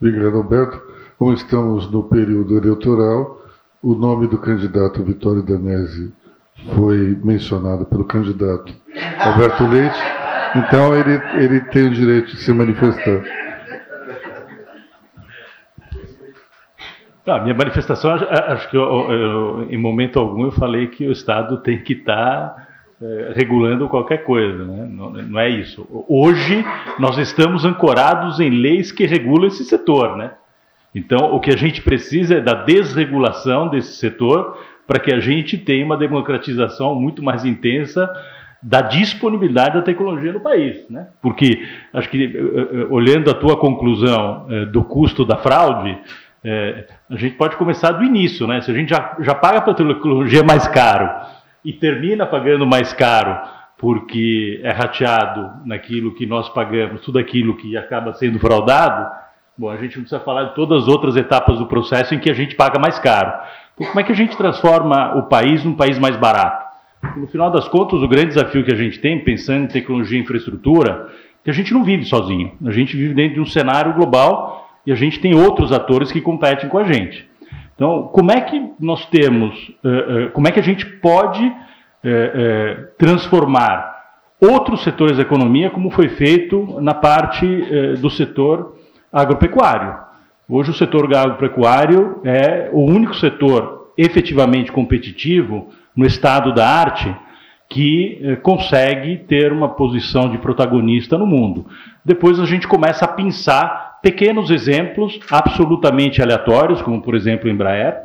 Obrigado, 0.00 0.36
Alberto. 0.36 0.82
Como 1.18 1.32
estamos 1.32 1.90
no 1.90 2.04
período 2.04 2.56
eleitoral, 2.56 3.42
o 3.82 3.94
nome 3.94 4.26
do 4.26 4.38
candidato 4.38 5.02
Vitório 5.02 5.42
Danese 5.42 6.12
foi 6.74 7.18
mencionado 7.22 7.84
pelo 7.86 8.04
candidato 8.04 8.72
Alberto 9.18 9.66
Leite, 9.66 9.98
então 10.56 10.94
ele, 10.96 11.20
ele 11.34 11.60
tem 11.60 11.86
o 11.86 11.90
direito 11.90 12.28
de 12.28 12.36
se 12.38 12.52
manifestar. 12.52 13.22
Ah, 17.26 17.38
minha 17.38 17.54
manifestação, 17.54 18.12
acho 18.12 18.68
que 18.70 18.76
eu, 18.76 18.82
eu, 18.82 19.66
em 19.70 19.76
momento 19.76 20.18
algum 20.18 20.44
eu 20.44 20.52
falei 20.52 20.88
que 20.88 21.06
o 21.06 21.12
Estado 21.12 21.58
tem 21.58 21.78
que 21.78 21.92
estar 21.92 22.14
tá 22.48 22.66
é, 23.00 23.32
regulando 23.36 23.88
qualquer 23.88 24.24
coisa. 24.24 24.64
Né? 24.64 24.88
Não, 24.90 25.10
não, 25.10 25.38
é 25.38 25.48
isso. 25.48 25.86
Hoje 26.08 26.64
nós 26.98 27.18
estamos 27.18 27.64
ancorados 27.64 28.40
em 28.40 28.50
leis 28.50 28.90
que 28.90 29.06
regulam 29.06 29.46
esse 29.46 29.64
setor. 29.64 30.16
Né? 30.16 30.32
Então, 30.94 31.34
o 31.34 31.40
que 31.40 31.50
a 31.50 31.56
gente 31.56 31.82
precisa 31.82 32.36
é 32.36 32.40
da 32.40 32.54
desregulação 32.54 33.68
desse 33.68 33.92
setor 33.92 34.58
para 34.86 34.98
que 34.98 35.14
a 35.14 35.20
gente 35.20 35.56
tenha 35.56 35.84
uma 35.84 35.96
democratização 35.96 36.94
muito 36.94 37.22
mais 37.22 37.44
intensa 37.44 38.10
da 38.62 38.82
disponibilidade 38.82 39.74
da 39.74 39.82
tecnologia 39.82 40.32
no 40.32 40.40
país, 40.40 40.88
né? 40.90 41.08
Porque 41.22 41.66
acho 41.94 42.08
que 42.10 42.24
eh, 42.24 42.28
eh, 42.28 42.86
olhando 42.90 43.30
a 43.30 43.34
tua 43.34 43.56
conclusão 43.56 44.46
eh, 44.50 44.66
do 44.66 44.84
custo 44.84 45.24
da 45.24 45.36
fraude, 45.36 45.98
a 47.10 47.16
gente 47.16 47.36
pode 47.36 47.54
começar 47.56 47.92
do 47.92 48.02
início, 48.02 48.46
né? 48.46 48.62
Se 48.62 48.70
a 48.70 48.74
gente 48.74 48.88
já, 48.88 49.14
já 49.20 49.34
paga 49.34 49.60
para 49.60 49.72
a 49.72 49.76
tecnologia 49.76 50.42
mais 50.42 50.66
caro 50.66 51.06
e 51.62 51.70
termina 51.70 52.24
pagando 52.24 52.66
mais 52.66 52.94
caro 52.94 53.38
porque 53.76 54.60
é 54.62 54.70
rateado 54.70 55.66
naquilo 55.66 56.14
que 56.14 56.26
nós 56.26 56.48
pagamos, 56.50 57.02
tudo 57.02 57.18
aquilo 57.18 57.56
que 57.56 57.76
acaba 57.76 58.12
sendo 58.14 58.38
fraudado, 58.38 59.10
bom, 59.56 59.70
a 59.70 59.76
gente 59.76 59.96
não 59.96 60.02
precisa 60.02 60.20
falar 60.20 60.44
de 60.44 60.54
todas 60.54 60.82
as 60.82 60.88
outras 60.88 61.16
etapas 61.16 61.58
do 61.58 61.66
processo 61.66 62.14
em 62.14 62.18
que 62.18 62.30
a 62.30 62.34
gente 62.34 62.54
paga 62.54 62.78
mais 62.78 62.98
caro. 62.98 63.32
Então, 63.74 63.86
como 63.86 64.00
é 64.00 64.02
que 64.02 64.12
a 64.12 64.16
gente 64.16 64.36
transforma 64.36 65.16
o 65.16 65.24
país 65.24 65.64
num 65.64 65.74
país 65.74 65.98
mais 65.98 66.16
barato? 66.16 66.69
No 67.16 67.26
final 67.26 67.50
das 67.50 67.66
contas, 67.68 68.02
o 68.02 68.08
grande 68.08 68.28
desafio 68.28 68.64
que 68.64 68.72
a 68.72 68.76
gente 68.76 68.98
tem, 69.00 69.18
pensando 69.24 69.64
em 69.64 69.68
tecnologia 69.68 70.18
e 70.18 70.22
infraestrutura, 70.22 71.08
que 71.42 71.50
a 71.50 71.52
gente 71.52 71.72
não 71.72 71.82
vive 71.82 72.04
sozinho. 72.04 72.52
A 72.64 72.70
gente 72.70 72.96
vive 72.96 73.14
dentro 73.14 73.34
de 73.34 73.40
um 73.40 73.46
cenário 73.46 73.94
global 73.94 74.68
e 74.86 74.92
a 74.92 74.94
gente 74.94 75.18
tem 75.18 75.34
outros 75.34 75.72
atores 75.72 76.12
que 76.12 76.20
competem 76.20 76.68
com 76.68 76.78
a 76.78 76.84
gente. 76.84 77.28
Então, 77.74 78.10
como 78.12 78.30
é 78.30 78.40
que 78.42 78.72
nós 78.78 79.06
temos, 79.06 79.54
uh, 79.82 80.26
uh, 80.26 80.30
como 80.32 80.46
é 80.48 80.50
que 80.52 80.60
a 80.60 80.62
gente 80.62 80.84
pode 80.84 81.42
uh, 81.42 82.86
transformar 82.98 83.98
outros 84.38 84.82
setores 84.82 85.16
da 85.16 85.22
economia, 85.22 85.70
como 85.70 85.90
foi 85.90 86.10
feito 86.10 86.78
na 86.80 86.94
parte 86.94 87.46
do 88.00 88.08
setor 88.08 88.74
agropecuário? 89.12 89.98
Hoje, 90.48 90.70
o 90.70 90.74
setor 90.74 91.14
agropecuário 91.14 92.20
é 92.24 92.70
o 92.72 92.84
único 92.84 93.14
setor 93.14 93.92
efetivamente 93.96 94.72
competitivo 94.72 95.70
no 95.96 96.06
estado 96.06 96.54
da 96.54 96.68
arte 96.68 97.14
que 97.68 98.36
consegue 98.42 99.16
ter 99.16 99.52
uma 99.52 99.68
posição 99.68 100.28
de 100.28 100.38
protagonista 100.38 101.16
no 101.16 101.26
mundo. 101.26 101.66
Depois 102.04 102.40
a 102.40 102.44
gente 102.44 102.66
começa 102.66 103.04
a 103.04 103.08
pensar 103.08 103.90
pequenos 104.02 104.50
exemplos 104.50 105.20
absolutamente 105.30 106.22
aleatórios, 106.22 106.82
como 106.82 107.00
por 107.00 107.14
exemplo 107.14 107.48
o 107.48 107.52
Embraer, 107.52 107.96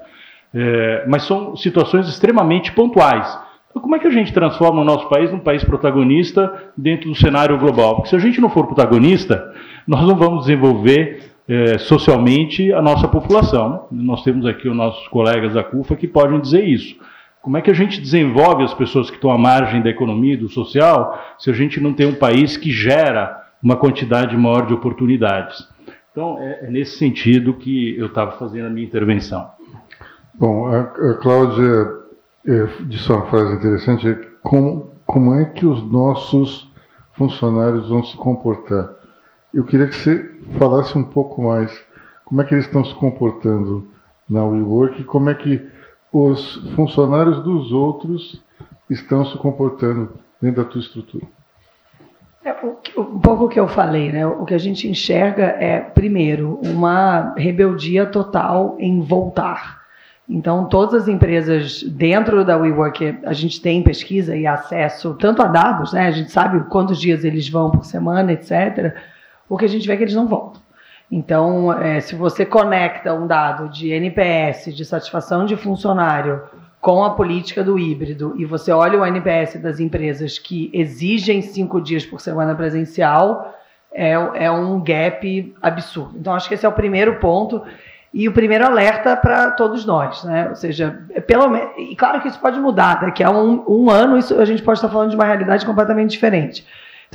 é, 0.53 1.05
mas 1.07 1.23
são 1.23 1.55
situações 1.55 2.07
extremamente 2.07 2.71
pontuais. 2.71 3.27
Então, 3.69 3.81
como 3.81 3.95
é 3.95 3.99
que 3.99 4.07
a 4.07 4.11
gente 4.11 4.31
transforma 4.31 4.81
o 4.81 4.85
nosso 4.85 5.09
país 5.09 5.31
num 5.31 5.39
país 5.39 5.63
protagonista 5.63 6.71
dentro 6.77 7.09
do 7.09 7.15
cenário 7.15 7.57
global? 7.57 7.95
Porque 7.95 8.09
se 8.09 8.15
a 8.15 8.19
gente 8.19 8.39
não 8.39 8.49
for 8.49 8.65
protagonista, 8.65 9.53
nós 9.85 10.07
não 10.07 10.15
vamos 10.15 10.45
desenvolver 10.45 11.31
é, 11.47 11.77
socialmente 11.77 12.71
a 12.71 12.81
nossa 12.81 13.07
população. 13.07 13.87
Nós 13.91 14.23
temos 14.23 14.45
aqui 14.45 14.69
os 14.69 14.75
nossos 14.75 15.05
colegas 15.09 15.53
da 15.53 15.63
CUFA 15.63 15.95
que 15.95 16.07
podem 16.07 16.39
dizer 16.39 16.63
isso. 16.63 16.95
Como 17.45 17.57
é 17.57 17.61
que 17.61 17.69
a 17.69 17.75
gente 17.75 18.01
desenvolve 18.01 18.63
as 18.63 18.73
pessoas 18.73 19.11
que 19.11 19.17
estão 19.17 19.29
à 19.29 19.37
margem 19.37 19.79
da 19.79 19.91
economia 19.91 20.33
e 20.33 20.37
do 20.37 20.49
social 20.49 21.23
se 21.37 21.51
a 21.51 21.53
gente 21.53 21.79
não 21.79 21.93
tem 21.93 22.07
um 22.07 22.15
país 22.15 22.57
que 22.57 22.71
gera 22.71 23.39
uma 23.61 23.75
quantidade 23.75 24.35
maior 24.35 24.65
de 24.65 24.73
oportunidades? 24.73 25.63
Então, 26.11 26.39
é, 26.39 26.65
é 26.65 26.71
nesse 26.71 26.97
sentido 26.97 27.53
que 27.53 27.95
eu 27.99 28.07
estava 28.07 28.31
fazendo 28.31 28.65
a 28.65 28.69
minha 28.71 28.83
intervenção. 28.83 29.47
Bom, 30.33 30.65
a, 30.65 30.79
a 30.79 31.13
Cláudia 31.21 31.87
é, 32.47 32.67
disse 32.87 33.11
uma 33.11 33.27
frase 33.27 33.53
interessante: 33.53 34.09
é 34.09 34.19
como, 34.41 34.89
como 35.05 35.35
é 35.35 35.45
que 35.45 35.67
os 35.67 35.83
nossos 35.91 36.67
funcionários 37.13 37.87
vão 37.89 38.03
se 38.03 38.17
comportar? 38.17 38.89
Eu 39.53 39.65
queria 39.65 39.85
que 39.85 39.95
você 39.95 40.31
falasse 40.57 40.97
um 40.97 41.03
pouco 41.03 41.43
mais 41.43 41.71
como 42.25 42.41
é 42.41 42.43
que 42.43 42.55
eles 42.55 42.65
estão 42.65 42.83
se 42.83 42.95
comportando 42.95 43.87
na 44.27 44.43
WeWork 44.43 44.99
e 44.99 45.03
como 45.03 45.29
é 45.29 45.35
que 45.35 45.74
os 46.17 46.55
funcionários 46.77 47.43
dos 47.43 47.73
outros 47.73 48.41
estão 48.89 49.25
se 49.25 49.37
comportando 49.37 50.13
dentro 50.41 50.63
da 50.63 50.69
tua 50.69 50.79
estrutura. 50.79 51.25
É, 52.45 52.55
um 52.97 53.19
pouco 53.19 53.45
o 53.45 53.49
que 53.49 53.59
eu 53.59 53.67
falei, 53.67 54.13
né? 54.13 54.25
O 54.25 54.45
que 54.45 54.53
a 54.53 54.57
gente 54.57 54.87
enxerga 54.87 55.43
é, 55.59 55.81
primeiro, 55.81 56.57
uma 56.63 57.33
rebeldia 57.35 58.05
total 58.05 58.77
em 58.79 59.01
voltar. 59.01 59.81
Então, 60.29 60.69
todas 60.69 61.01
as 61.01 61.07
empresas 61.09 61.83
dentro 61.83 62.45
da 62.45 62.55
WeWork, 62.55 63.19
a 63.25 63.33
gente 63.33 63.61
tem 63.61 63.83
pesquisa 63.83 64.37
e 64.37 64.47
acesso 64.47 65.15
tanto 65.19 65.41
a 65.41 65.47
dados, 65.47 65.91
né? 65.91 66.07
A 66.07 66.11
gente 66.11 66.31
sabe 66.31 66.63
quantos 66.69 66.97
dias 66.97 67.25
eles 67.25 67.49
vão 67.49 67.71
por 67.71 67.83
semana, 67.83 68.31
etc. 68.31 68.95
O 69.49 69.57
que 69.57 69.65
a 69.65 69.69
gente 69.69 69.85
vê 69.85 69.93
é 69.93 69.97
que 69.97 70.03
eles 70.03 70.15
não 70.15 70.27
voltam. 70.27 70.61
Então, 71.11 71.71
é, 71.73 71.99
se 71.99 72.15
você 72.15 72.45
conecta 72.45 73.13
um 73.13 73.27
dado 73.27 73.69
de 73.69 73.91
NPS, 73.91 74.75
de 74.75 74.83
satisfação 74.83 75.45
de 75.45 75.55
funcionário, 75.55 76.41
com 76.81 77.03
a 77.03 77.11
política 77.11 77.63
do 77.63 77.79
híbrido 77.79 78.35
e 78.37 78.45
você 78.45 78.71
olha 78.71 78.99
o 78.99 79.05
NPS 79.05 79.59
das 79.59 79.79
empresas 79.79 80.37
que 80.37 80.69
exigem 80.71 81.41
cinco 81.41 81.81
dias 81.81 82.05
por 82.05 82.21
semana 82.21 82.53
presencial, 82.53 83.55
é, 83.91 84.11
é 84.11 84.51
um 84.51 84.79
gap 84.83 85.55
absurdo. 85.61 86.15
Então, 86.19 86.33
acho 86.33 86.47
que 86.47 86.53
esse 86.53 86.65
é 86.65 86.69
o 86.69 86.73
primeiro 86.73 87.15
ponto 87.19 87.63
e 88.13 88.29
o 88.29 88.31
primeiro 88.31 88.65
alerta 88.65 89.17
para 89.17 89.51
todos 89.51 89.83
nós, 89.83 90.23
né? 90.23 90.47
Ou 90.49 90.55
seja, 90.55 91.01
é 91.13 91.19
pelo 91.19 91.55
e 91.77 91.95
claro 91.95 92.21
que 92.21 92.27
isso 92.27 92.39
pode 92.39 92.59
mudar, 92.59 93.01
daqui 93.01 93.23
a 93.23 93.31
um, 93.31 93.63
um 93.67 93.89
ano 93.89 94.17
isso, 94.17 94.39
a 94.39 94.45
gente 94.45 94.61
pode 94.61 94.77
estar 94.77 94.89
falando 94.89 95.09
de 95.09 95.15
uma 95.15 95.25
realidade 95.25 95.65
completamente 95.65 96.11
diferente. 96.11 96.65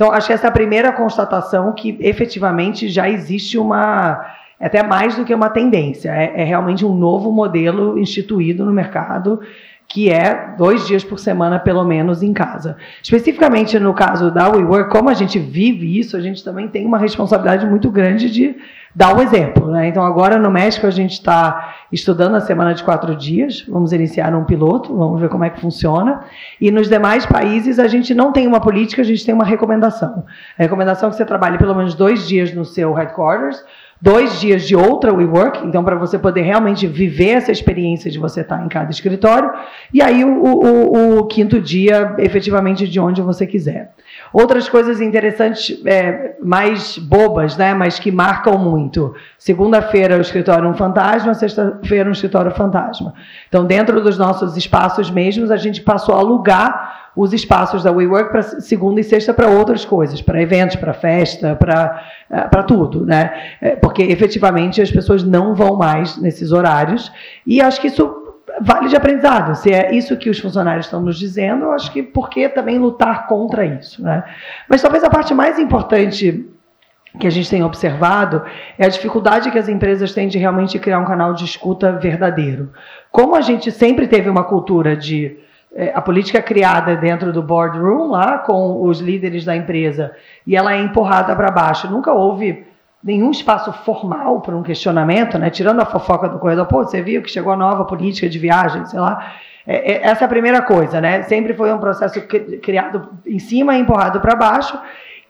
Então, 0.01 0.11
acho 0.11 0.25
que 0.25 0.33
essa 0.33 0.47
é 0.47 0.49
a 0.49 0.51
primeira 0.51 0.91
constatação 0.91 1.71
que 1.73 1.95
efetivamente 1.99 2.89
já 2.89 3.07
existe 3.07 3.55
uma 3.55 4.19
até 4.59 4.81
mais 4.81 5.15
do 5.15 5.23
que 5.23 5.31
uma 5.31 5.47
tendência, 5.47 6.09
é, 6.09 6.41
é 6.41 6.43
realmente 6.43 6.83
um 6.83 6.95
novo 6.95 7.31
modelo 7.31 7.99
instituído 7.99 8.65
no 8.65 8.73
mercado 8.73 9.39
que 9.87 10.09
é 10.09 10.55
dois 10.57 10.87
dias 10.87 11.03
por 11.03 11.19
semana, 11.19 11.59
pelo 11.59 11.83
menos, 11.83 12.23
em 12.23 12.33
casa. 12.33 12.77
Especificamente 13.03 13.77
no 13.77 13.93
caso 13.93 14.31
da 14.31 14.49
WeWork, 14.49 14.89
como 14.89 15.07
a 15.07 15.13
gente 15.13 15.37
vive 15.37 15.99
isso, 15.99 16.17
a 16.17 16.19
gente 16.19 16.43
também 16.43 16.67
tem 16.67 16.83
uma 16.83 16.97
responsabilidade 16.97 17.67
muito 17.67 17.91
grande 17.91 18.31
de 18.31 18.55
dar 18.93 19.15
o 19.17 19.21
exemplo. 19.21 19.67
Né? 19.71 19.87
Então, 19.87 20.03
agora 20.03 20.37
no 20.37 20.51
México, 20.51 20.85
a 20.85 20.91
gente 20.91 21.13
está 21.13 21.75
estudando 21.91 22.35
a 22.35 22.41
semana 22.41 22.73
de 22.73 22.83
quatro 22.83 23.15
dias, 23.15 23.65
vamos 23.67 23.93
iniciar 23.93 24.33
um 24.35 24.43
piloto, 24.43 24.95
vamos 24.95 25.19
ver 25.19 25.29
como 25.29 25.43
é 25.43 25.49
que 25.49 25.59
funciona. 25.59 26.21
E 26.59 26.71
nos 26.71 26.89
demais 26.89 27.25
países, 27.25 27.79
a 27.79 27.87
gente 27.87 28.13
não 28.13 28.31
tem 28.31 28.47
uma 28.47 28.59
política, 28.59 29.01
a 29.01 29.05
gente 29.05 29.25
tem 29.25 29.33
uma 29.33 29.45
recomendação. 29.45 30.25
A 30.57 30.63
recomendação 30.63 31.09
é 31.09 31.11
que 31.11 31.17
você 31.17 31.25
trabalhe 31.25 31.57
pelo 31.57 31.75
menos 31.75 31.95
dois 31.95 32.27
dias 32.27 32.53
no 32.53 32.65
seu 32.65 32.93
headquarters, 32.93 33.63
dois 34.01 34.41
dias 34.41 34.67
de 34.67 34.75
outra 34.75 35.13
WeWork, 35.13 35.63
então 35.65 35.83
para 35.83 35.95
você 35.95 36.17
poder 36.17 36.41
realmente 36.41 36.87
viver 36.87 37.29
essa 37.29 37.51
experiência 37.51 38.09
de 38.09 38.17
você 38.17 38.41
estar 38.41 38.65
em 38.65 38.67
cada 38.67 38.89
escritório, 38.89 39.51
e 39.93 40.01
aí 40.01 40.25
o, 40.25 40.43
o, 40.43 41.19
o 41.19 41.27
quinto 41.27 41.61
dia, 41.61 42.15
efetivamente, 42.17 42.87
de 42.87 42.99
onde 42.99 43.21
você 43.21 43.45
quiser. 43.45 43.93
Outras 44.33 44.69
coisas 44.69 45.01
interessantes, 45.01 45.81
é, 45.85 46.35
mais 46.41 46.97
bobas, 46.97 47.57
né, 47.57 47.73
mas 47.73 47.99
que 47.99 48.11
marcam 48.11 48.57
muito. 48.57 49.13
Segunda-feira 49.37 50.17
o 50.17 50.21
escritório 50.21 50.69
um 50.69 50.73
fantasma, 50.73 51.33
sexta-feira 51.33 52.07
um 52.07 52.13
escritório 52.13 52.51
fantasma. 52.51 53.13
Então, 53.49 53.65
dentro 53.65 54.01
dos 54.01 54.17
nossos 54.17 54.55
espaços 54.55 55.11
mesmos, 55.11 55.51
a 55.51 55.57
gente 55.57 55.81
passou 55.81 56.15
a 56.15 56.19
alugar 56.19 57.01
os 57.15 57.33
espaços 57.33 57.83
da 57.83 57.91
WeWork 57.91 58.31
para 58.31 58.41
segunda 58.41 59.01
e 59.01 59.03
sexta 59.03 59.33
para 59.33 59.49
outras 59.49 59.83
coisas, 59.83 60.21
para 60.21 60.41
eventos, 60.41 60.77
para 60.77 60.93
festa, 60.93 61.55
para 61.55 62.05
é, 62.29 62.63
tudo, 62.63 63.05
né? 63.05 63.33
É, 63.59 63.75
porque 63.75 64.03
efetivamente 64.03 64.81
as 64.81 64.89
pessoas 64.89 65.23
não 65.23 65.53
vão 65.53 65.75
mais 65.75 66.17
nesses 66.17 66.53
horários 66.53 67.11
e 67.45 67.61
acho 67.61 67.81
que 67.81 67.87
isso 67.87 68.20
vale 68.61 68.87
de 68.87 68.95
aprendizado. 68.95 69.55
Se 69.55 69.71
é 69.71 69.93
isso 69.93 70.17
que 70.17 70.29
os 70.29 70.39
funcionários 70.39 70.85
estão 70.85 71.01
nos 71.01 71.17
dizendo, 71.17 71.65
eu 71.65 71.71
acho 71.71 71.91
que 71.91 72.01
por 72.03 72.29
que 72.29 72.47
também 72.49 72.77
lutar 72.77 73.27
contra 73.27 73.65
isso, 73.65 74.03
né? 74.03 74.23
Mas 74.69 74.81
talvez 74.81 75.03
a 75.03 75.09
parte 75.09 75.33
mais 75.33 75.59
importante 75.59 76.47
que 77.19 77.27
a 77.27 77.29
gente 77.29 77.49
tem 77.49 77.63
observado 77.63 78.43
é 78.77 78.85
a 78.85 78.89
dificuldade 78.89 79.51
que 79.51 79.59
as 79.59 79.67
empresas 79.67 80.13
têm 80.13 80.27
de 80.27 80.37
realmente 80.37 80.79
criar 80.79 80.99
um 80.99 81.05
canal 81.05 81.33
de 81.33 81.43
escuta 81.43 81.91
verdadeiro. 81.91 82.71
Como 83.11 83.35
a 83.35 83.41
gente 83.41 83.71
sempre 83.71 84.07
teve 84.07 84.29
uma 84.29 84.43
cultura 84.43 84.95
de 84.95 85.37
é, 85.73 85.91
a 85.93 86.01
política 86.01 86.41
criada 86.41 86.95
dentro 86.95 87.31
do 87.31 87.41
boardroom 87.41 88.09
lá 88.09 88.39
com 88.39 88.83
os 88.83 88.99
líderes 88.99 89.45
da 89.45 89.55
empresa 89.55 90.13
e 90.45 90.55
ela 90.55 90.73
é 90.73 90.81
empurrada 90.81 91.35
para 91.35 91.51
baixo. 91.51 91.89
Nunca 91.89 92.11
houve 92.11 92.65
nenhum 93.03 93.31
espaço 93.31 93.71
formal 93.83 94.41
para 94.41 94.55
um 94.55 94.63
questionamento, 94.63 95.37
né? 95.37 95.49
Tirando 95.49 95.81
a 95.81 95.85
fofoca 95.85 96.29
do 96.29 96.39
corredor, 96.39 96.67
pô, 96.67 96.83
você 96.83 97.01
viu 97.01 97.21
que 97.21 97.31
chegou 97.31 97.51
a 97.53 97.57
nova 97.57 97.85
política 97.85 98.29
de 98.29 98.37
viagem, 98.37 98.85
sei 98.85 98.99
lá. 98.99 99.33
É, 99.65 99.93
é, 99.93 100.07
essa 100.07 100.23
é 100.23 100.25
a 100.25 100.29
primeira 100.29 100.61
coisa, 100.61 101.01
né? 101.01 101.23
Sempre 101.23 101.53
foi 101.53 101.71
um 101.71 101.79
processo 101.79 102.21
criado 102.61 103.09
em 103.25 103.39
cima 103.39 103.75
e 103.75 103.81
empurrado 103.81 104.19
para 104.19 104.35
baixo. 104.35 104.77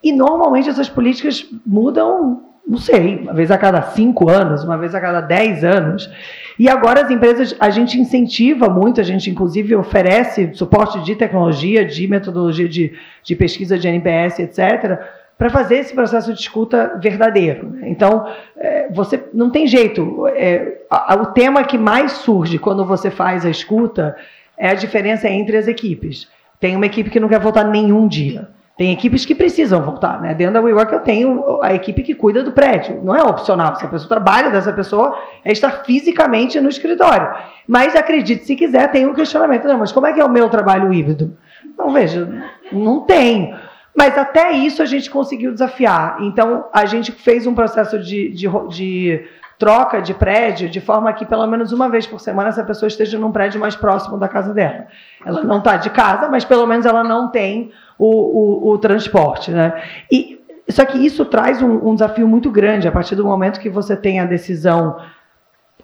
E 0.03 0.11
normalmente 0.11 0.69
essas 0.69 0.89
políticas 0.89 1.45
mudam 1.65 2.43
não 2.67 2.77
sei, 2.77 3.17
uma 3.17 3.33
vez 3.33 3.49
a 3.51 3.57
cada 3.57 3.81
cinco 3.81 4.29
anos, 4.29 4.63
uma 4.63 4.77
vez 4.77 4.93
a 4.93 5.01
cada 5.01 5.19
dez 5.19 5.63
anos. 5.63 6.09
E 6.57 6.69
agora 6.69 7.01
as 7.01 7.09
empresas, 7.09 7.55
a 7.59 7.69
gente 7.69 7.99
incentiva 7.99 8.69
muito, 8.69 9.01
a 9.01 9.03
gente 9.03 9.29
inclusive 9.29 9.75
oferece 9.75 10.53
suporte 10.53 10.99
de 11.01 11.15
tecnologia, 11.15 11.83
de 11.83 12.07
metodologia 12.07 12.69
de, 12.69 12.93
de 13.23 13.35
pesquisa 13.35 13.77
de 13.77 13.87
NPS, 13.87 14.39
etc., 14.39 14.99
para 15.41 15.49
fazer 15.49 15.77
esse 15.77 15.91
processo 15.91 16.31
de 16.31 16.39
escuta 16.39 16.99
verdadeiro. 17.01 17.75
Então, 17.81 18.27
é, 18.55 18.87
você 18.91 19.23
não 19.33 19.49
tem 19.49 19.65
jeito. 19.65 20.27
É, 20.27 20.81
o 21.19 21.25
tema 21.25 21.63
que 21.63 21.79
mais 21.79 22.11
surge 22.11 22.59
quando 22.59 22.85
você 22.85 23.09
faz 23.09 23.43
a 23.43 23.49
escuta 23.49 24.15
é 24.55 24.69
a 24.69 24.75
diferença 24.75 25.27
entre 25.27 25.57
as 25.57 25.67
equipes. 25.67 26.27
Tem 26.59 26.75
uma 26.75 26.85
equipe 26.85 27.09
que 27.09 27.19
não 27.19 27.27
quer 27.27 27.39
voltar 27.39 27.63
nenhum 27.63 28.07
dia. 28.07 28.49
Tem 28.77 28.91
equipes 28.91 29.25
que 29.25 29.33
precisam 29.33 29.81
voltar, 29.81 30.21
né? 30.21 30.35
Dentro 30.35 30.53
da 30.53 30.61
WeWork 30.61 30.93
eu 30.93 30.99
tenho 30.99 31.59
a 31.63 31.73
equipe 31.73 32.03
que 32.03 32.13
cuida 32.13 32.43
do 32.43 32.51
prédio. 32.51 33.01
Não 33.03 33.15
é 33.15 33.23
opcional. 33.23 33.75
Se 33.77 33.83
a 33.83 33.89
pessoa 33.89 34.07
trabalha 34.07 34.51
dessa 34.51 34.71
pessoa, 34.71 35.17
é 35.43 35.51
estar 35.51 35.83
fisicamente 35.85 36.61
no 36.61 36.69
escritório. 36.69 37.27
Mas 37.67 37.95
acredite, 37.95 38.45
se 38.45 38.55
quiser, 38.55 38.91
tem 38.91 39.07
um 39.07 39.15
questionamento. 39.15 39.67
Não, 39.67 39.79
mas 39.79 39.91
como 39.91 40.05
é 40.05 40.13
que 40.13 40.21
é 40.21 40.23
o 40.23 40.29
meu 40.29 40.49
trabalho 40.49 40.93
híbrido? 40.93 41.35
Não, 41.75 41.91
veja, 41.91 42.29
não 42.71 43.01
tem. 43.01 43.55
Mas 43.95 44.17
até 44.17 44.51
isso 44.51 44.81
a 44.81 44.85
gente 44.85 45.09
conseguiu 45.09 45.51
desafiar. 45.51 46.17
Então, 46.21 46.65
a 46.71 46.85
gente 46.85 47.11
fez 47.11 47.45
um 47.45 47.53
processo 47.53 47.99
de, 47.99 48.29
de, 48.29 48.47
de 48.69 49.27
troca 49.61 50.01
de 50.01 50.13
prédio 50.13 50.67
de 50.67 50.81
forma 50.81 51.13
que 51.13 51.23
pelo 51.23 51.45
menos 51.45 51.71
uma 51.71 51.87
vez 51.87 52.07
por 52.07 52.19
semana 52.19 52.49
essa 52.49 52.63
pessoa 52.63 52.87
esteja 52.87 53.19
num 53.19 53.31
prédio 53.31 53.59
mais 53.59 53.75
próximo 53.75 54.17
da 54.17 54.27
casa 54.27 54.53
dela. 54.53 54.87
Ela 55.23 55.43
não 55.43 55.59
está 55.59 55.77
de 55.77 55.91
casa, 55.91 56.27
mas 56.29 56.43
pelo 56.43 56.65
menos 56.65 56.85
ela 56.85 57.03
não 57.03 57.29
tem 57.29 57.71
o, 57.99 58.69
o, 58.69 58.71
o 58.71 58.77
transporte. 58.79 59.51
Né? 59.51 59.83
E 60.11 60.41
só 60.67 60.85
que 60.85 60.97
isso 60.97 61.25
traz 61.25 61.61
um, 61.61 61.89
um, 61.89 61.93
desafio 61.93 62.27
muito 62.27 62.49
grande 62.49 62.87
a 62.87 62.91
partir 62.91 63.15
do 63.15 63.23
momento 63.25 63.59
que 63.59 63.69
você 63.69 63.95
tem 63.95 64.19
a 64.19 64.25
decisão. 64.25 64.97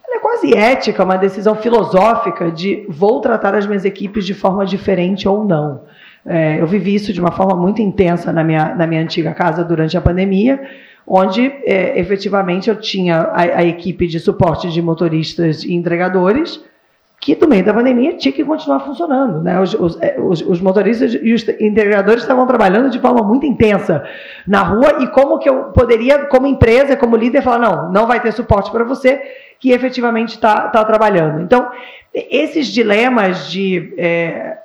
é 0.09 0.19
quase 0.19 0.57
ética, 0.57 1.03
uma 1.03 1.17
decisão 1.17 1.55
filosófica 1.55 2.51
de 2.51 2.85
vou 2.89 3.21
tratar 3.21 3.53
as 3.53 3.67
minhas 3.67 3.85
equipes 3.85 4.25
de 4.25 4.33
forma 4.33 4.65
diferente 4.65 5.27
ou 5.27 5.43
não. 5.45 5.83
É, 6.27 6.59
eu 6.59 6.67
vivi 6.67 6.93
isso 6.93 7.13
de 7.13 7.21
uma 7.21 7.31
forma 7.31 7.55
muito 7.55 7.81
intensa 7.81 8.33
na 8.33 8.43
minha, 8.43 8.75
na 8.75 8.85
minha 8.85 9.01
antiga 9.01 9.33
casa 9.33 9.63
durante 9.63 9.97
a 9.97 10.01
pandemia, 10.01 10.61
onde 11.05 11.45
é, 11.65 11.97
efetivamente 11.97 12.69
eu 12.69 12.75
tinha 12.75 13.21
a, 13.21 13.41
a 13.59 13.63
equipe 13.63 14.07
de 14.07 14.19
suporte 14.19 14.69
de 14.69 14.81
motoristas 14.81 15.63
e 15.63 15.73
entregadores 15.73 16.61
que 17.19 17.35
no 17.35 17.47
meio 17.47 17.63
da 17.63 17.73
pandemia 17.73 18.15
tinha 18.15 18.31
que 18.31 18.43
continuar 18.43 18.81
funcionando. 18.81 19.41
Né? 19.41 19.59
Os, 19.59 19.73
os, 19.73 20.01
é, 20.01 20.17
os, 20.19 20.41
os, 20.41 20.61
motoristas 20.61 21.13
e 21.13 21.33
os 21.33 21.47
integradores 21.59 22.21
estavam 22.21 22.45
trabalhando 22.45 22.89
de 22.89 22.99
forma 22.99 23.23
muito 23.23 23.45
intensa 23.45 24.03
na 24.45 24.61
rua 24.61 24.97
e 24.99 25.07
como 25.07 25.39
que 25.39 25.49
eu 25.49 25.65
poderia, 25.65 26.25
como 26.25 26.45
empresa, 26.45 26.95
como 26.95 27.15
líder, 27.15 27.41
falar, 27.41 27.59
não, 27.59 27.91
não 27.91 28.05
vai 28.05 28.19
ter 28.19 28.31
suporte 28.33 28.69
para 28.69 28.83
você 28.83 29.21
que 29.59 29.71
efetivamente 29.71 30.35
está 30.35 30.67
tá 30.67 30.85
trabalhando. 30.85 31.41
Então, 31.41 31.69
esses 32.13 32.67
dilemas 32.67 33.49
de, 33.49 33.93
é, 33.97 34.57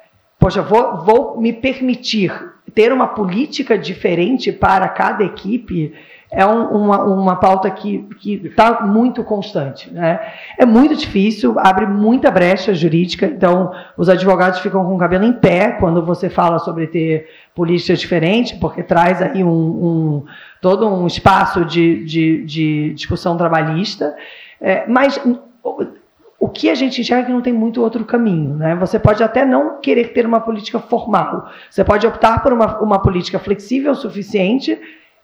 poxa, 0.43 0.61
vou, 0.61 0.97
vou 1.05 1.40
me 1.40 1.53
permitir 1.53 2.32
ter 2.74 2.93
uma 2.93 3.07
política 3.07 3.78
diferente 3.78 4.51
para 4.51 4.88
cada 4.88 5.22
equipe, 5.22 5.95
é 6.32 6.45
um, 6.45 6.64
uma, 6.64 7.05
uma 7.05 7.36
pauta 7.36 7.70
que 7.70 8.09
está 8.43 8.84
muito 8.84 9.22
constante. 9.22 9.88
Né? 9.93 10.18
É 10.59 10.66
muito 10.66 10.97
difícil, 10.97 11.55
abre 11.61 11.86
muita 11.86 12.28
brecha 12.28 12.74
jurídica, 12.74 13.26
então 13.26 13.72
os 13.97 14.09
advogados 14.09 14.59
ficam 14.59 14.84
com 14.84 14.97
o 14.97 14.99
cabelo 14.99 15.24
em 15.24 15.32
pé 15.32 15.76
quando 15.78 16.05
você 16.05 16.28
fala 16.28 16.59
sobre 16.59 16.88
ter 16.88 17.28
políticas 17.55 18.01
diferentes, 18.01 18.51
porque 18.59 18.82
traz 18.82 19.22
aí 19.22 19.45
um, 19.45 19.49
um 19.49 20.24
todo 20.61 20.88
um 20.88 21.07
espaço 21.07 21.64
de, 21.64 22.05
de, 22.05 22.45
de 22.45 22.95
discussão 22.95 23.36
trabalhista. 23.36 24.12
É, 24.61 24.88
mas 24.88 25.20
o, 26.43 26.49
que 26.49 26.68
a 26.68 26.74
gente 26.74 27.01
enxerga 27.01 27.22
é 27.22 27.26
que 27.26 27.32
não 27.32 27.40
tem 27.40 27.53
muito 27.53 27.80
outro 27.80 28.05
caminho. 28.05 28.57
Né? 28.57 28.74
Você 28.76 28.99
pode 28.99 29.22
até 29.22 29.45
não 29.45 29.80
querer 29.80 30.12
ter 30.12 30.26
uma 30.26 30.40
política 30.40 30.78
formal, 30.80 31.49
você 31.70 31.84
pode 31.84 32.07
optar 32.07 32.43
por 32.43 32.53
uma, 32.53 32.80
uma 32.80 32.99
política 33.01 33.38
flexível 33.38 33.93
o 33.93 33.95
suficiente 33.95 34.78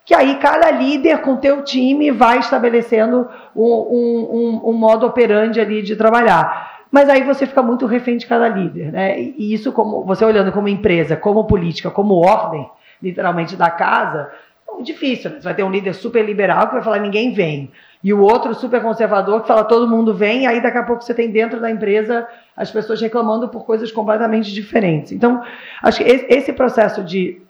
que 0.04 0.14
aí 0.14 0.36
cada 0.36 0.70
líder 0.70 1.20
com 1.20 1.36
teu 1.36 1.62
time 1.62 2.10
vai 2.10 2.38
estabelecendo 2.38 3.28
um, 3.54 3.62
um, 3.62 4.60
um, 4.70 4.72
modo 4.72 5.04
operandi 5.04 5.60
ali 5.60 5.82
de 5.82 5.96
trabalhar. 5.96 6.86
Mas 6.90 7.10
aí 7.10 7.22
você 7.22 7.46
fica 7.46 7.62
muito 7.62 7.84
refém 7.84 8.16
de 8.16 8.26
cada 8.26 8.48
líder, 8.48 8.90
né? 8.90 9.20
E 9.20 9.52
isso, 9.52 9.70
como 9.70 10.06
você 10.06 10.24
olhando 10.24 10.50
como 10.50 10.66
empresa, 10.66 11.14
como 11.14 11.44
política, 11.44 11.90
como 11.90 12.14
ordem, 12.14 12.66
literalmente 13.02 13.54
da 13.54 13.70
casa, 13.70 14.30
difícil. 14.82 15.30
Né? 15.30 15.36
Você 15.36 15.44
vai 15.44 15.54
ter 15.54 15.62
um 15.62 15.70
líder 15.70 15.94
super 15.94 16.24
liberal 16.24 16.68
que 16.68 16.74
vai 16.74 16.82
falar 16.82 16.98
ninguém 16.98 17.32
vem, 17.32 17.70
e 18.02 18.14
o 18.14 18.20
outro 18.20 18.54
super 18.54 18.80
conservador 18.80 19.40
que 19.42 19.48
fala 19.48 19.64
todo 19.64 19.88
mundo 19.88 20.14
vem, 20.14 20.44
e 20.44 20.46
aí 20.46 20.62
daqui 20.62 20.78
a 20.78 20.84
pouco 20.84 21.02
você 21.02 21.12
tem 21.12 21.30
dentro 21.30 21.60
da 21.60 21.70
empresa 21.70 22.26
as 22.56 22.70
pessoas 22.70 23.00
reclamando 23.00 23.48
por 23.48 23.64
coisas 23.64 23.90
completamente 23.90 24.52
diferentes. 24.52 25.12
Então, 25.12 25.42
acho 25.82 26.02
que 26.02 26.04
esse 26.04 26.52
processo 26.52 27.02
de 27.02 27.42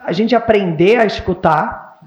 a 0.00 0.12
gente 0.12 0.34
aprender 0.34 0.96
a 0.96 1.04
escutar, 1.04 2.00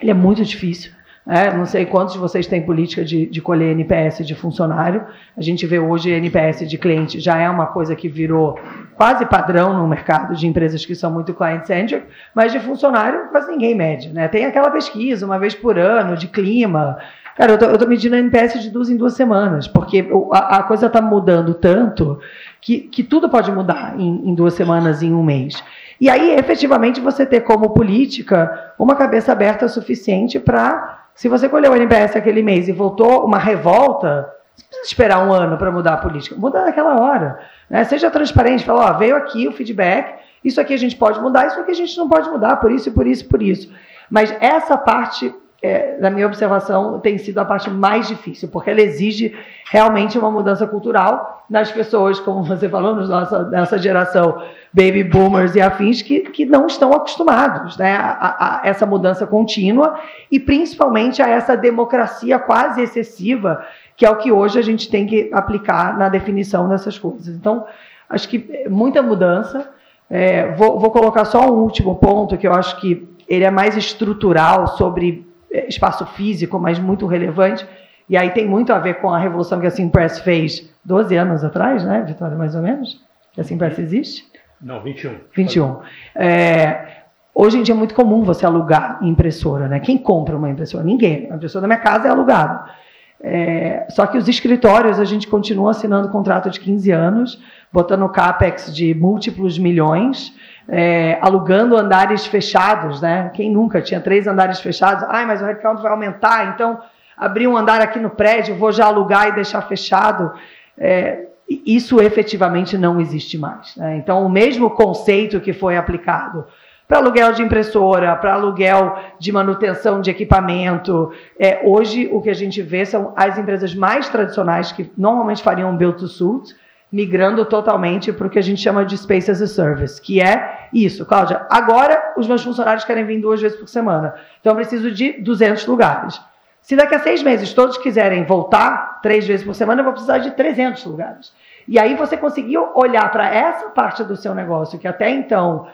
ele 0.00 0.10
é 0.10 0.14
muito 0.14 0.44
difícil. 0.44 0.92
É, 1.26 1.52
não 1.54 1.66
sei 1.66 1.86
quantos 1.86 2.14
de 2.14 2.20
vocês 2.20 2.46
têm 2.46 2.62
política 2.62 3.04
de, 3.04 3.26
de 3.26 3.40
colher 3.40 3.72
NPS 3.72 4.26
de 4.26 4.34
funcionário. 4.34 5.06
A 5.36 5.42
gente 5.42 5.66
vê 5.66 5.78
hoje 5.78 6.10
NPS 6.10 6.68
de 6.68 6.78
cliente 6.78 7.20
já 7.20 7.38
é 7.38 7.48
uma 7.48 7.66
coisa 7.66 7.94
que 7.94 8.08
virou 8.08 8.58
quase 9.00 9.24
padrão 9.24 9.72
no 9.72 9.88
mercado 9.88 10.36
de 10.36 10.46
empresas 10.46 10.84
que 10.84 10.94
são 10.94 11.10
muito 11.10 11.32
client-centric, 11.32 12.04
mas 12.34 12.52
de 12.52 12.60
funcionário 12.60 13.30
quase 13.30 13.50
ninguém 13.50 13.74
mede. 13.74 14.10
Né? 14.10 14.28
Tem 14.28 14.44
aquela 14.44 14.70
pesquisa 14.70 15.24
uma 15.24 15.38
vez 15.38 15.54
por 15.54 15.78
ano 15.78 16.14
de 16.18 16.28
clima. 16.28 16.98
Cara, 17.34 17.52
eu 17.52 17.72
estou 17.72 17.88
medindo 17.88 18.14
NPS 18.14 18.60
de 18.60 18.68
duas 18.68 18.90
em 18.90 18.98
duas 18.98 19.14
semanas, 19.14 19.66
porque 19.66 20.06
a, 20.30 20.58
a 20.58 20.62
coisa 20.64 20.84
está 20.84 21.00
mudando 21.00 21.54
tanto 21.54 22.20
que, 22.60 22.80
que 22.80 23.02
tudo 23.02 23.30
pode 23.30 23.50
mudar 23.50 23.98
em, 23.98 24.28
em 24.28 24.34
duas 24.34 24.52
semanas, 24.52 25.02
em 25.02 25.14
um 25.14 25.22
mês. 25.22 25.64
E 25.98 26.10
aí, 26.10 26.34
efetivamente, 26.34 27.00
você 27.00 27.24
ter 27.24 27.40
como 27.40 27.70
política 27.70 28.74
uma 28.78 28.94
cabeça 28.94 29.32
aberta 29.32 29.66
suficiente 29.66 30.38
para, 30.38 31.06
se 31.14 31.26
você 31.26 31.48
colheu 31.48 31.72
o 31.72 31.76
NPS 31.76 32.16
aquele 32.16 32.42
mês 32.42 32.68
e 32.68 32.72
voltou 32.72 33.24
uma 33.24 33.38
revolta, 33.38 34.28
você 34.54 34.66
precisa 34.66 34.86
esperar 34.86 35.26
um 35.26 35.32
ano 35.32 35.56
para 35.56 35.72
mudar 35.72 35.94
a 35.94 35.96
política. 35.96 36.36
Muda 36.36 36.66
naquela 36.66 37.00
hora. 37.00 37.38
Né? 37.70 37.84
Seja 37.84 38.10
transparente, 38.10 38.64
fala, 38.64 38.90
ó, 38.90 38.98
veio 38.98 39.16
aqui 39.16 39.46
o 39.46 39.52
feedback, 39.52 40.18
isso 40.44 40.60
aqui 40.60 40.74
a 40.74 40.76
gente 40.76 40.96
pode 40.96 41.20
mudar, 41.20 41.46
isso 41.46 41.60
aqui 41.60 41.70
a 41.70 41.74
gente 41.74 41.96
não 41.96 42.08
pode 42.08 42.28
mudar, 42.28 42.56
por 42.56 42.72
isso, 42.72 42.90
por 42.92 43.06
isso, 43.06 43.26
por 43.28 43.40
isso. 43.40 43.72
Mas 44.10 44.34
essa 44.40 44.76
parte 44.76 45.32
é, 45.62 45.98
na 45.98 46.08
minha 46.08 46.26
observação, 46.26 46.98
tem 47.00 47.18
sido 47.18 47.38
a 47.38 47.44
parte 47.44 47.68
mais 47.68 48.08
difícil, 48.08 48.48
porque 48.48 48.70
ela 48.70 48.80
exige 48.80 49.36
realmente 49.70 50.18
uma 50.18 50.30
mudança 50.30 50.66
cultural 50.66 51.44
nas 51.50 51.70
pessoas, 51.70 52.18
como 52.18 52.42
você 52.42 52.68
falou, 52.68 52.94
nossa, 52.96 53.44
nessa 53.44 53.78
geração 53.78 54.42
baby 54.72 55.04
boomers 55.04 55.54
e 55.54 55.60
afins, 55.60 56.00
que, 56.00 56.20
que 56.20 56.46
não 56.46 56.66
estão 56.66 56.92
acostumados 56.92 57.76
né, 57.76 57.94
a, 57.94 58.60
a 58.62 58.66
essa 58.66 58.86
mudança 58.86 59.26
contínua 59.26 60.00
e 60.30 60.40
principalmente 60.40 61.20
a 61.20 61.28
essa 61.28 61.56
democracia 61.56 62.38
quase 62.38 62.80
excessiva, 62.80 63.62
que 64.00 64.06
é 64.06 64.10
o 64.10 64.16
que 64.16 64.32
hoje 64.32 64.58
a 64.58 64.62
gente 64.62 64.88
tem 64.88 65.06
que 65.06 65.28
aplicar 65.30 65.98
na 65.98 66.08
definição 66.08 66.66
dessas 66.70 66.98
coisas. 66.98 67.36
Então, 67.36 67.66
acho 68.08 68.26
que 68.30 68.66
muita 68.66 69.02
mudança. 69.02 69.68
É, 70.08 70.52
vou, 70.52 70.80
vou 70.80 70.90
colocar 70.90 71.26
só 71.26 71.52
um 71.52 71.58
último 71.58 71.96
ponto 71.96 72.38
que 72.38 72.48
eu 72.48 72.54
acho 72.54 72.80
que 72.80 73.06
ele 73.28 73.44
é 73.44 73.50
mais 73.50 73.76
estrutural 73.76 74.68
sobre 74.68 75.28
é, 75.52 75.68
espaço 75.68 76.06
físico, 76.06 76.58
mas 76.58 76.78
muito 76.78 77.06
relevante. 77.06 77.68
E 78.08 78.16
aí 78.16 78.30
tem 78.30 78.48
muito 78.48 78.72
a 78.72 78.78
ver 78.78 78.94
com 79.02 79.10
a 79.10 79.18
revolução 79.18 79.60
que 79.60 79.66
a 79.66 79.70
Simpress 79.70 80.20
fez 80.20 80.72
12 80.82 81.14
anos 81.16 81.44
atrás, 81.44 81.84
né, 81.84 82.02
Vitória, 82.06 82.34
mais 82.34 82.54
ou 82.54 82.62
menos? 82.62 83.04
Que 83.34 83.42
a 83.42 83.44
Simpress 83.44 83.78
existe? 83.78 84.24
Não, 84.62 84.80
21. 84.80 85.14
21. 85.36 85.76
É, 86.14 87.02
hoje 87.34 87.58
em 87.58 87.62
dia 87.62 87.74
é 87.74 87.76
muito 87.76 87.94
comum 87.94 88.22
você 88.22 88.46
alugar 88.46 88.98
impressora, 89.02 89.68
né? 89.68 89.78
Quem 89.78 89.98
compra 89.98 90.34
uma 90.38 90.48
impressora? 90.48 90.82
Ninguém. 90.82 91.30
A 91.30 91.36
impressora 91.36 91.60
da 91.60 91.68
minha 91.68 91.80
casa 91.80 92.08
é 92.08 92.10
alugada. 92.10 92.80
É, 93.22 93.86
só 93.90 94.06
que 94.06 94.16
os 94.16 94.26
escritórios 94.28 94.98
a 94.98 95.04
gente 95.04 95.26
continua 95.26 95.72
assinando 95.72 96.08
contrato 96.08 96.48
de 96.48 96.58
15 96.58 96.90
anos, 96.90 97.42
botando 97.70 98.08
capex 98.08 98.74
de 98.74 98.94
múltiplos 98.94 99.58
milhões, 99.58 100.34
é, 100.66 101.18
alugando 101.20 101.76
andares 101.76 102.24
fechados, 102.26 103.00
né? 103.02 103.30
Quem 103.34 103.50
nunca 103.50 103.82
tinha 103.82 104.00
três 104.00 104.26
andares 104.26 104.60
fechados? 104.60 105.04
Ai, 105.08 105.26
mas 105.26 105.42
o 105.42 105.44
headcount 105.44 105.82
vai 105.82 105.92
aumentar, 105.92 106.54
então 106.54 106.80
abrir 107.16 107.46
um 107.46 107.56
andar 107.56 107.82
aqui 107.82 107.98
no 107.98 108.08
prédio, 108.08 108.56
vou 108.56 108.72
já 108.72 108.86
alugar 108.86 109.28
e 109.28 109.32
deixar 109.32 109.60
fechado. 109.62 110.32
É, 110.78 111.26
isso 111.66 112.00
efetivamente 112.00 112.78
não 112.78 113.00
existe 113.00 113.36
mais. 113.36 113.76
Né? 113.76 113.96
Então, 113.96 114.24
o 114.24 114.30
mesmo 114.30 114.70
conceito 114.70 115.40
que 115.40 115.52
foi 115.52 115.76
aplicado 115.76 116.46
para 116.90 116.98
aluguel 116.98 117.32
de 117.32 117.40
impressora, 117.40 118.16
para 118.16 118.34
aluguel 118.34 118.98
de 119.16 119.30
manutenção 119.30 120.00
de 120.00 120.10
equipamento. 120.10 121.12
É, 121.38 121.60
hoje, 121.62 122.08
o 122.10 122.20
que 122.20 122.28
a 122.28 122.34
gente 122.34 122.60
vê 122.60 122.84
são 122.84 123.12
as 123.16 123.38
empresas 123.38 123.72
mais 123.76 124.08
tradicionais, 124.08 124.72
que 124.72 124.90
normalmente 124.98 125.40
fariam 125.40 125.76
build 125.76 126.00
to 126.00 126.08
suit, 126.08 126.52
migrando 126.90 127.44
totalmente 127.44 128.12
para 128.12 128.26
o 128.26 128.30
que 128.30 128.40
a 128.40 128.42
gente 128.42 128.60
chama 128.60 128.84
de 128.84 128.98
Space 128.98 129.30
as 129.30 129.40
a 129.40 129.46
Service, 129.46 130.02
que 130.02 130.20
é 130.20 130.68
isso. 130.74 131.06
Cláudia, 131.06 131.46
agora 131.48 132.14
os 132.16 132.26
meus 132.26 132.42
funcionários 132.42 132.84
querem 132.84 133.04
vir 133.04 133.20
duas 133.20 133.40
vezes 133.40 133.56
por 133.56 133.68
semana, 133.68 134.16
então 134.40 134.50
eu 134.50 134.56
preciso 134.56 134.90
de 134.90 135.12
200 135.12 135.64
lugares. 135.66 136.20
Se 136.60 136.74
daqui 136.74 136.96
a 136.96 136.98
seis 136.98 137.22
meses 137.22 137.54
todos 137.54 137.78
quiserem 137.78 138.24
voltar 138.24 138.98
três 139.00 139.24
vezes 139.24 139.46
por 139.46 139.54
semana, 139.54 139.80
eu 139.80 139.84
vou 139.84 139.92
precisar 139.92 140.18
de 140.18 140.32
300 140.32 140.84
lugares. 140.86 141.32
E 141.68 141.78
aí 141.78 141.94
você 141.94 142.16
conseguiu 142.16 142.68
olhar 142.74 143.08
para 143.12 143.32
essa 143.32 143.68
parte 143.68 144.02
do 144.02 144.16
seu 144.16 144.34
negócio, 144.34 144.76
que 144.76 144.88
até 144.88 145.08
então 145.08 145.68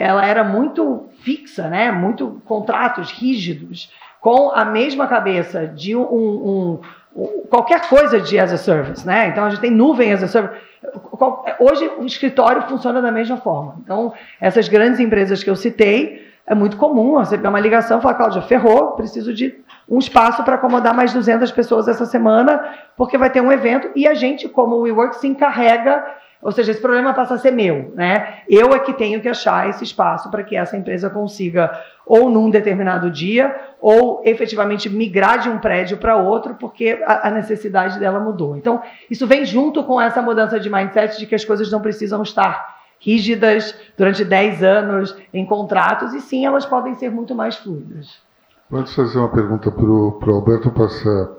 ela 0.00 0.24
era 0.24 0.42
muito 0.42 1.08
fixa, 1.20 1.68
né? 1.68 1.92
muito 1.92 2.40
contratos 2.44 3.10
rígidos, 3.10 3.92
com 4.20 4.50
a 4.50 4.64
mesma 4.64 5.06
cabeça 5.06 5.66
de 5.66 5.94
um, 5.94 6.02
um 6.02 6.80
qualquer 7.48 7.88
coisa 7.88 8.20
de 8.20 8.38
as 8.38 8.52
a 8.52 8.56
service, 8.56 9.06
né? 9.06 9.28
Então 9.28 9.44
a 9.44 9.50
gente 9.50 9.60
tem 9.60 9.70
nuvem 9.70 10.12
as 10.12 10.22
a 10.22 10.28
service. 10.28 10.60
Hoje 11.58 11.90
o 11.98 12.06
escritório 12.06 12.62
funciona 12.62 13.02
da 13.02 13.10
mesma 13.10 13.36
forma. 13.36 13.76
Então 13.82 14.12
essas 14.40 14.68
grandes 14.68 15.00
empresas 15.00 15.42
que 15.42 15.50
eu 15.50 15.56
citei 15.56 16.30
é 16.46 16.54
muito 16.54 16.76
comum 16.76 17.22
ter 17.24 17.46
uma 17.46 17.60
ligação 17.60 17.98
e 17.98 18.02
falar, 18.02 18.14
Cláudia, 18.14 18.42
ferrou, 18.42 18.92
preciso 18.92 19.32
de 19.32 19.54
um 19.88 19.98
espaço 19.98 20.42
para 20.42 20.56
acomodar 20.56 20.94
mais 20.94 21.12
200 21.12 21.50
pessoas 21.52 21.86
essa 21.88 22.06
semana, 22.06 22.74
porque 22.96 23.18
vai 23.18 23.30
ter 23.30 23.40
um 23.40 23.52
evento 23.52 23.90
e 23.94 24.06
a 24.06 24.14
gente, 24.14 24.48
como 24.48 24.76
o 24.76 24.80
WeWork, 24.80 25.16
se 25.16 25.28
encarrega 25.28 26.04
ou 26.42 26.50
seja, 26.52 26.70
esse 26.70 26.80
problema 26.80 27.12
passa 27.12 27.34
a 27.34 27.38
ser 27.38 27.50
meu, 27.50 27.92
né? 27.94 28.38
Eu 28.48 28.72
é 28.72 28.78
que 28.78 28.94
tenho 28.94 29.20
que 29.20 29.28
achar 29.28 29.68
esse 29.68 29.84
espaço 29.84 30.30
para 30.30 30.42
que 30.42 30.56
essa 30.56 30.74
empresa 30.74 31.10
consiga, 31.10 31.70
ou 32.06 32.30
num 32.30 32.48
determinado 32.48 33.10
dia, 33.10 33.54
ou 33.78 34.22
efetivamente 34.24 34.88
migrar 34.88 35.40
de 35.40 35.50
um 35.50 35.58
prédio 35.58 35.98
para 35.98 36.16
outro, 36.16 36.54
porque 36.54 36.98
a, 37.06 37.30
necessidade 37.30 37.98
dela 37.98 38.18
mudou. 38.18 38.56
Então, 38.56 38.82
isso 39.10 39.26
vem 39.26 39.44
junto 39.44 39.84
com 39.84 40.00
essa 40.00 40.22
mudança 40.22 40.58
de 40.58 40.70
mindset 40.70 41.18
de 41.18 41.26
que 41.26 41.34
as 41.34 41.44
coisas 41.44 41.70
não 41.70 41.80
precisam 41.80 42.22
estar 42.22 42.80
rígidas 42.98 43.74
durante 43.96 44.24
10 44.24 44.62
anos 44.62 45.16
em 45.32 45.44
contratos, 45.44 46.14
e 46.14 46.20
sim, 46.20 46.46
elas 46.46 46.64
podem 46.64 46.94
ser 46.94 47.10
muito 47.10 47.34
mais 47.34 47.56
fluidas. 47.56 48.18
Pode 48.70 48.94
fazer 48.94 49.18
uma 49.18 49.28
pergunta 49.28 49.70
para 49.70 49.84
o 49.84 50.34
Alberto 50.34 50.70
passar 50.70 51.32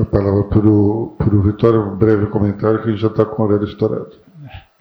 a 0.00 0.04
palavra 0.04 0.44
para 0.44 0.58
o 0.58 1.42
Vitório, 1.42 1.80
um 1.80 1.96
breve 1.96 2.26
comentário, 2.26 2.82
que 2.82 2.88
a 2.88 2.90
gente 2.90 3.00
já 3.00 3.08
está 3.08 3.24
com 3.24 3.42
o 3.42 3.46
horário 3.46 3.64
estourado. 3.64 4.23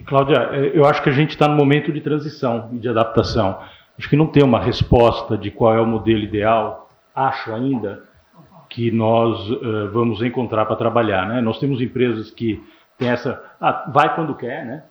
Cláudia, 0.06 0.49
é, 0.51 0.78
eu 0.78 0.86
acho 0.86 1.01
que 1.01 1.10
a 1.10 1.14
gente 1.14 1.32
está 1.32 1.47
no 1.47 1.56
momento 1.56 1.91
de 1.91 2.01
transição 2.01 2.70
e 2.74 2.78
de 2.78 2.89
adaptação. 2.89 3.60
Acho 3.97 4.10
que 4.10 4.16
não 4.16 4.28
tem 4.28 4.43
uma 4.43 4.60
resposta 4.60 5.38
de 5.38 5.51
qual 5.51 5.76
é 5.76 5.82
o 5.82 5.86
modelo 5.86 6.24
ideal. 6.24 6.89
Acho 7.16 7.54
ainda 7.54 8.04
que 8.70 8.91
nós 8.91 9.49
uh, 9.51 9.91
vamos 9.91 10.22
encontrar 10.24 10.66
para 10.66 10.76
trabalhar. 10.76 11.28
Né? 11.28 11.41
Nós 11.41 11.60
temos 11.60 11.80
empresas 11.80 12.32
que 12.32 12.62
têm 12.97 13.10
essa. 13.10 13.41
Ah, 13.62 13.89
vai 13.93 14.16
quando 14.16 14.36
quer, 14.36 14.66
né? 14.66 14.84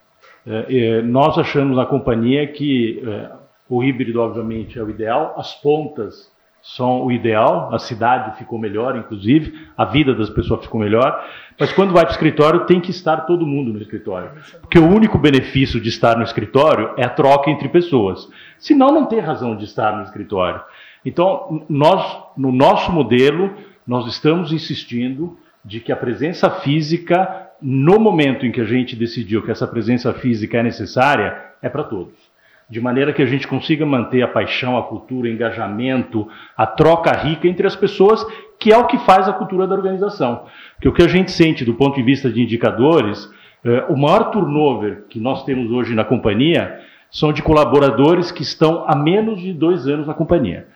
Uh, 0.46 1.02
nós 1.04 1.36
achamos 1.36 1.76
na 1.76 1.84
companhia 1.84 2.46
que 2.46 3.02
uh, 3.04 3.36
o 3.68 3.82
híbrido, 3.82 4.20
obviamente, 4.20 4.78
é 4.78 4.82
o 4.82 4.90
ideal, 4.90 5.34
as 5.36 5.54
pontas 5.54 6.30
são 6.62 7.04
o 7.04 7.10
ideal, 7.10 7.74
a 7.74 7.78
cidade 7.78 8.38
ficou 8.38 8.58
melhor, 8.58 8.96
inclusive, 8.96 9.52
a 9.76 9.84
vida 9.84 10.14
das 10.14 10.30
pessoas 10.30 10.62
ficou 10.62 10.80
melhor, 10.80 11.24
mas 11.59 11.72
quando 11.72 11.92
vai 11.92 12.05
para 12.05 12.11
o 12.11 12.14
escritório 12.14 12.66
tem 12.66 12.80
que 12.80 12.90
estar 12.90 13.18
todo 13.18 13.46
mundo 13.46 13.72
no 13.72 13.80
escritório, 13.80 14.30
porque 14.61 14.78
o 14.78 14.88
único 14.88 15.18
benefício 15.18 15.80
de 15.80 15.88
estar 15.88 16.16
no 16.16 16.24
escritório 16.24 16.92
é 16.96 17.05
a 17.05 17.11
troca 17.11 17.50
entre 17.50 17.68
pessoas, 17.68 18.28
senão 18.59 18.92
não 18.92 19.07
tem 19.07 19.20
razão 19.20 19.57
de 19.57 19.64
estar 19.64 19.96
no 19.96 20.03
escritório. 20.03 20.61
Então, 21.05 21.64
nós, 21.68 22.22
no 22.36 22.53
nosso 22.53 22.92
modelo, 22.92 23.53
nós 23.86 24.07
estamos 24.07 24.53
insistindo 24.53 25.36
de 25.64 25.80
que 25.80 25.92
a 25.92 25.96
presença 25.96 26.50
física, 26.50 27.50
no 27.61 27.98
momento 27.98 28.46
em 28.46 28.53
que 28.53 28.61
a 28.61 28.64
gente 28.64 28.96
decidiu 28.96 29.42
que 29.42 29.50
essa 29.50 29.66
presença 29.66 30.12
física 30.14 30.59
é 30.59 30.62
necessária, 30.62 31.53
é 31.61 31.68
para 31.68 31.84
todos. 31.84 32.31
De 32.72 32.80
maneira 32.80 33.12
que 33.12 33.20
a 33.20 33.26
gente 33.26 33.46
consiga 33.46 33.84
manter 33.84 34.22
a 34.22 34.28
paixão, 34.28 34.78
a 34.78 34.82
cultura, 34.84 35.28
o 35.28 35.30
engajamento, 35.30 36.26
a 36.56 36.66
troca 36.66 37.12
rica 37.12 37.46
entre 37.46 37.66
as 37.66 37.76
pessoas, 37.76 38.24
que 38.58 38.72
é 38.72 38.78
o 38.78 38.86
que 38.86 38.96
faz 39.00 39.28
a 39.28 39.32
cultura 39.34 39.66
da 39.66 39.74
organização. 39.74 40.46
Porque 40.76 40.88
o 40.88 40.92
que 40.94 41.02
a 41.02 41.06
gente 41.06 41.30
sente 41.30 41.66
do 41.66 41.74
ponto 41.74 41.96
de 41.96 42.02
vista 42.02 42.30
de 42.30 42.42
indicadores, 42.42 43.30
eh, 43.62 43.84
o 43.90 43.94
maior 43.94 44.30
turnover 44.30 45.04
que 45.10 45.20
nós 45.20 45.44
temos 45.44 45.70
hoje 45.70 45.94
na 45.94 46.02
companhia 46.02 46.80
são 47.10 47.30
de 47.30 47.42
colaboradores 47.42 48.32
que 48.32 48.42
estão 48.42 48.86
há 48.88 48.96
menos 48.96 49.42
de 49.42 49.52
dois 49.52 49.86
anos 49.86 50.06
na 50.06 50.14
companhia. 50.14 50.66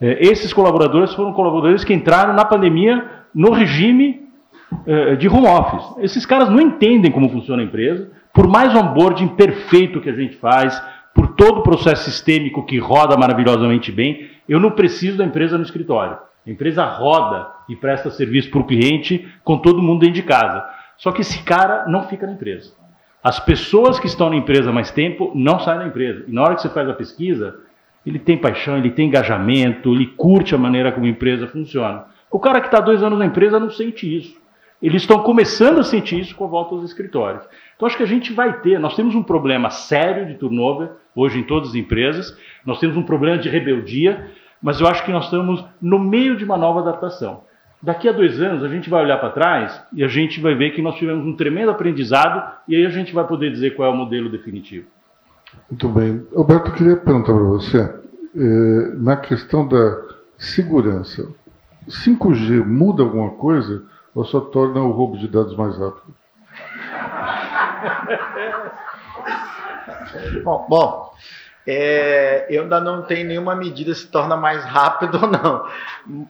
É, 0.00 0.24
esses 0.24 0.52
colaboradores 0.52 1.12
foram 1.12 1.32
colaboradores 1.32 1.82
que 1.82 1.92
entraram 1.92 2.34
na 2.34 2.44
pandemia 2.44 3.04
no 3.34 3.50
regime 3.50 4.28
é, 4.86 5.16
de 5.16 5.28
home 5.28 5.48
office. 5.48 6.04
Esses 6.04 6.24
caras 6.24 6.48
não 6.48 6.60
entendem 6.60 7.10
como 7.10 7.28
funciona 7.28 7.62
a 7.62 7.64
empresa, 7.64 8.12
por 8.32 8.46
mais 8.46 8.72
onboarding 8.76 9.28
perfeito 9.28 10.00
que 10.00 10.08
a 10.08 10.14
gente 10.14 10.36
faz, 10.36 10.80
todo 11.42 11.58
o 11.58 11.62
processo 11.64 12.08
sistêmico 12.08 12.64
que 12.64 12.78
roda 12.78 13.16
maravilhosamente 13.16 13.90
bem, 13.90 14.30
eu 14.48 14.60
não 14.60 14.70
preciso 14.70 15.18
da 15.18 15.24
empresa 15.24 15.58
no 15.58 15.64
escritório. 15.64 16.16
A 16.46 16.50
empresa 16.50 16.84
roda 16.84 17.50
e 17.68 17.74
presta 17.74 18.12
serviço 18.12 18.48
para 18.48 18.60
o 18.60 18.64
cliente 18.64 19.28
com 19.42 19.58
todo 19.58 19.82
mundo 19.82 20.02
dentro 20.02 20.14
de 20.14 20.22
casa. 20.22 20.64
Só 20.96 21.10
que 21.10 21.22
esse 21.22 21.42
cara 21.42 21.84
não 21.88 22.06
fica 22.06 22.28
na 22.28 22.34
empresa. 22.34 22.72
As 23.24 23.40
pessoas 23.40 23.98
que 23.98 24.06
estão 24.06 24.30
na 24.30 24.36
empresa 24.36 24.70
há 24.70 24.72
mais 24.72 24.92
tempo 24.92 25.32
não 25.34 25.58
saem 25.58 25.80
da 25.80 25.86
empresa. 25.88 26.24
E 26.28 26.32
na 26.32 26.42
hora 26.42 26.54
que 26.54 26.62
você 26.62 26.68
faz 26.68 26.88
a 26.88 26.94
pesquisa, 26.94 27.56
ele 28.06 28.20
tem 28.20 28.38
paixão, 28.38 28.76
ele 28.76 28.92
tem 28.92 29.08
engajamento, 29.08 29.92
ele 29.92 30.06
curte 30.06 30.54
a 30.54 30.58
maneira 30.58 30.92
como 30.92 31.06
a 31.06 31.10
empresa 31.10 31.48
funciona. 31.48 32.04
O 32.30 32.38
cara 32.38 32.60
que 32.60 32.68
está 32.68 32.78
dois 32.78 33.02
anos 33.02 33.18
na 33.18 33.26
empresa 33.26 33.58
não 33.58 33.68
sente 33.68 34.16
isso. 34.16 34.40
Eles 34.80 35.02
estão 35.02 35.20
começando 35.24 35.80
a 35.80 35.84
sentir 35.84 36.20
isso 36.20 36.36
com 36.36 36.44
a 36.44 36.48
volta 36.48 36.74
aos 36.74 36.84
escritórios. 36.84 37.44
Então, 37.82 37.88
acho 37.88 37.96
que 37.96 38.04
a 38.04 38.06
gente 38.06 38.32
vai 38.32 38.60
ter, 38.60 38.78
nós 38.78 38.94
temos 38.94 39.12
um 39.16 39.24
problema 39.24 39.68
sério 39.68 40.24
de 40.24 40.34
turnover 40.34 40.90
hoje 41.16 41.40
em 41.40 41.42
todas 41.42 41.70
as 41.70 41.74
empresas, 41.74 42.32
nós 42.64 42.78
temos 42.78 42.96
um 42.96 43.02
problema 43.02 43.36
de 43.38 43.48
rebeldia, 43.48 44.30
mas 44.62 44.80
eu 44.80 44.86
acho 44.86 45.04
que 45.04 45.10
nós 45.10 45.24
estamos 45.24 45.64
no 45.80 45.98
meio 45.98 46.36
de 46.36 46.44
uma 46.44 46.56
nova 46.56 46.78
adaptação. 46.78 47.42
Daqui 47.82 48.08
a 48.08 48.12
dois 48.12 48.40
anos, 48.40 48.62
a 48.62 48.68
gente 48.68 48.88
vai 48.88 49.02
olhar 49.02 49.18
para 49.18 49.30
trás 49.30 49.82
e 49.92 50.04
a 50.04 50.06
gente 50.06 50.40
vai 50.40 50.54
ver 50.54 50.70
que 50.70 50.80
nós 50.80 50.94
tivemos 50.94 51.26
um 51.26 51.34
tremendo 51.34 51.72
aprendizado 51.72 52.52
e 52.68 52.76
aí 52.76 52.86
a 52.86 52.88
gente 52.88 53.12
vai 53.12 53.26
poder 53.26 53.50
dizer 53.50 53.74
qual 53.74 53.90
é 53.90 53.92
o 53.92 53.96
modelo 53.96 54.30
definitivo. 54.30 54.86
Muito 55.68 55.88
bem. 55.88 56.24
Alberto, 56.36 56.70
eu 56.70 56.74
queria 56.74 56.96
perguntar 56.96 57.32
para 57.32 57.42
você, 57.42 57.78
eh, 58.36 58.94
na 58.94 59.16
questão 59.16 59.66
da 59.66 60.00
segurança, 60.38 61.28
5G 61.88 62.64
muda 62.64 63.02
alguma 63.02 63.30
coisa 63.30 63.82
ou 64.14 64.24
só 64.24 64.38
torna 64.38 64.80
o 64.80 64.92
roubo 64.92 65.18
de 65.18 65.26
dados 65.26 65.56
mais 65.56 65.76
rápido? 65.76 66.21
bom, 70.44 70.66
bom 70.68 71.12
é, 71.66 72.46
eu 72.50 72.62
ainda 72.62 72.80
não 72.80 73.02
tenho 73.02 73.26
nenhuma 73.26 73.54
medida 73.54 73.94
se 73.94 74.06
torna 74.08 74.36
mais 74.36 74.64
rápido 74.64 75.20
ou 75.22 75.28
não. 75.28 75.68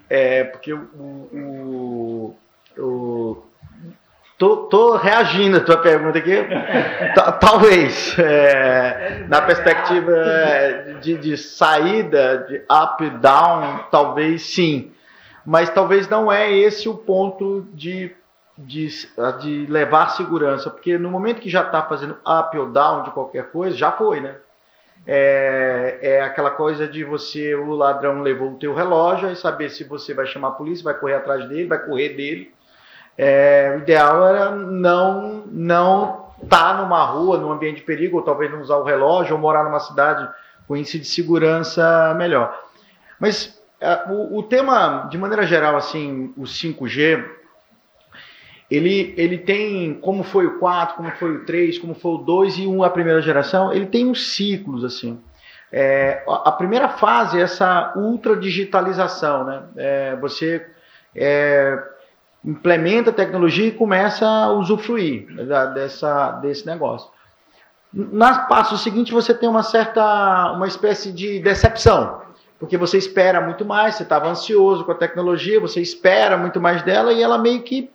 É, 0.08 0.44
porque 0.44 0.72
o, 0.72 0.78
o, 0.78 2.36
o 2.78 3.42
Tô, 4.38 4.56
tô, 4.56 4.96
reagindo 4.96 5.58
à 5.58 5.60
tua 5.60 5.76
pergunta 5.76 6.18
aqui. 6.18 6.36
Talvez. 7.40 8.18
É, 8.18 9.24
na 9.28 9.40
perspectiva 9.40 10.12
de, 11.00 11.16
de, 11.16 11.36
saída, 11.36 12.44
de 12.48 12.60
up, 12.68 13.08
down, 13.20 13.84
talvez 13.88 14.42
sim. 14.42 14.90
Mas 15.46 15.70
talvez 15.70 16.08
não 16.08 16.32
é 16.32 16.50
esse 16.50 16.88
o 16.88 16.94
ponto 16.94 17.68
de, 17.72 18.12
de, 18.56 18.88
de 19.40 19.66
levar 19.66 20.10
segurança. 20.10 20.70
Porque 20.70 20.98
no 20.98 21.10
momento 21.10 21.40
que 21.40 21.50
já 21.50 21.62
está 21.62 21.82
fazendo 21.82 22.16
up 22.26 22.56
ou 22.56 22.66
down 22.66 23.04
de 23.04 23.10
qualquer 23.10 23.50
coisa, 23.50 23.76
já 23.76 23.92
foi, 23.92 24.20
né? 24.20 24.36
É, 25.04 25.98
é, 26.00 26.22
aquela 26.22 26.50
coisa 26.50 26.86
de 26.86 27.02
você, 27.02 27.56
o 27.56 27.74
ladrão 27.74 28.22
levou 28.22 28.52
o 28.52 28.58
teu 28.58 28.72
relógio 28.72 29.30
e 29.30 29.36
saber 29.36 29.68
se 29.68 29.82
você 29.82 30.14
vai 30.14 30.26
chamar 30.26 30.48
a 30.48 30.52
polícia, 30.52 30.84
vai 30.84 30.94
correr 30.94 31.14
atrás 31.14 31.48
dele, 31.48 31.66
vai 31.66 31.84
correr 31.84 32.10
dele 32.10 32.54
é, 33.16 33.74
o 33.76 33.82
ideal 33.82 34.26
era 34.26 34.50
não 34.50 35.44
não 35.46 36.32
estar 36.42 36.74
tá 36.76 36.82
numa 36.82 37.04
rua, 37.04 37.38
num 37.38 37.52
ambiente 37.52 37.76
de 37.76 37.82
perigo, 37.82 38.16
ou 38.16 38.22
talvez 38.22 38.50
não 38.50 38.60
usar 38.60 38.76
o 38.76 38.84
relógio, 38.84 39.34
ou 39.34 39.40
morar 39.40 39.64
numa 39.64 39.80
cidade 39.80 40.28
com 40.66 40.76
índice 40.76 40.98
de 40.98 41.04
segurança 41.04 42.14
melhor. 42.16 42.58
Mas 43.20 43.60
é, 43.80 44.04
o, 44.08 44.38
o, 44.38 44.42
tema, 44.42 45.08
de 45.10 45.18
maneira 45.18 45.46
geral, 45.46 45.76
assim, 45.76 46.32
o 46.36 46.42
5G, 46.42 47.24
ele, 48.74 49.12
ele 49.18 49.36
tem, 49.36 49.92
como 49.94 50.22
foi 50.22 50.46
o 50.46 50.58
4, 50.58 50.96
como 50.96 51.10
foi 51.12 51.36
o 51.36 51.44
3, 51.44 51.78
como 51.78 51.94
foi 51.94 52.12
o 52.12 52.18
2 52.18 52.58
e 52.58 52.66
1 52.66 52.82
a 52.82 52.88
primeira 52.88 53.20
geração, 53.20 53.70
ele 53.70 53.84
tem 53.84 54.06
uns 54.06 54.34
ciclos, 54.34 54.82
assim. 54.82 55.20
É, 55.70 56.22
a 56.26 56.52
primeira 56.52 56.88
fase 56.88 57.38
é 57.38 57.42
essa 57.42 57.92
ultra 57.96 58.34
digitalização, 58.34 59.44
né? 59.44 59.62
É, 59.76 60.16
você 60.16 60.66
é, 61.14 61.78
implementa 62.42 63.10
a 63.10 63.12
tecnologia 63.12 63.66
e 63.66 63.72
começa 63.72 64.26
a 64.26 64.52
usufruir 64.52 65.26
dessa, 65.74 66.32
desse 66.40 66.66
negócio. 66.66 67.10
No 67.92 68.24
passo 68.48 68.78
seguinte, 68.78 69.12
você 69.12 69.34
tem 69.34 69.48
uma 69.48 69.62
certa, 69.62 70.52
uma 70.52 70.66
espécie 70.66 71.12
de 71.12 71.40
decepção, 71.40 72.22
porque 72.58 72.78
você 72.78 72.96
espera 72.96 73.38
muito 73.38 73.66
mais, 73.66 73.96
você 73.96 74.02
estava 74.02 74.28
ansioso 74.28 74.82
com 74.82 74.92
a 74.92 74.94
tecnologia, 74.94 75.60
você 75.60 75.82
espera 75.82 76.38
muito 76.38 76.58
mais 76.58 76.82
dela 76.82 77.12
e 77.12 77.22
ela 77.22 77.36
meio 77.36 77.60
que 77.62 77.90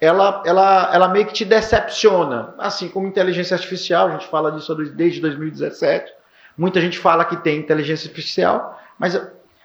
ela, 0.00 0.42
ela, 0.46 0.90
ela 0.92 1.08
meio 1.08 1.26
que 1.26 1.34
te 1.34 1.44
decepciona. 1.44 2.54
Assim 2.58 2.88
como 2.88 3.06
inteligência 3.06 3.54
artificial, 3.54 4.08
a 4.08 4.12
gente 4.12 4.26
fala 4.28 4.50
disso 4.50 4.74
desde 4.74 5.20
2017. 5.20 6.12
Muita 6.56 6.80
gente 6.80 6.98
fala 6.98 7.24
que 7.24 7.36
tem 7.36 7.58
inteligência 7.58 8.08
artificial, 8.08 8.80
mas 8.98 9.20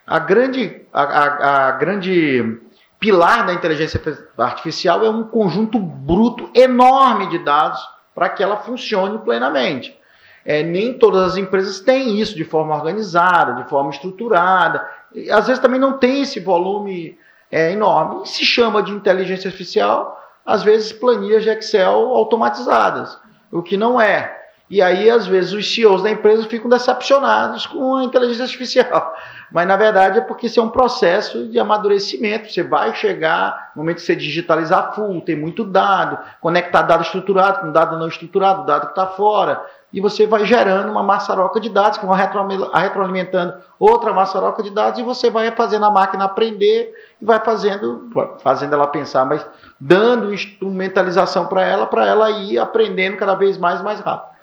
a 0.05 0.19
grande, 0.19 0.81
a, 0.93 1.03
a, 1.03 1.67
a 1.67 1.71
grande 1.71 2.59
pilar 2.99 3.45
da 3.45 3.53
inteligência 3.53 4.01
artificial 4.37 5.03
é 5.05 5.09
um 5.09 5.23
conjunto 5.23 5.79
bruto 5.79 6.49
enorme 6.53 7.29
de 7.29 7.39
dados 7.39 7.79
para 8.13 8.29
que 8.29 8.43
ela 8.43 8.57
funcione 8.57 9.19
plenamente. 9.19 9.97
É, 10.45 10.61
nem 10.61 10.93
todas 10.93 11.23
as 11.23 11.37
empresas 11.37 11.79
têm 11.79 12.19
isso 12.19 12.35
de 12.35 12.43
forma 12.43 12.75
organizada, 12.75 13.63
de 13.63 13.69
forma 13.69 13.89
estruturada. 13.89 14.87
E, 15.13 15.29
às 15.31 15.47
vezes 15.47 15.61
também 15.61 15.79
não 15.79 15.97
tem 15.97 16.21
esse 16.21 16.39
volume 16.39 17.17
é, 17.51 17.71
enorme. 17.71 18.23
E 18.23 18.27
se 18.27 18.45
chama 18.45 18.83
de 18.83 18.91
inteligência 18.91 19.47
artificial, 19.47 20.21
às 20.45 20.63
vezes 20.63 20.93
planilhas 20.93 21.43
de 21.43 21.49
Excel 21.49 22.13
automatizadas, 22.13 23.17
o 23.51 23.63
que 23.63 23.75
não 23.75 23.99
é. 23.99 24.43
E 24.67 24.81
aí, 24.81 25.09
às 25.11 25.27
vezes, 25.27 25.53
os 25.53 25.73
CEOs 25.73 26.01
da 26.01 26.09
empresa 26.09 26.47
ficam 26.47 26.67
decepcionados 26.67 27.67
com 27.67 27.97
a 27.97 28.03
inteligência 28.03 28.45
artificial. 28.45 29.15
Mas, 29.51 29.67
na 29.67 29.77
verdade, 29.77 30.17
é 30.17 30.21
porque 30.21 30.47
isso 30.47 30.59
é 30.59 30.63
um 30.63 30.69
processo 30.69 31.47
de 31.47 31.59
amadurecimento. 31.59 32.51
Você 32.51 32.63
vai 32.63 32.95
chegar 32.95 33.71
no 33.75 33.83
momento 33.83 33.97
que 33.97 34.01
você 34.01 34.15
digitalizar 34.15 34.95
full, 34.95 35.21
tem 35.21 35.35
muito 35.35 35.63
dado, 35.63 36.17
conectar 36.41 36.81
dado 36.81 37.03
estruturado 37.03 37.59
com 37.61 37.71
dado 37.71 37.99
não 37.99 38.07
estruturado, 38.07 38.65
dado 38.65 38.87
que 38.87 38.99
está 38.99 39.05
fora. 39.05 39.63
E 39.95 40.01
você 40.01 40.27
vai 40.27 40.43
gerando 40.43 40.91
uma 40.91 41.01
maçaroca 41.01 41.57
de 41.57 41.69
dados 41.69 41.97
que 41.97 42.05
vão 42.05 42.13
retroalimentando 42.13 43.53
outra 43.79 44.11
maçaroca 44.11 44.61
de 44.61 44.69
dados 44.69 44.99
e 44.99 45.03
você 45.03 45.29
vai 45.29 45.49
fazendo 45.51 45.85
a 45.85 45.89
máquina 45.89 46.25
aprender 46.25 46.93
e 47.21 47.23
vai 47.23 47.39
fazendo, 47.39 48.09
fazendo 48.43 48.73
ela 48.73 48.87
pensar, 48.87 49.25
mas 49.25 49.47
dando 49.79 50.33
instrumentalização 50.33 51.45
para 51.45 51.63
ela, 51.63 51.87
para 51.87 52.05
ela 52.05 52.29
ir 52.29 52.59
aprendendo 52.59 53.15
cada 53.15 53.35
vez 53.35 53.57
mais 53.57 53.81
mais 53.81 54.01
rápido. 54.01 54.35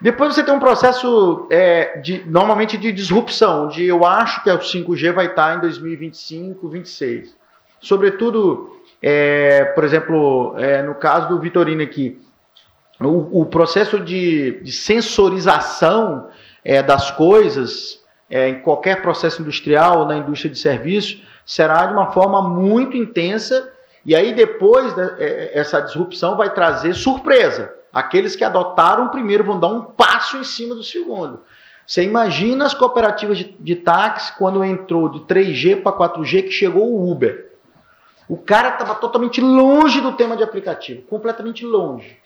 Depois 0.00 0.34
você 0.34 0.42
tem 0.42 0.54
um 0.54 0.58
processo 0.58 1.46
é, 1.50 1.98
de, 1.98 2.24
normalmente 2.26 2.78
de 2.78 2.90
disrupção, 2.90 3.66
onde 3.66 3.84
eu 3.84 4.02
acho 4.02 4.42
que 4.42 4.50
o 4.50 4.58
5G 4.58 5.12
vai 5.12 5.26
estar 5.26 5.58
em 5.58 5.60
2025, 5.60 6.62
2026. 6.62 7.36
Sobretudo, 7.82 8.80
é, 9.02 9.62
por 9.74 9.84
exemplo, 9.84 10.54
é, 10.56 10.80
no 10.80 10.94
caso 10.94 11.28
do 11.28 11.38
Vitorino 11.38 11.82
aqui, 11.82 12.23
o, 13.06 13.40
o 13.40 13.46
processo 13.46 13.98
de, 14.00 14.60
de 14.62 14.72
sensorização 14.72 16.28
é, 16.64 16.82
das 16.82 17.10
coisas 17.10 18.02
é, 18.30 18.48
em 18.48 18.60
qualquer 18.60 19.02
processo 19.02 19.42
industrial, 19.42 20.06
na 20.06 20.16
indústria 20.16 20.50
de 20.50 20.58
serviços, 20.58 21.22
será 21.44 21.86
de 21.86 21.92
uma 21.92 22.12
forma 22.12 22.42
muito 22.42 22.96
intensa. 22.96 23.72
E 24.04 24.14
aí 24.14 24.34
depois 24.34 24.94
né, 24.96 25.16
essa 25.52 25.80
disrupção 25.80 26.36
vai 26.36 26.52
trazer 26.52 26.94
surpresa. 26.94 27.72
Aqueles 27.92 28.34
que 28.34 28.44
adotaram 28.44 29.06
o 29.06 29.10
primeiro 29.10 29.44
vão 29.44 29.58
dar 29.58 29.68
um 29.68 29.82
passo 29.82 30.36
em 30.36 30.44
cima 30.44 30.74
do 30.74 30.82
segundo. 30.82 31.40
Você 31.86 32.02
imagina 32.02 32.64
as 32.64 32.74
cooperativas 32.74 33.38
de, 33.38 33.54
de 33.58 33.76
táxi 33.76 34.32
quando 34.38 34.64
entrou 34.64 35.08
de 35.08 35.20
3G 35.20 35.82
para 35.82 35.92
4G 35.92 36.44
que 36.44 36.50
chegou 36.50 36.90
o 36.90 37.10
Uber. 37.10 37.52
O 38.28 38.38
cara 38.38 38.70
estava 38.70 38.94
totalmente 38.94 39.40
longe 39.40 40.00
do 40.00 40.12
tema 40.12 40.36
de 40.36 40.42
aplicativo, 40.42 41.02
completamente 41.02 41.64
longe. 41.64 42.23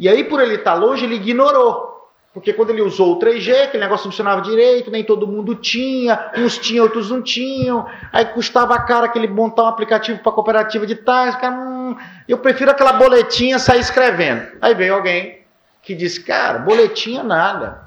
E 0.00 0.08
aí, 0.08 0.24
por 0.24 0.40
ele 0.40 0.54
estar 0.54 0.72
longe, 0.72 1.04
ele 1.04 1.16
ignorou. 1.16 1.90
Porque 2.32 2.54
quando 2.54 2.70
ele 2.70 2.80
usou 2.80 3.12
o 3.12 3.18
3G, 3.18 3.64
aquele 3.64 3.82
negócio 3.82 4.04
funcionava 4.04 4.40
direito, 4.40 4.90
nem 4.90 5.04
todo 5.04 5.26
mundo 5.26 5.54
tinha, 5.56 6.30
uns 6.38 6.56
tinham, 6.56 6.84
outros 6.84 7.10
não 7.10 7.20
tinham. 7.20 7.86
Aí 8.10 8.24
custava 8.24 8.78
caro 8.80 9.04
aquele 9.04 9.28
montar 9.28 9.64
um 9.64 9.66
aplicativo 9.66 10.20
para 10.20 10.32
cooperativa 10.32 10.86
de 10.86 10.94
táxi. 10.94 11.44
Hum, 11.44 11.94
eu 12.26 12.38
prefiro 12.38 12.70
aquela 12.70 12.94
boletinha 12.94 13.58
sair 13.58 13.80
escrevendo. 13.80 14.46
Aí 14.62 14.74
veio 14.74 14.94
alguém 14.94 15.40
que 15.82 15.94
disse: 15.94 16.24
Cara, 16.24 16.60
boletinha 16.60 17.22
nada. 17.22 17.82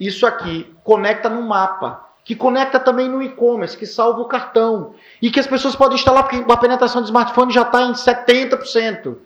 Isso 0.00 0.24
aqui 0.26 0.74
conecta 0.82 1.28
no 1.28 1.42
mapa, 1.42 2.08
que 2.24 2.34
conecta 2.34 2.80
também 2.80 3.10
no 3.10 3.22
e-commerce, 3.22 3.76
que 3.76 3.84
salva 3.84 4.22
o 4.22 4.26
cartão. 4.26 4.94
E 5.20 5.30
que 5.30 5.38
as 5.38 5.46
pessoas 5.46 5.76
podem 5.76 5.96
instalar, 5.96 6.22
porque 6.26 6.50
a 6.50 6.56
penetração 6.56 7.02
de 7.02 7.08
smartphone 7.08 7.52
já 7.52 7.62
está 7.62 7.82
em 7.82 7.92
70%. 7.92 9.16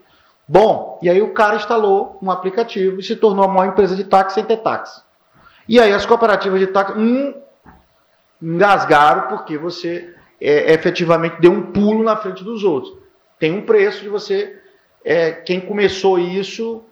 Bom, 0.47 0.97
e 1.01 1.09
aí 1.09 1.21
o 1.21 1.33
cara 1.33 1.57
instalou 1.57 2.17
um 2.21 2.31
aplicativo 2.31 2.99
e 2.99 3.03
se 3.03 3.17
tornou 3.17 3.43
a 3.43 3.47
maior 3.49 3.71
empresa 3.71 3.95
de 3.95 4.05
táxi 4.05 4.35
sem 4.35 4.45
ter 4.45 4.57
táxi. 4.57 5.01
E 5.67 5.79
aí 5.79 5.91
as 5.91 6.05
cooperativas 6.05 6.59
de 6.59 6.67
táxi 6.67 6.97
hum, 6.97 7.33
engasgaram 8.41 9.27
porque 9.27 9.57
você 9.57 10.13
é, 10.39 10.73
efetivamente 10.73 11.41
deu 11.41 11.51
um 11.51 11.63
pulo 11.63 12.01
na 12.01 12.15
frente 12.15 12.43
dos 12.45 12.63
outros. 12.63 12.93
Tem 13.37 13.51
um 13.51 13.63
preço 13.63 14.03
de 14.03 14.09
você. 14.09 14.57
É, 15.03 15.31
quem 15.31 15.59
começou 15.59 16.17
isso, 16.17 16.83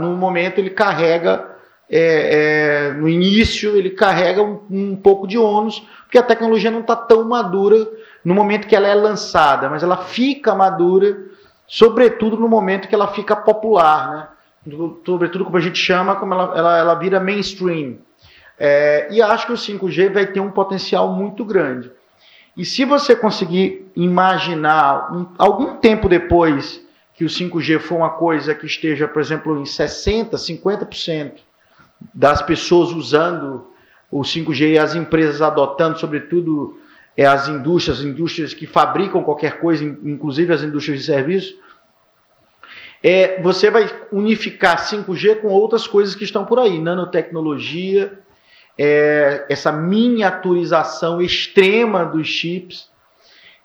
no 0.00 0.16
momento 0.16 0.58
ele 0.58 0.70
carrega, 0.70 1.50
é, 1.88 2.88
é, 2.88 2.92
no 2.92 3.08
início, 3.08 3.76
ele 3.76 3.90
carrega 3.90 4.42
um, 4.42 4.60
um, 4.70 4.96
pouco 4.96 5.26
de 5.26 5.38
ônus, 5.38 5.80
porque 6.04 6.18
a 6.18 6.22
tecnologia 6.22 6.70
não 6.70 6.80
está 6.80 6.96
tão 6.96 7.24
madura 7.24 7.76
no 8.24 8.34
momento 8.34 8.66
que 8.66 8.76
ela 8.76 8.88
é 8.88 8.94
lançada, 8.94 9.68
mas 9.68 9.82
ela 9.82 9.96
fica 9.98 10.54
madura 10.54 11.31
sobretudo 11.72 12.36
no 12.36 12.46
momento 12.46 12.86
que 12.86 12.94
ela 12.94 13.08
fica 13.08 13.34
popular, 13.34 14.12
né? 14.66 14.76
sobretudo 15.06 15.46
como 15.46 15.56
a 15.56 15.60
gente 15.60 15.78
chama, 15.78 16.16
como 16.16 16.34
ela, 16.34 16.52
ela, 16.54 16.78
ela 16.78 16.94
vira 16.96 17.18
mainstream. 17.18 17.96
É, 18.58 19.08
e 19.10 19.22
acho 19.22 19.46
que 19.46 19.54
o 19.54 19.56
5G 19.56 20.12
vai 20.12 20.26
ter 20.26 20.38
um 20.38 20.50
potencial 20.50 21.10
muito 21.14 21.42
grande. 21.46 21.90
E 22.54 22.62
se 22.62 22.84
você 22.84 23.16
conseguir 23.16 23.90
imaginar 23.96 25.14
um, 25.14 25.26
algum 25.38 25.76
tempo 25.76 26.10
depois 26.10 26.84
que 27.14 27.24
o 27.24 27.28
5G 27.28 27.78
for 27.78 27.96
uma 27.96 28.10
coisa 28.10 28.54
que 28.54 28.66
esteja, 28.66 29.08
por 29.08 29.22
exemplo, 29.22 29.58
em 29.58 29.62
60%, 29.62 30.32
50% 30.32 31.32
das 32.12 32.42
pessoas 32.42 32.90
usando 32.90 33.66
o 34.10 34.20
5G 34.20 34.74
e 34.74 34.78
as 34.78 34.94
empresas 34.94 35.40
adotando, 35.40 35.98
sobretudo 35.98 36.78
é, 37.16 37.26
as 37.26 37.48
indústrias, 37.48 37.98
as 37.98 38.04
indústrias 38.04 38.54
que 38.54 38.66
fabricam 38.66 39.22
qualquer 39.22 39.60
coisa, 39.60 39.84
inclusive 39.84 40.52
as 40.52 40.62
indústrias 40.62 41.00
de 41.00 41.06
serviços, 41.06 41.54
é, 43.02 43.42
você 43.42 43.70
vai 43.70 43.90
unificar 44.12 44.78
5G 44.78 45.40
com 45.40 45.48
outras 45.48 45.86
coisas 45.86 46.14
que 46.14 46.24
estão 46.24 46.44
por 46.44 46.58
aí, 46.58 46.80
nanotecnologia, 46.80 48.18
é, 48.78 49.44
essa 49.48 49.72
miniaturização 49.72 51.20
extrema 51.20 52.04
dos 52.04 52.28
chips. 52.28 52.90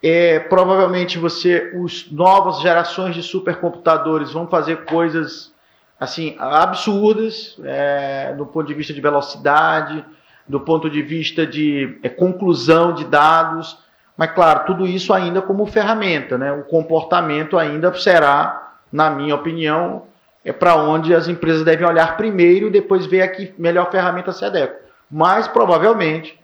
É, 0.02 0.38
provavelmente 0.38 1.18
você, 1.18 1.72
os 1.76 2.10
novas 2.10 2.60
gerações 2.60 3.14
de 3.14 3.22
supercomputadores 3.22 4.32
vão 4.32 4.46
fazer 4.46 4.84
coisas 4.84 5.52
assim 5.98 6.36
absurdas 6.38 7.58
é, 7.64 8.32
do 8.34 8.46
ponto 8.46 8.66
de 8.68 8.74
vista 8.74 8.92
de 8.92 9.00
velocidade, 9.00 10.04
do 10.48 10.60
ponto 10.60 10.88
de 10.88 11.02
vista 11.02 11.46
de 11.46 11.98
é, 12.02 12.08
conclusão 12.08 12.94
de 12.94 13.04
dados, 13.04 13.78
mas 14.16 14.32
claro, 14.32 14.64
tudo 14.66 14.86
isso 14.86 15.12
ainda 15.12 15.42
como 15.42 15.66
ferramenta, 15.66 16.38
né? 16.38 16.50
O 16.52 16.64
comportamento 16.64 17.58
ainda 17.58 17.92
será, 17.94 18.74
na 18.90 19.10
minha 19.10 19.34
opinião, 19.34 20.04
é 20.44 20.52
para 20.52 20.76
onde 20.76 21.14
as 21.14 21.28
empresas 21.28 21.64
devem 21.64 21.86
olhar 21.86 22.16
primeiro 22.16 22.68
e 22.68 22.70
depois 22.70 23.06
ver 23.06 23.22
a 23.22 23.28
que 23.28 23.52
melhor 23.58 23.90
ferramenta 23.90 24.32
se 24.32 24.44
adequa. 24.44 24.76
Mas 25.10 25.46
provavelmente 25.46 26.38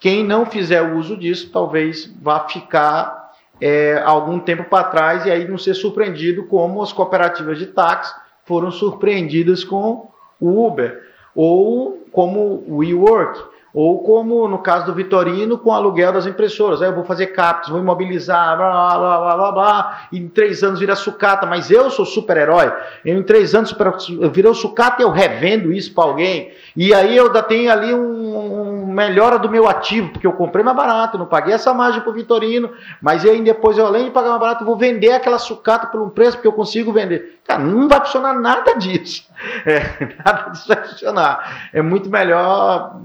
quem 0.00 0.24
não 0.24 0.46
fizer 0.46 0.82
uso 0.82 1.16
disso 1.16 1.50
talvez 1.52 2.12
vá 2.20 2.40
ficar 2.48 3.30
é, 3.60 4.02
algum 4.04 4.40
tempo 4.40 4.64
para 4.64 4.84
trás 4.84 5.24
e 5.24 5.30
aí 5.30 5.46
não 5.46 5.56
ser 5.56 5.74
surpreendido 5.74 6.44
como 6.46 6.82
as 6.82 6.92
cooperativas 6.92 7.58
de 7.58 7.66
táxi 7.66 8.12
foram 8.44 8.72
surpreendidas 8.72 9.62
com 9.62 10.10
o 10.40 10.66
Uber 10.66 11.11
ou 11.34 12.06
como 12.12 12.64
o 12.68 12.78
WeWork, 12.78 13.52
ou 13.74 14.02
como 14.02 14.46
no 14.46 14.58
caso 14.58 14.86
do 14.86 14.94
Vitorino, 14.94 15.56
com 15.56 15.72
aluguel 15.72 16.12
das 16.12 16.26
impressoras. 16.26 16.82
Aí 16.82 16.88
eu 16.88 16.94
vou 16.94 17.04
fazer 17.04 17.28
CAPES, 17.28 17.70
vou 17.70 17.80
imobilizar, 17.80 18.56
blá, 18.56 18.98
blá, 18.98 19.18
blá, 19.18 19.36
blá, 19.36 19.52
blá, 19.52 20.08
e 20.12 20.18
em 20.18 20.28
três 20.28 20.62
anos 20.62 20.78
vira 20.78 20.94
sucata, 20.94 21.46
mas 21.46 21.70
eu 21.70 21.90
sou 21.90 22.04
super-herói. 22.04 22.70
Em 23.04 23.22
três 23.22 23.54
anos 23.54 23.74
eu 24.20 24.30
virei 24.30 24.50
o 24.50 24.54
sucata 24.54 25.00
e 25.00 25.04
eu 25.04 25.10
revendo 25.10 25.72
isso 25.72 25.94
para 25.94 26.04
alguém. 26.04 26.52
E 26.76 26.92
aí 26.92 27.16
eu 27.16 27.26
ainda 27.26 27.42
tenho 27.42 27.72
ali 27.72 27.94
um, 27.94 28.61
melhora 28.92 29.38
do 29.38 29.50
meu 29.50 29.68
ativo, 29.68 30.10
porque 30.10 30.26
eu 30.26 30.32
comprei 30.32 30.64
mais 30.64 30.76
barato, 30.76 31.18
não 31.18 31.26
paguei 31.26 31.54
essa 31.54 31.72
margem 31.72 32.00
para 32.00 32.10
o 32.10 32.14
Vitorino, 32.14 32.70
mas 33.00 33.24
aí 33.24 33.40
depois 33.42 33.78
eu, 33.78 33.86
além 33.86 34.04
de 34.04 34.10
pagar 34.10 34.28
mais 34.28 34.40
barato, 34.40 34.64
vou 34.64 34.76
vender 34.76 35.12
aquela 35.12 35.38
sucata 35.38 35.86
por 35.86 36.00
um 36.00 36.08
preço, 36.08 36.36
porque 36.36 36.48
eu 36.48 36.52
consigo 36.52 36.92
vender. 36.92 37.40
Cara, 37.44 37.60
não 37.60 37.88
vai 37.88 38.00
funcionar 38.00 38.34
nada 38.34 38.74
disso. 38.74 39.30
É, 39.66 40.14
nada 40.24 40.50
disso 40.50 40.68
vai 40.68 40.84
funcionar. 40.84 41.68
É 41.72 41.82
muito 41.82 42.08
melhor, 42.08 42.96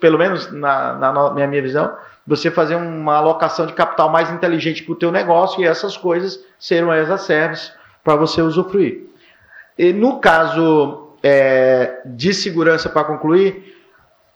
pelo 0.00 0.16
menos 0.16 0.50
na, 0.52 0.94
na, 0.94 1.12
na 1.12 1.46
minha 1.46 1.62
visão, 1.62 1.92
você 2.26 2.50
fazer 2.50 2.76
uma 2.76 3.16
alocação 3.16 3.66
de 3.66 3.72
capital 3.72 4.08
mais 4.08 4.30
inteligente 4.30 4.82
para 4.82 4.92
o 4.92 4.96
teu 4.96 5.10
negócio 5.10 5.60
e 5.60 5.66
essas 5.66 5.96
coisas 5.96 6.40
serão 6.58 6.90
as 6.90 7.10
a 7.10 7.18
service 7.18 7.72
para 8.02 8.16
você 8.16 8.40
usufruir. 8.40 9.06
E 9.76 9.92
no 9.92 10.20
caso 10.20 11.04
é, 11.22 12.02
de 12.04 12.34
segurança, 12.34 12.88
para 12.88 13.04
concluir, 13.04 13.73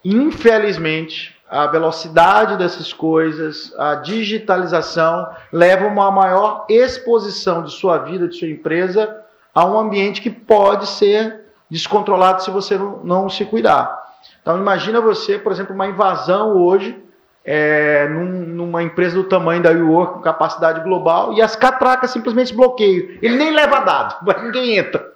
infelizmente, 0.05 1.37
a 1.51 1.67
velocidade 1.67 2.57
dessas 2.57 2.93
coisas, 2.93 3.73
a 3.79 3.95
digitalização 3.97 5.29
leva 5.53 5.87
a 5.87 5.89
uma 5.89 6.11
maior 6.11 6.67
exposição 6.69 7.63
de 7.63 7.73
sua 7.73 7.99
vida, 7.99 8.29
de 8.29 8.37
sua 8.37 8.49
empresa 8.49 9.25
a 9.55 9.65
um 9.65 9.79
ambiente 9.79 10.21
que 10.21 10.31
pode 10.31 10.87
ser 10.87 11.41
descontrolado 11.71 12.43
se 12.43 12.51
você 12.51 12.79
não, 13.03 13.29
se 13.29 13.45
cuidar. 13.45 14.07
Então 14.41 14.57
imagina 14.57 15.01
você, 15.01 15.39
por 15.39 15.51
exemplo, 15.51 15.75
uma 15.75 15.87
invasão 15.87 16.57
hoje 16.57 16.97
é, 17.45 18.07
num, 18.09 18.25
numa 18.25 18.83
empresa 18.83 19.17
do 19.17 19.25
tamanho 19.25 19.63
da 19.63 19.71
WeWork 19.71 20.15
com 20.15 20.21
capacidade 20.21 20.81
global 20.83 21.33
e 21.33 21.43
as 21.43 21.57
catracas 21.57 22.11
simplesmente 22.11 22.55
bloqueiam. 22.55 23.19
Ele 23.23 23.37
nem 23.37 23.53
leva 23.53 23.81
dado, 23.81 24.17
ninguém 24.45 24.77
entra. 24.77 25.13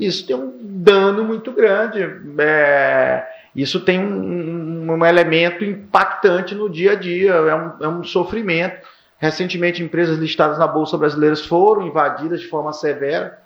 Isso 0.00 0.26
tem 0.26 0.36
um 0.36 0.52
dano 0.62 1.24
muito 1.24 1.52
grande. 1.52 2.00
É, 2.38 3.26
isso 3.54 3.80
tem 3.80 4.00
um, 4.00 4.92
um, 4.92 5.04
elemento 5.04 5.64
impactante 5.64 6.54
no 6.54 6.70
dia 6.70 6.92
a 6.92 6.94
dia, 6.94 7.32
é 7.32 7.54
um, 7.54 7.72
é 7.80 7.88
um 7.88 8.02
sofrimento. 8.02 8.86
Recentemente, 9.18 9.82
empresas 9.82 10.18
listadas 10.18 10.58
na 10.58 10.66
Bolsa 10.66 10.96
Brasileira 10.96 11.36
foram 11.36 11.86
invadidas 11.86 12.40
de 12.40 12.48
forma 12.48 12.72
severa. 12.72 13.38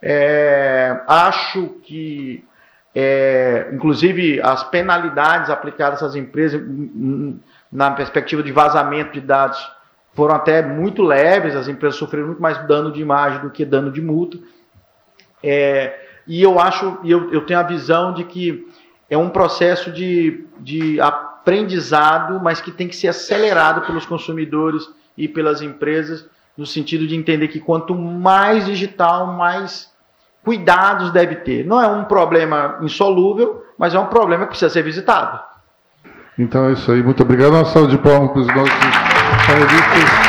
É, 0.00 1.00
acho 1.08 1.76
que, 1.82 2.44
é, 2.94 3.68
inclusive, 3.72 4.40
as 4.42 4.62
penalidades 4.64 5.50
aplicadas 5.50 6.02
às 6.02 6.14
empresas 6.14 6.60
na 7.72 7.90
perspectiva 7.92 8.42
de 8.42 8.52
vazamento 8.52 9.12
de 9.12 9.20
dados 9.20 9.58
foram 10.12 10.36
até 10.36 10.62
muito 10.62 11.02
leves, 11.02 11.56
as 11.56 11.66
empresas 11.66 11.98
sofreram 11.98 12.28
muito 12.28 12.42
mais 12.42 12.58
dano 12.66 12.92
de 12.92 13.00
imagem 13.00 13.40
do 13.40 13.50
que 13.50 13.64
dano 13.64 13.90
de 13.90 14.00
multa. 14.00 14.38
É, 15.42 15.98
e 16.26 16.42
eu 16.42 16.58
acho, 16.60 16.98
eu, 17.04 17.32
eu 17.32 17.44
tenho 17.44 17.58
a 17.58 17.64
visão 17.64 18.14
de 18.14 18.24
que 18.24 18.66
é 19.08 19.16
um 19.18 19.28
processo 19.28 19.90
de, 19.90 20.46
de 20.60 21.00
aprendizado, 21.00 22.40
mas 22.42 22.60
que 22.60 22.70
tem 22.70 22.88
que 22.88 22.96
ser 22.96 23.08
acelerado 23.08 23.82
pelos 23.86 24.06
consumidores 24.06 24.88
e 25.16 25.28
pelas 25.28 25.62
empresas, 25.62 26.26
no 26.56 26.66
sentido 26.66 27.06
de 27.06 27.16
entender 27.16 27.48
que 27.48 27.60
quanto 27.60 27.94
mais 27.94 28.66
digital, 28.66 29.26
mais 29.28 29.92
cuidados 30.44 31.10
deve 31.10 31.36
ter. 31.36 31.64
Não 31.64 31.80
é 31.80 31.86
um 31.86 32.04
problema 32.04 32.78
insolúvel, 32.82 33.64
mas 33.78 33.94
é 33.94 33.98
um 33.98 34.06
problema 34.06 34.44
que 34.44 34.50
precisa 34.50 34.70
ser 34.70 34.82
visitado. 34.82 35.40
Então 36.38 36.68
é 36.68 36.72
isso 36.72 36.90
aí. 36.90 37.02
Muito 37.02 37.22
obrigado. 37.22 37.52
Uma 37.52 37.64
salva 37.64 37.88
de 37.88 37.98
palmas 37.98 38.30
para 38.32 38.40
os 38.40 38.46
nossos 38.48 38.74
panelistas. 39.46 40.24